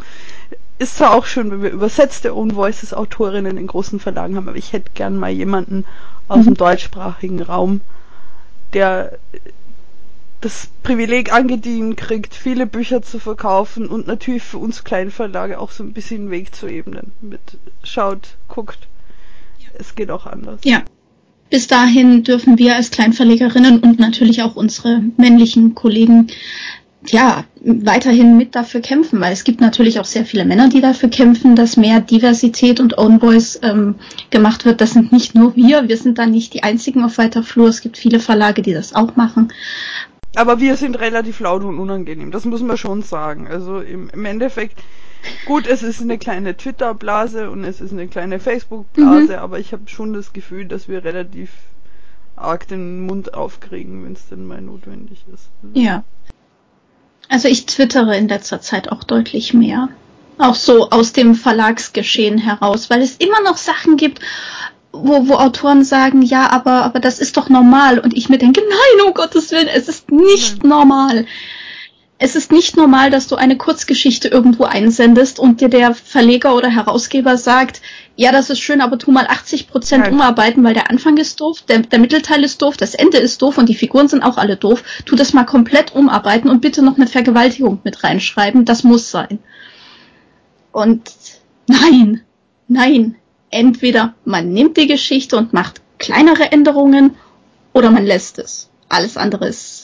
Ja. 0.50 0.56
Ist 0.78 0.96
zwar 0.96 1.14
auch 1.14 1.26
schön, 1.26 1.50
wenn 1.50 1.62
wir 1.62 1.70
übersetzte 1.70 2.34
Own 2.34 2.56
Voices 2.56 2.92
Autorinnen 2.92 3.56
in 3.56 3.66
großen 3.68 4.00
Verlagen 4.00 4.36
haben, 4.36 4.48
aber 4.48 4.56
ich 4.56 4.72
hätte 4.72 4.90
gern 4.94 5.16
mal 5.16 5.30
jemanden 5.30 5.84
aus 6.28 6.38
mhm. 6.38 6.44
dem 6.44 6.54
deutschsprachigen 6.54 7.40
Raum, 7.40 7.82
der 8.72 9.18
das 10.40 10.68
Privileg 10.82 11.32
angedient 11.32 11.96
kriegt, 11.96 12.34
viele 12.34 12.66
Bücher 12.66 13.02
zu 13.02 13.20
verkaufen 13.20 13.86
und 13.86 14.08
natürlich 14.08 14.42
für 14.42 14.58
uns 14.58 14.82
Kleinverlage 14.82 15.60
auch 15.60 15.70
so 15.70 15.84
ein 15.84 15.92
bisschen 15.92 16.32
Weg 16.32 16.52
zu 16.52 16.66
ebnen. 16.66 17.12
Mit 17.20 17.58
schaut, 17.84 18.36
guckt, 18.48 18.88
ja. 19.60 19.68
es 19.74 19.94
geht 19.94 20.10
auch 20.10 20.26
anders. 20.26 20.58
Ja 20.64 20.82
bis 21.52 21.66
dahin 21.66 22.24
dürfen 22.24 22.56
wir 22.56 22.76
als 22.76 22.90
Kleinverlegerinnen 22.90 23.80
und 23.80 24.00
natürlich 24.00 24.42
auch 24.42 24.56
unsere 24.56 25.02
männlichen 25.18 25.74
Kollegen 25.74 26.28
ja, 27.08 27.44
weiterhin 27.60 28.38
mit 28.38 28.54
dafür 28.54 28.80
kämpfen, 28.80 29.20
weil 29.20 29.34
es 29.34 29.44
gibt 29.44 29.60
natürlich 29.60 30.00
auch 30.00 30.06
sehr 30.06 30.24
viele 30.24 30.46
Männer, 30.46 30.70
die 30.70 30.80
dafür 30.80 31.10
kämpfen, 31.10 31.54
dass 31.54 31.76
mehr 31.76 32.00
Diversität 32.00 32.80
und 32.80 32.96
Own 32.96 33.20
Voice 33.20 33.60
ähm, 33.62 33.96
gemacht 34.30 34.64
wird. 34.64 34.80
Das 34.80 34.92
sind 34.92 35.12
nicht 35.12 35.34
nur 35.34 35.54
wir, 35.54 35.90
wir 35.90 35.96
sind 35.98 36.16
da 36.16 36.24
nicht 36.24 36.54
die 36.54 36.62
einzigen 36.62 37.04
auf 37.04 37.18
weiter 37.18 37.42
Flur. 37.42 37.68
Es 37.68 37.82
gibt 37.82 37.98
viele 37.98 38.18
Verlage, 38.18 38.62
die 38.62 38.72
das 38.72 38.94
auch 38.94 39.16
machen. 39.16 39.52
Aber 40.34 40.58
wir 40.58 40.76
sind 40.78 40.98
relativ 41.00 41.40
laut 41.40 41.64
und 41.64 41.78
unangenehm, 41.78 42.30
das 42.30 42.46
muss 42.46 42.62
man 42.62 42.78
schon 42.78 43.02
sagen. 43.02 43.46
Also 43.46 43.80
im, 43.80 44.08
im 44.08 44.24
Endeffekt 44.24 44.78
Gut, 45.46 45.66
es 45.66 45.82
ist 45.82 46.00
eine 46.00 46.18
kleine 46.18 46.56
Twitter-Blase 46.56 47.50
und 47.50 47.64
es 47.64 47.80
ist 47.80 47.92
eine 47.92 48.08
kleine 48.08 48.40
Facebook-Blase, 48.40 49.34
mhm. 49.34 49.38
aber 49.38 49.58
ich 49.58 49.72
habe 49.72 49.82
schon 49.86 50.12
das 50.12 50.32
Gefühl, 50.32 50.66
dass 50.66 50.88
wir 50.88 51.04
relativ 51.04 51.50
arg 52.36 52.66
den 52.68 53.06
Mund 53.06 53.34
aufkriegen, 53.34 54.04
wenn 54.04 54.12
es 54.12 54.28
denn 54.28 54.46
mal 54.46 54.60
notwendig 54.60 55.24
ist. 55.32 55.48
Ja. 55.74 56.04
Also 57.28 57.48
ich 57.48 57.66
twittere 57.66 58.16
in 58.16 58.28
letzter 58.28 58.60
Zeit 58.60 58.90
auch 58.90 59.04
deutlich 59.04 59.54
mehr. 59.54 59.88
Auch 60.38 60.54
so 60.54 60.90
aus 60.90 61.12
dem 61.12 61.34
Verlagsgeschehen 61.34 62.38
heraus, 62.38 62.90
weil 62.90 63.02
es 63.02 63.16
immer 63.16 63.40
noch 63.42 63.56
Sachen 63.56 63.96
gibt, 63.96 64.20
wo, 64.92 65.28
wo 65.28 65.34
Autoren 65.34 65.84
sagen, 65.84 66.22
ja, 66.22 66.50
aber, 66.50 66.84
aber 66.84 67.00
das 67.00 67.18
ist 67.18 67.36
doch 67.36 67.48
normal. 67.48 67.98
Und 67.98 68.16
ich 68.16 68.28
mir 68.28 68.38
denke, 68.38 68.60
nein, 68.60 69.06
um 69.06 69.14
Gottes 69.14 69.50
Willen, 69.50 69.68
es 69.68 69.88
ist 69.88 70.10
nicht 70.10 70.62
mhm. 70.62 70.68
normal 70.68 71.26
es 72.22 72.36
ist 72.36 72.52
nicht 72.52 72.76
normal, 72.76 73.10
dass 73.10 73.26
du 73.26 73.34
eine 73.34 73.56
Kurzgeschichte 73.56 74.28
irgendwo 74.28 74.62
einsendest 74.62 75.40
und 75.40 75.60
dir 75.60 75.68
der 75.68 75.92
Verleger 75.92 76.54
oder 76.54 76.70
Herausgeber 76.70 77.36
sagt, 77.36 77.82
ja, 78.14 78.30
das 78.30 78.48
ist 78.48 78.60
schön, 78.60 78.80
aber 78.80 78.96
tu 78.96 79.10
mal 79.10 79.26
80 79.26 79.66
Prozent 79.66 80.06
umarbeiten, 80.06 80.62
weil 80.62 80.72
der 80.72 80.88
Anfang 80.88 81.16
ist 81.16 81.40
doof, 81.40 81.62
der, 81.62 81.80
der 81.80 81.98
Mittelteil 81.98 82.44
ist 82.44 82.62
doof, 82.62 82.76
das 82.76 82.94
Ende 82.94 83.18
ist 83.18 83.42
doof 83.42 83.58
und 83.58 83.68
die 83.68 83.74
Figuren 83.74 84.06
sind 84.06 84.22
auch 84.22 84.36
alle 84.38 84.56
doof. 84.56 84.84
Tu 85.04 85.16
das 85.16 85.32
mal 85.32 85.42
komplett 85.42 85.96
umarbeiten 85.96 86.48
und 86.48 86.60
bitte 86.60 86.80
noch 86.84 86.94
eine 86.94 87.08
Vergewaltigung 87.08 87.80
mit 87.82 88.04
reinschreiben. 88.04 88.64
Das 88.64 88.84
muss 88.84 89.10
sein. 89.10 89.40
Und 90.70 91.10
nein, 91.66 92.20
nein. 92.68 93.16
Entweder 93.50 94.14
man 94.24 94.52
nimmt 94.52 94.76
die 94.76 94.86
Geschichte 94.86 95.36
und 95.36 95.52
macht 95.52 95.80
kleinere 95.98 96.52
Änderungen 96.52 97.16
oder 97.72 97.90
man 97.90 98.06
lässt 98.06 98.38
es. 98.38 98.70
Alles 98.88 99.16
andere 99.16 99.48
ist 99.48 99.81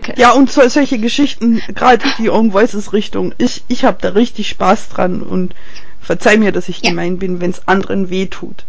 Kacke. 0.00 0.20
Ja, 0.20 0.32
und 0.32 0.50
so, 0.50 0.66
solche 0.68 0.98
Geschichten, 0.98 1.62
gerade 1.74 2.04
die 2.18 2.30
Own 2.30 2.52
Voices 2.52 2.92
Richtung, 2.92 3.34
ich, 3.38 3.64
ich 3.68 3.84
habe 3.84 3.98
da 4.00 4.10
richtig 4.10 4.48
Spaß 4.48 4.88
dran 4.88 5.22
und 5.22 5.54
verzeih 6.00 6.36
mir, 6.36 6.52
dass 6.52 6.68
ich 6.68 6.82
ja. 6.82 6.90
gemein 6.90 7.18
bin, 7.18 7.40
wenn 7.40 7.50
es 7.50 7.66
anderen 7.68 8.10
weh 8.10 8.26
tut. 8.26 8.64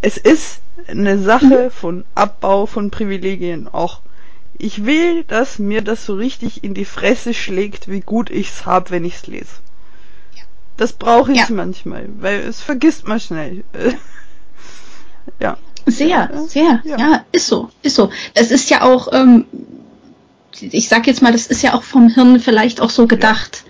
Es 0.00 0.16
ist 0.16 0.60
eine 0.88 1.18
Sache 1.18 1.66
mhm. 1.66 1.70
von 1.70 2.04
Abbau 2.14 2.66
von 2.66 2.90
Privilegien 2.90 3.68
auch. 3.68 4.00
Ich 4.58 4.84
will, 4.84 5.24
dass 5.24 5.58
mir 5.58 5.82
das 5.82 6.04
so 6.04 6.14
richtig 6.14 6.62
in 6.62 6.74
die 6.74 6.84
Fresse 6.84 7.34
schlägt, 7.34 7.88
wie 7.88 8.00
gut 8.00 8.30
ich's 8.30 8.66
hab, 8.66 8.90
wenn 8.90 9.04
ich's 9.04 9.26
lese. 9.26 9.56
Das 10.76 10.92
brauche 10.92 11.32
ich 11.32 11.38
ja. 11.38 11.46
manchmal, 11.50 12.08
weil 12.18 12.40
es 12.40 12.60
vergisst 12.60 13.06
man 13.06 13.20
schnell. 13.20 13.64
ja. 15.40 15.56
Sehr, 15.86 16.30
sehr, 16.48 16.80
ja. 16.84 16.96
ja. 16.98 17.24
ist 17.30 17.46
so, 17.46 17.70
ist 17.82 17.94
so. 17.94 18.10
Das 18.34 18.50
ist 18.50 18.70
ja 18.70 18.82
auch, 18.82 19.08
ähm, 19.12 19.44
ich 20.60 20.88
sag 20.88 21.06
jetzt 21.06 21.22
mal, 21.22 21.32
das 21.32 21.46
ist 21.46 21.62
ja 21.62 21.74
auch 21.74 21.82
vom 21.82 22.08
Hirn 22.08 22.40
vielleicht 22.40 22.80
auch 22.80 22.90
so 22.90 23.06
gedacht, 23.06 23.64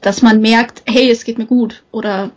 dass 0.00 0.22
man 0.22 0.40
merkt, 0.40 0.82
hey, 0.86 1.10
es 1.10 1.24
geht 1.24 1.38
mir 1.38 1.46
gut 1.46 1.82
oder 1.90 2.30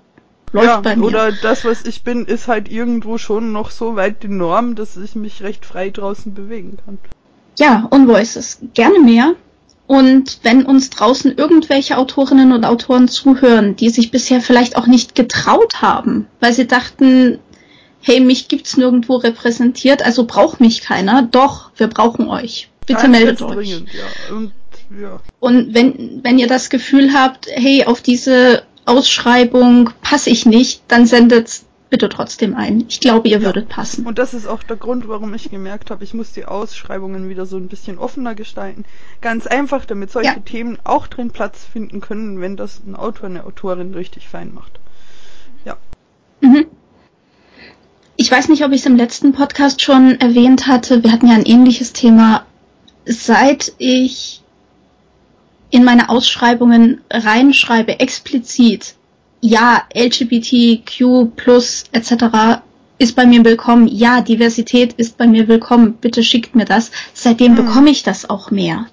läuft 0.52 0.68
ja, 0.68 0.82
bei 0.82 0.96
mir. 0.96 1.06
Oder 1.06 1.32
das, 1.32 1.66
was 1.66 1.86
ich 1.86 2.04
bin, 2.04 2.26
ist 2.26 2.48
halt 2.48 2.70
irgendwo 2.70 3.18
schon 3.18 3.52
noch 3.52 3.72
so 3.72 3.96
weit 3.96 4.24
die 4.24 4.30
Norm, 4.30 4.76
dass 4.76 4.98
ich 4.98 5.16
mich 5.16 5.44
recht 5.44 5.66
frei 5.66 5.90
draußen 5.90 6.34
bewegen 6.34 6.78
kann. 6.84 6.98
Ja, 7.60 7.88
und 7.90 8.08
Voices. 8.08 8.60
Gerne 8.74 9.00
mehr. 9.00 9.34
Und 9.88 10.40
wenn 10.44 10.66
uns 10.66 10.90
draußen 10.90 11.38
irgendwelche 11.38 11.98
Autorinnen 11.98 12.52
und 12.52 12.66
Autoren 12.66 13.08
zuhören, 13.08 13.78
die 13.78 13.90
sich 13.90 14.12
bisher 14.12 14.42
vielleicht 14.42 14.76
auch 14.76 14.86
nicht 14.86 15.16
getraut 15.16 15.82
haben, 15.82 16.28
weil 16.42 16.54
sie 16.54 16.68
dachten, 16.68 17.40
hey, 18.02 18.20
mich 18.20 18.50
gibt's 18.50 18.76
nirgendwo 18.78 19.16
repräsentiert, 19.16 20.06
also 20.06 20.26
braucht 20.26 20.60
mich 20.60 20.82
keiner. 20.82 21.24
Doch, 21.24 21.72
wir 21.78 21.88
brauchen 21.88 22.30
euch. 22.30 22.70
Bitte 22.88 23.02
Nein, 23.04 23.12
meldet 23.12 23.42
euch. 23.44 23.56
Dringend, 23.56 23.90
ja. 23.94 24.36
Und, 24.36 24.54
ja. 25.00 25.20
und 25.40 25.74
wenn, 25.76 26.22
wenn 26.24 26.40
ihr 26.40 26.48
das 26.48 26.70
Gefühl 26.70 27.14
habt, 27.14 27.48
hey, 27.52 27.84
auf 27.84 28.02
diese 28.02 28.64
Ausschreibung 28.86 29.92
passe 30.02 30.30
ich 30.30 30.46
nicht, 30.46 30.82
dann 30.88 31.06
sendet 31.06 31.62
bitte 31.90 32.10
trotzdem 32.10 32.56
ein. 32.56 32.86
Ich 32.90 33.00
glaube, 33.00 33.28
ihr 33.28 33.40
ja. 33.40 33.44
würdet 33.44 33.70
passen. 33.70 34.06
Und 34.06 34.18
das 34.18 34.34
ist 34.34 34.48
auch 34.48 34.64
der 34.64 34.78
Grund, 34.78 35.08
warum 35.08 35.34
ich 35.34 35.50
gemerkt 35.50 35.92
habe, 35.92 36.04
ich 36.04 36.14
muss 36.14 36.32
die 36.32 36.46
Ausschreibungen 36.46 37.30
wieder 37.30 37.46
so 37.46 37.58
ein 37.58 37.68
bisschen 37.68 37.98
offener 37.98 38.36
gestalten. 38.36 38.86
Ganz 39.22 39.48
einfach, 39.48 39.86
damit 39.86 40.12
solche 40.12 40.30
ja. 40.30 40.40
Themen 40.40 40.78
auch 40.84 41.08
drin 41.08 41.32
Platz 41.32 41.66
finden 41.72 42.02
können, 42.02 42.42
wenn 42.42 42.58
das 42.58 42.82
ein 42.86 42.96
Autor, 42.96 43.28
eine 43.28 43.46
Autorin 43.46 43.94
richtig 43.94 44.28
fein 44.28 44.54
macht. 44.54 44.80
Ja. 45.66 45.78
Mhm. 46.42 46.66
Ich 48.16 48.32
weiß 48.32 48.50
nicht, 48.50 48.66
ob 48.66 48.72
ich 48.72 48.82
es 48.82 48.86
im 48.86 48.96
letzten 48.96 49.34
Podcast 49.34 49.82
schon 49.82 50.20
erwähnt 50.20 50.68
hatte. 50.68 51.04
Wir 51.04 51.12
hatten 51.12 51.28
ja 51.28 51.36
ein 51.36 51.46
ähnliches 51.46 51.94
Thema. 51.94 52.46
Seit 53.10 53.72
ich 53.78 54.42
in 55.70 55.86
meine 55.86 56.10
Ausschreibungen 56.10 57.00
reinschreibe, 57.10 58.02
explizit, 58.02 58.96
ja, 59.40 59.84
LGBTQ 59.96 61.34
plus 61.38 61.86
etc. 61.94 62.60
ist 62.98 63.16
bei 63.16 63.26
mir 63.26 63.46
willkommen. 63.46 63.88
Ja, 63.88 64.20
Diversität 64.20 64.92
ist 64.94 65.18
bei 65.18 65.26
mir 65.26 65.48
willkommen. 65.48 65.94
Bitte 65.94 66.22
schickt 66.22 66.54
mir 66.54 66.66
das. 66.66 66.92
Seitdem 67.14 67.54
mhm. 67.54 67.56
bekomme 67.56 67.92
ich 67.92 68.04
das 68.04 68.30
auch 68.30 68.52
mehr. 68.52 68.88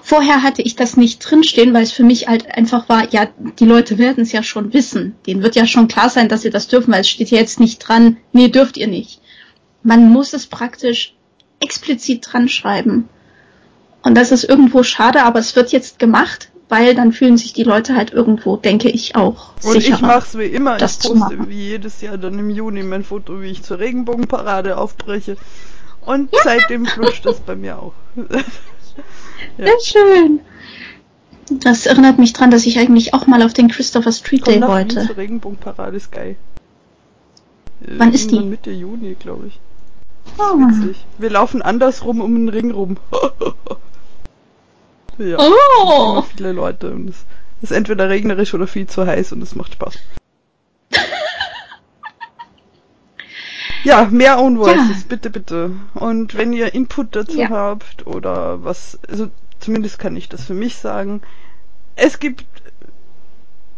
Vorher 0.00 0.44
hatte 0.44 0.62
ich 0.62 0.76
das 0.76 0.96
nicht 0.96 1.18
drinstehen, 1.18 1.74
weil 1.74 1.82
es 1.82 1.90
für 1.90 2.04
mich 2.04 2.28
halt 2.28 2.56
einfach 2.56 2.88
war, 2.88 3.12
ja, 3.12 3.26
die 3.58 3.64
Leute 3.64 3.98
werden 3.98 4.22
es 4.22 4.30
ja 4.30 4.44
schon 4.44 4.72
wissen. 4.72 5.16
Denen 5.26 5.42
wird 5.42 5.56
ja 5.56 5.66
schon 5.66 5.88
klar 5.88 6.08
sein, 6.08 6.28
dass 6.28 6.42
sie 6.42 6.50
das 6.50 6.68
dürfen, 6.68 6.92
weil 6.92 7.00
es 7.00 7.08
steht 7.08 7.32
ja 7.32 7.38
jetzt 7.38 7.58
nicht 7.58 7.80
dran, 7.80 8.18
nee, 8.32 8.46
dürft 8.46 8.76
ihr 8.76 8.86
nicht. 8.86 9.20
Man 9.82 10.08
muss 10.08 10.34
es 10.34 10.46
praktisch 10.46 11.14
explizit 11.58 12.28
dran 12.30 12.48
schreiben. 12.48 13.08
Und 14.02 14.16
das 14.16 14.32
ist 14.32 14.44
irgendwo 14.44 14.82
schade, 14.82 15.22
aber 15.24 15.38
es 15.38 15.56
wird 15.56 15.72
jetzt 15.72 15.98
gemacht 15.98 16.50
weil 16.70 16.94
dann 16.94 17.12
fühlen 17.12 17.36
sich 17.36 17.52
die 17.52 17.64
Leute 17.64 17.96
halt 17.96 18.12
irgendwo, 18.12 18.56
denke 18.56 18.88
ich 18.88 19.16
auch. 19.16 19.52
Und 19.64 19.72
sicherer, 19.72 19.96
ich 19.96 20.02
mach's 20.02 20.38
wie 20.38 20.44
immer, 20.44 20.76
ich 20.76 20.82
poste 20.82 21.48
wie 21.48 21.68
jedes 21.68 22.00
Jahr 22.00 22.16
dann 22.16 22.38
im 22.38 22.48
Juni 22.48 22.82
mein 22.84 23.04
Foto, 23.04 23.42
wie 23.42 23.48
ich 23.48 23.62
zur 23.62 23.80
Regenbogenparade 23.80 24.78
aufbreche. 24.78 25.36
Und 26.06 26.32
ja. 26.32 26.38
seitdem 26.44 26.86
flutscht 26.86 27.26
das 27.26 27.40
bei 27.40 27.56
mir 27.56 27.78
auch. 27.78 27.92
ja. 28.16 28.40
Sehr 29.58 29.80
schön. 29.82 30.40
Das 31.50 31.86
erinnert 31.86 32.18
mich 32.18 32.32
dran, 32.32 32.52
dass 32.52 32.64
ich 32.64 32.78
eigentlich 32.78 33.12
auch 33.12 33.26
mal 33.26 33.42
auf 33.42 33.52
den 33.52 33.68
Christopher 33.68 34.12
Street 34.12 34.44
Komm 34.44 34.54
Day 34.54 34.62
wollte. 34.62 35.06
Die 35.06 35.12
Regenbogenparade 35.12 35.96
ist 35.96 36.12
geil. 36.12 36.36
Wann 37.80 38.14
ist 38.14 38.30
die? 38.30 38.38
Mitte 38.38 38.70
Juni, 38.70 39.16
glaube 39.18 39.48
ich. 39.48 39.58
Oh. 40.38 40.56
Witzig. 40.56 41.04
Wir 41.18 41.30
laufen 41.30 41.62
andersrum 41.62 42.20
um 42.20 42.34
den 42.36 42.48
Ring 42.48 42.70
rum. 42.70 42.98
Ja. 45.20 45.36
Oh. 45.38 46.12
Immer 46.12 46.22
viele 46.22 46.52
Leute 46.52 46.90
und 46.90 47.10
es 47.10 47.26
ist 47.60 47.72
entweder 47.72 48.08
regnerisch 48.08 48.54
oder 48.54 48.66
viel 48.66 48.86
zu 48.86 49.06
heiß 49.06 49.32
und 49.32 49.42
es 49.42 49.54
macht 49.54 49.74
Spaß. 49.74 49.98
ja, 53.84 54.08
mehr 54.10 54.38
Own 54.38 54.58
Voices, 54.58 55.02
ja. 55.02 55.06
bitte, 55.08 55.28
bitte. 55.28 55.72
Und 55.94 56.36
wenn 56.36 56.54
ihr 56.54 56.72
Input 56.72 57.14
dazu 57.14 57.38
ja. 57.38 57.50
habt 57.50 58.06
oder 58.06 58.64
was, 58.64 58.98
also 59.08 59.28
zumindest 59.58 59.98
kann 59.98 60.16
ich 60.16 60.30
das 60.30 60.46
für 60.46 60.54
mich 60.54 60.76
sagen. 60.76 61.20
Es 61.96 62.18
gibt 62.18 62.46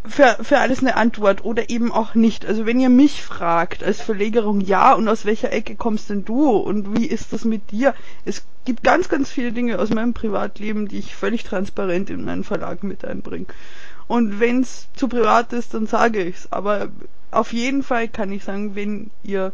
für, 0.05 0.37
für 0.43 0.59
alles 0.59 0.81
eine 0.81 0.97
Antwort 0.97 1.45
oder 1.45 1.71
eben 1.71 1.93
auch 1.93 2.15
nicht. 2.15 2.45
Also 2.45 2.67
wenn 2.67 2.81
ihr 2.81 2.89
mich 2.89 3.23
fragt 3.23 3.85
als 3.85 4.01
Verlegerung, 4.01 4.61
ja, 4.61 4.95
und 4.95 5.09
aus 5.09 5.25
welcher 5.25 5.53
Ecke 5.53 5.77
kommst 5.77 6.11
denn 6.11 6.25
du 6.25 6.51
und 6.51 6.99
wie 6.99 7.07
ist 7.07 7.33
das 7.33 7.45
mit 7.45 7.71
dir? 7.71 7.95
Es 8.25 8.45
gibt 8.65 8.83
ganz, 8.83 9.09
ganz 9.09 9.31
viele 9.31 9.53
Dinge 9.53 9.79
aus 9.79 9.91
meinem 9.91 10.15
Privatleben, 10.15 10.89
die 10.89 10.99
ich 10.99 11.15
völlig 11.15 11.45
transparent 11.45 12.11
in 12.11 12.25
meinen 12.25 12.45
Verlag 12.45 12.83
mit 12.83 13.05
einbringe. 13.05 13.47
Und 14.09 14.41
wenn 14.41 14.61
es 14.61 14.89
zu 14.95 15.09
privat 15.09 15.53
ist, 15.53 15.75
dann 15.75 15.87
sage 15.87 16.23
ich's. 16.25 16.49
Aber 16.51 16.89
auf 17.31 17.53
jeden 17.53 17.83
Fall 17.83 18.09
kann 18.09 18.33
ich 18.33 18.45
sagen, 18.45 18.75
wenn 18.75 19.11
ihr 19.23 19.53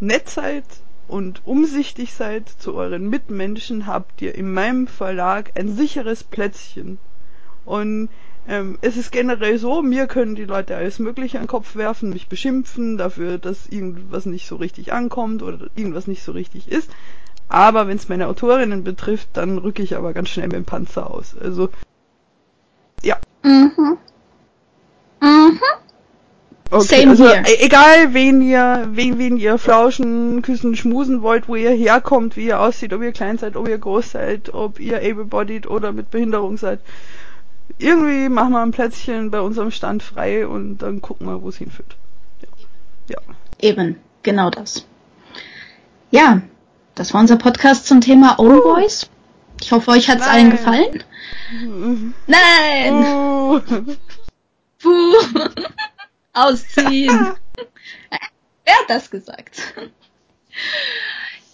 nett 0.00 0.28
seid 0.28 0.64
und 1.06 1.42
umsichtig 1.46 2.14
seid 2.14 2.48
zu 2.48 2.74
euren 2.74 3.08
Mitmenschen, 3.08 3.86
habt 3.86 4.20
ihr 4.22 4.34
in 4.34 4.52
meinem 4.52 4.88
Verlag 4.88 5.52
ein 5.54 5.74
sicheres 5.74 6.24
Plätzchen. 6.24 6.98
Und 7.64 8.08
ähm, 8.46 8.78
es 8.80 8.96
ist 8.96 9.12
generell 9.12 9.58
so, 9.58 9.82
mir 9.82 10.06
können 10.06 10.34
die 10.34 10.44
Leute 10.44 10.76
alles 10.76 10.98
Mögliche 10.98 11.38
an 11.38 11.44
den 11.44 11.48
Kopf 11.48 11.76
werfen, 11.76 12.10
mich 12.10 12.28
beschimpfen 12.28 12.96
dafür, 12.96 13.38
dass 13.38 13.66
irgendwas 13.66 14.26
nicht 14.26 14.46
so 14.46 14.56
richtig 14.56 14.92
ankommt 14.92 15.42
oder 15.42 15.68
irgendwas 15.76 16.06
nicht 16.06 16.22
so 16.22 16.32
richtig 16.32 16.70
ist. 16.70 16.90
Aber 17.48 17.88
wenn 17.88 17.96
es 17.96 18.08
meine 18.08 18.26
Autorinnen 18.28 18.84
betrifft, 18.84 19.28
dann 19.32 19.58
rücke 19.58 19.82
ich 19.82 19.96
aber 19.96 20.12
ganz 20.12 20.28
schnell 20.28 20.46
mit 20.46 20.56
dem 20.56 20.64
Panzer 20.64 21.10
aus. 21.10 21.34
Also, 21.38 21.70
ja. 23.02 23.16
Mhm. 23.42 23.96
Mhm. 25.20 25.58
Okay, 26.70 27.00
Same 27.00 27.10
also 27.10 27.28
here. 27.28 27.44
E-, 27.46 27.64
egal 27.64 28.12
wen 28.12 28.42
ihr, 28.42 28.88
wen, 28.92 29.18
wen 29.18 29.38
ihr 29.38 29.56
flauschen, 29.56 30.42
küssen, 30.42 30.76
schmusen 30.76 31.22
wollt, 31.22 31.48
wo 31.48 31.56
ihr 31.56 31.70
herkommt, 31.70 32.36
wie 32.36 32.46
ihr 32.46 32.60
aussieht, 32.60 32.92
ob 32.92 33.02
ihr 33.02 33.12
klein 33.12 33.38
seid, 33.38 33.56
ob 33.56 33.68
ihr 33.68 33.78
groß 33.78 34.10
seid, 34.10 34.52
ob 34.52 34.78
ihr 34.78 34.98
able-bodied 34.98 35.66
oder 35.66 35.92
mit 35.92 36.10
Behinderung 36.10 36.58
seid 36.58 36.80
irgendwie 37.78 38.28
machen 38.28 38.52
wir 38.52 38.62
ein 38.62 38.72
Plätzchen 38.72 39.30
bei 39.30 39.40
unserem 39.40 39.70
Stand 39.70 40.02
frei 40.02 40.46
und 40.46 40.78
dann 40.78 41.00
gucken 41.00 41.26
wir, 41.26 41.42
wo 41.42 41.48
es 41.48 41.58
hinführt. 41.58 41.96
Ja. 43.08 43.16
ja. 43.16 43.34
Eben, 43.60 43.96
genau 44.22 44.50
das. 44.50 44.84
Ja, 46.10 46.42
das 46.94 47.14
war 47.14 47.20
unser 47.20 47.36
Podcast 47.36 47.86
zum 47.86 48.00
Thema 48.00 48.38
Own 48.38 48.60
Boys. 48.62 49.08
Ich 49.60 49.72
hoffe, 49.72 49.90
euch 49.90 50.08
hat 50.08 50.20
es 50.20 50.26
allen 50.26 50.50
gefallen. 50.50 51.02
Nein! 52.26 52.94
Uh. 52.94 53.60
Puh. 54.78 55.14
Ausziehen. 56.32 57.34
Wer 58.64 58.74
hat 58.80 58.88
das 58.88 59.10
gesagt? 59.10 59.74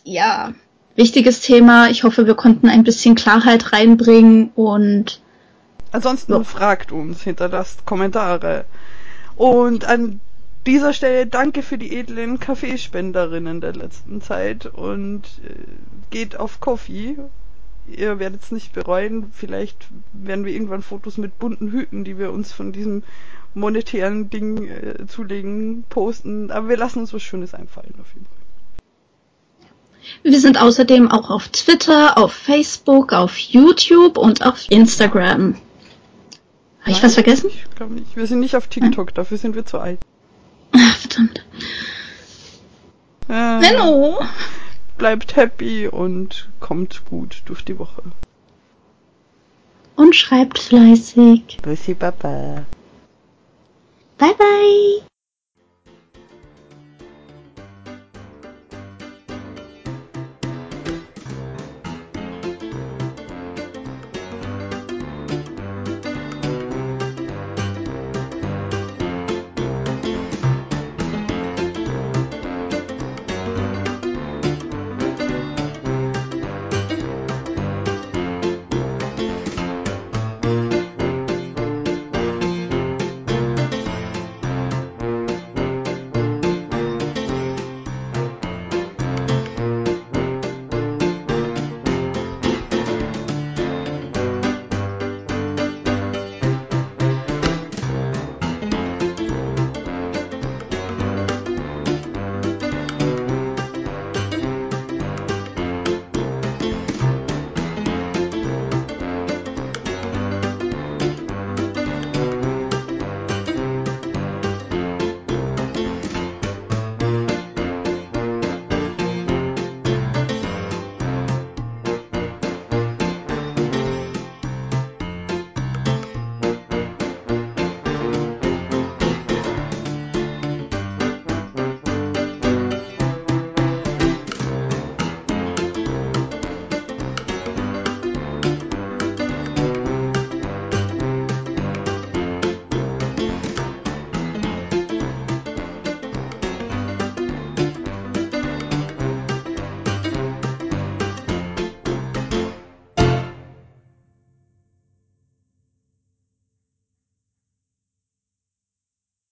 ja, 0.04 0.52
wichtiges 0.96 1.40
Thema. 1.40 1.88
Ich 1.88 2.04
hoffe, 2.04 2.26
wir 2.26 2.34
konnten 2.34 2.68
ein 2.68 2.84
bisschen 2.84 3.14
Klarheit 3.14 3.72
reinbringen 3.72 4.50
und 4.54 5.22
Ansonsten 5.94 6.32
ja. 6.32 6.44
fragt 6.44 6.92
uns, 6.92 7.22
hinterlasst 7.22 7.86
Kommentare. 7.86 8.64
Und 9.36 9.84
an 9.84 10.20
dieser 10.66 10.92
Stelle 10.92 11.26
danke 11.26 11.62
für 11.62 11.78
die 11.78 11.96
edlen 11.96 12.38
Kaffeespenderinnen 12.40 13.60
der 13.60 13.74
letzten 13.74 14.20
Zeit 14.20 14.66
und 14.66 15.22
äh, 15.44 15.54
geht 16.10 16.36
auf 16.36 16.60
Coffee 16.60 17.16
ihr 17.86 18.18
werdet 18.18 18.42
es 18.42 18.50
nicht 18.50 18.72
bereuen. 18.72 19.30
Vielleicht 19.32 19.86
werden 20.12 20.44
wir 20.44 20.52
irgendwann 20.52 20.82
Fotos 20.82 21.18
mit 21.18 21.38
bunten 21.38 21.70
Hüten, 21.70 22.04
die 22.04 22.18
wir 22.18 22.32
uns 22.32 22.52
von 22.52 22.72
diesem 22.72 23.02
monetären 23.54 24.30
Ding 24.30 24.68
äh, 24.68 25.06
zulegen, 25.06 25.84
posten. 25.88 26.50
Aber 26.50 26.68
wir 26.68 26.76
lassen 26.76 27.00
uns 27.00 27.12
was 27.12 27.22
Schönes 27.22 27.54
einfallen 27.54 27.94
auf 28.00 28.12
jeden 28.14 28.26
Fall. 28.26 28.34
Wir 30.22 30.40
sind 30.40 30.60
außerdem 30.60 31.10
auch 31.10 31.30
auf 31.30 31.48
Twitter, 31.48 32.18
auf 32.18 32.32
Facebook, 32.32 33.12
auf 33.12 33.38
YouTube 33.38 34.18
und 34.18 34.44
auf 34.44 34.66
Instagram. 34.70 35.56
Habe 36.84 36.92
ich 36.92 37.02
was 37.02 37.14
vergessen? 37.14 37.48
Ich 37.48 37.64
glaube 37.74 37.94
nicht. 37.94 38.14
Wir 38.14 38.26
sind 38.26 38.40
nicht 38.40 38.56
auf 38.56 38.66
TikTok, 38.66 39.08
hm. 39.08 39.14
dafür 39.14 39.38
sind 39.38 39.54
wir 39.54 39.64
zu 39.64 39.78
alt. 39.78 39.98
Ach, 40.76 40.96
verdammt. 40.96 41.44
Äh, 43.30 43.58
Menno! 43.60 44.20
Bleibt 44.98 45.34
happy 45.34 45.88
und 45.88 46.50
kommt 46.60 47.06
gut 47.06 47.42
durch 47.46 47.64
die 47.64 47.78
Woche. 47.78 48.02
Und 49.96 50.14
schreibt 50.14 50.58
fleißig. 50.58 51.58
Bussi 51.62 51.94
Papa. 51.94 52.66
Bye 54.18 54.34
bye. 54.36 55.13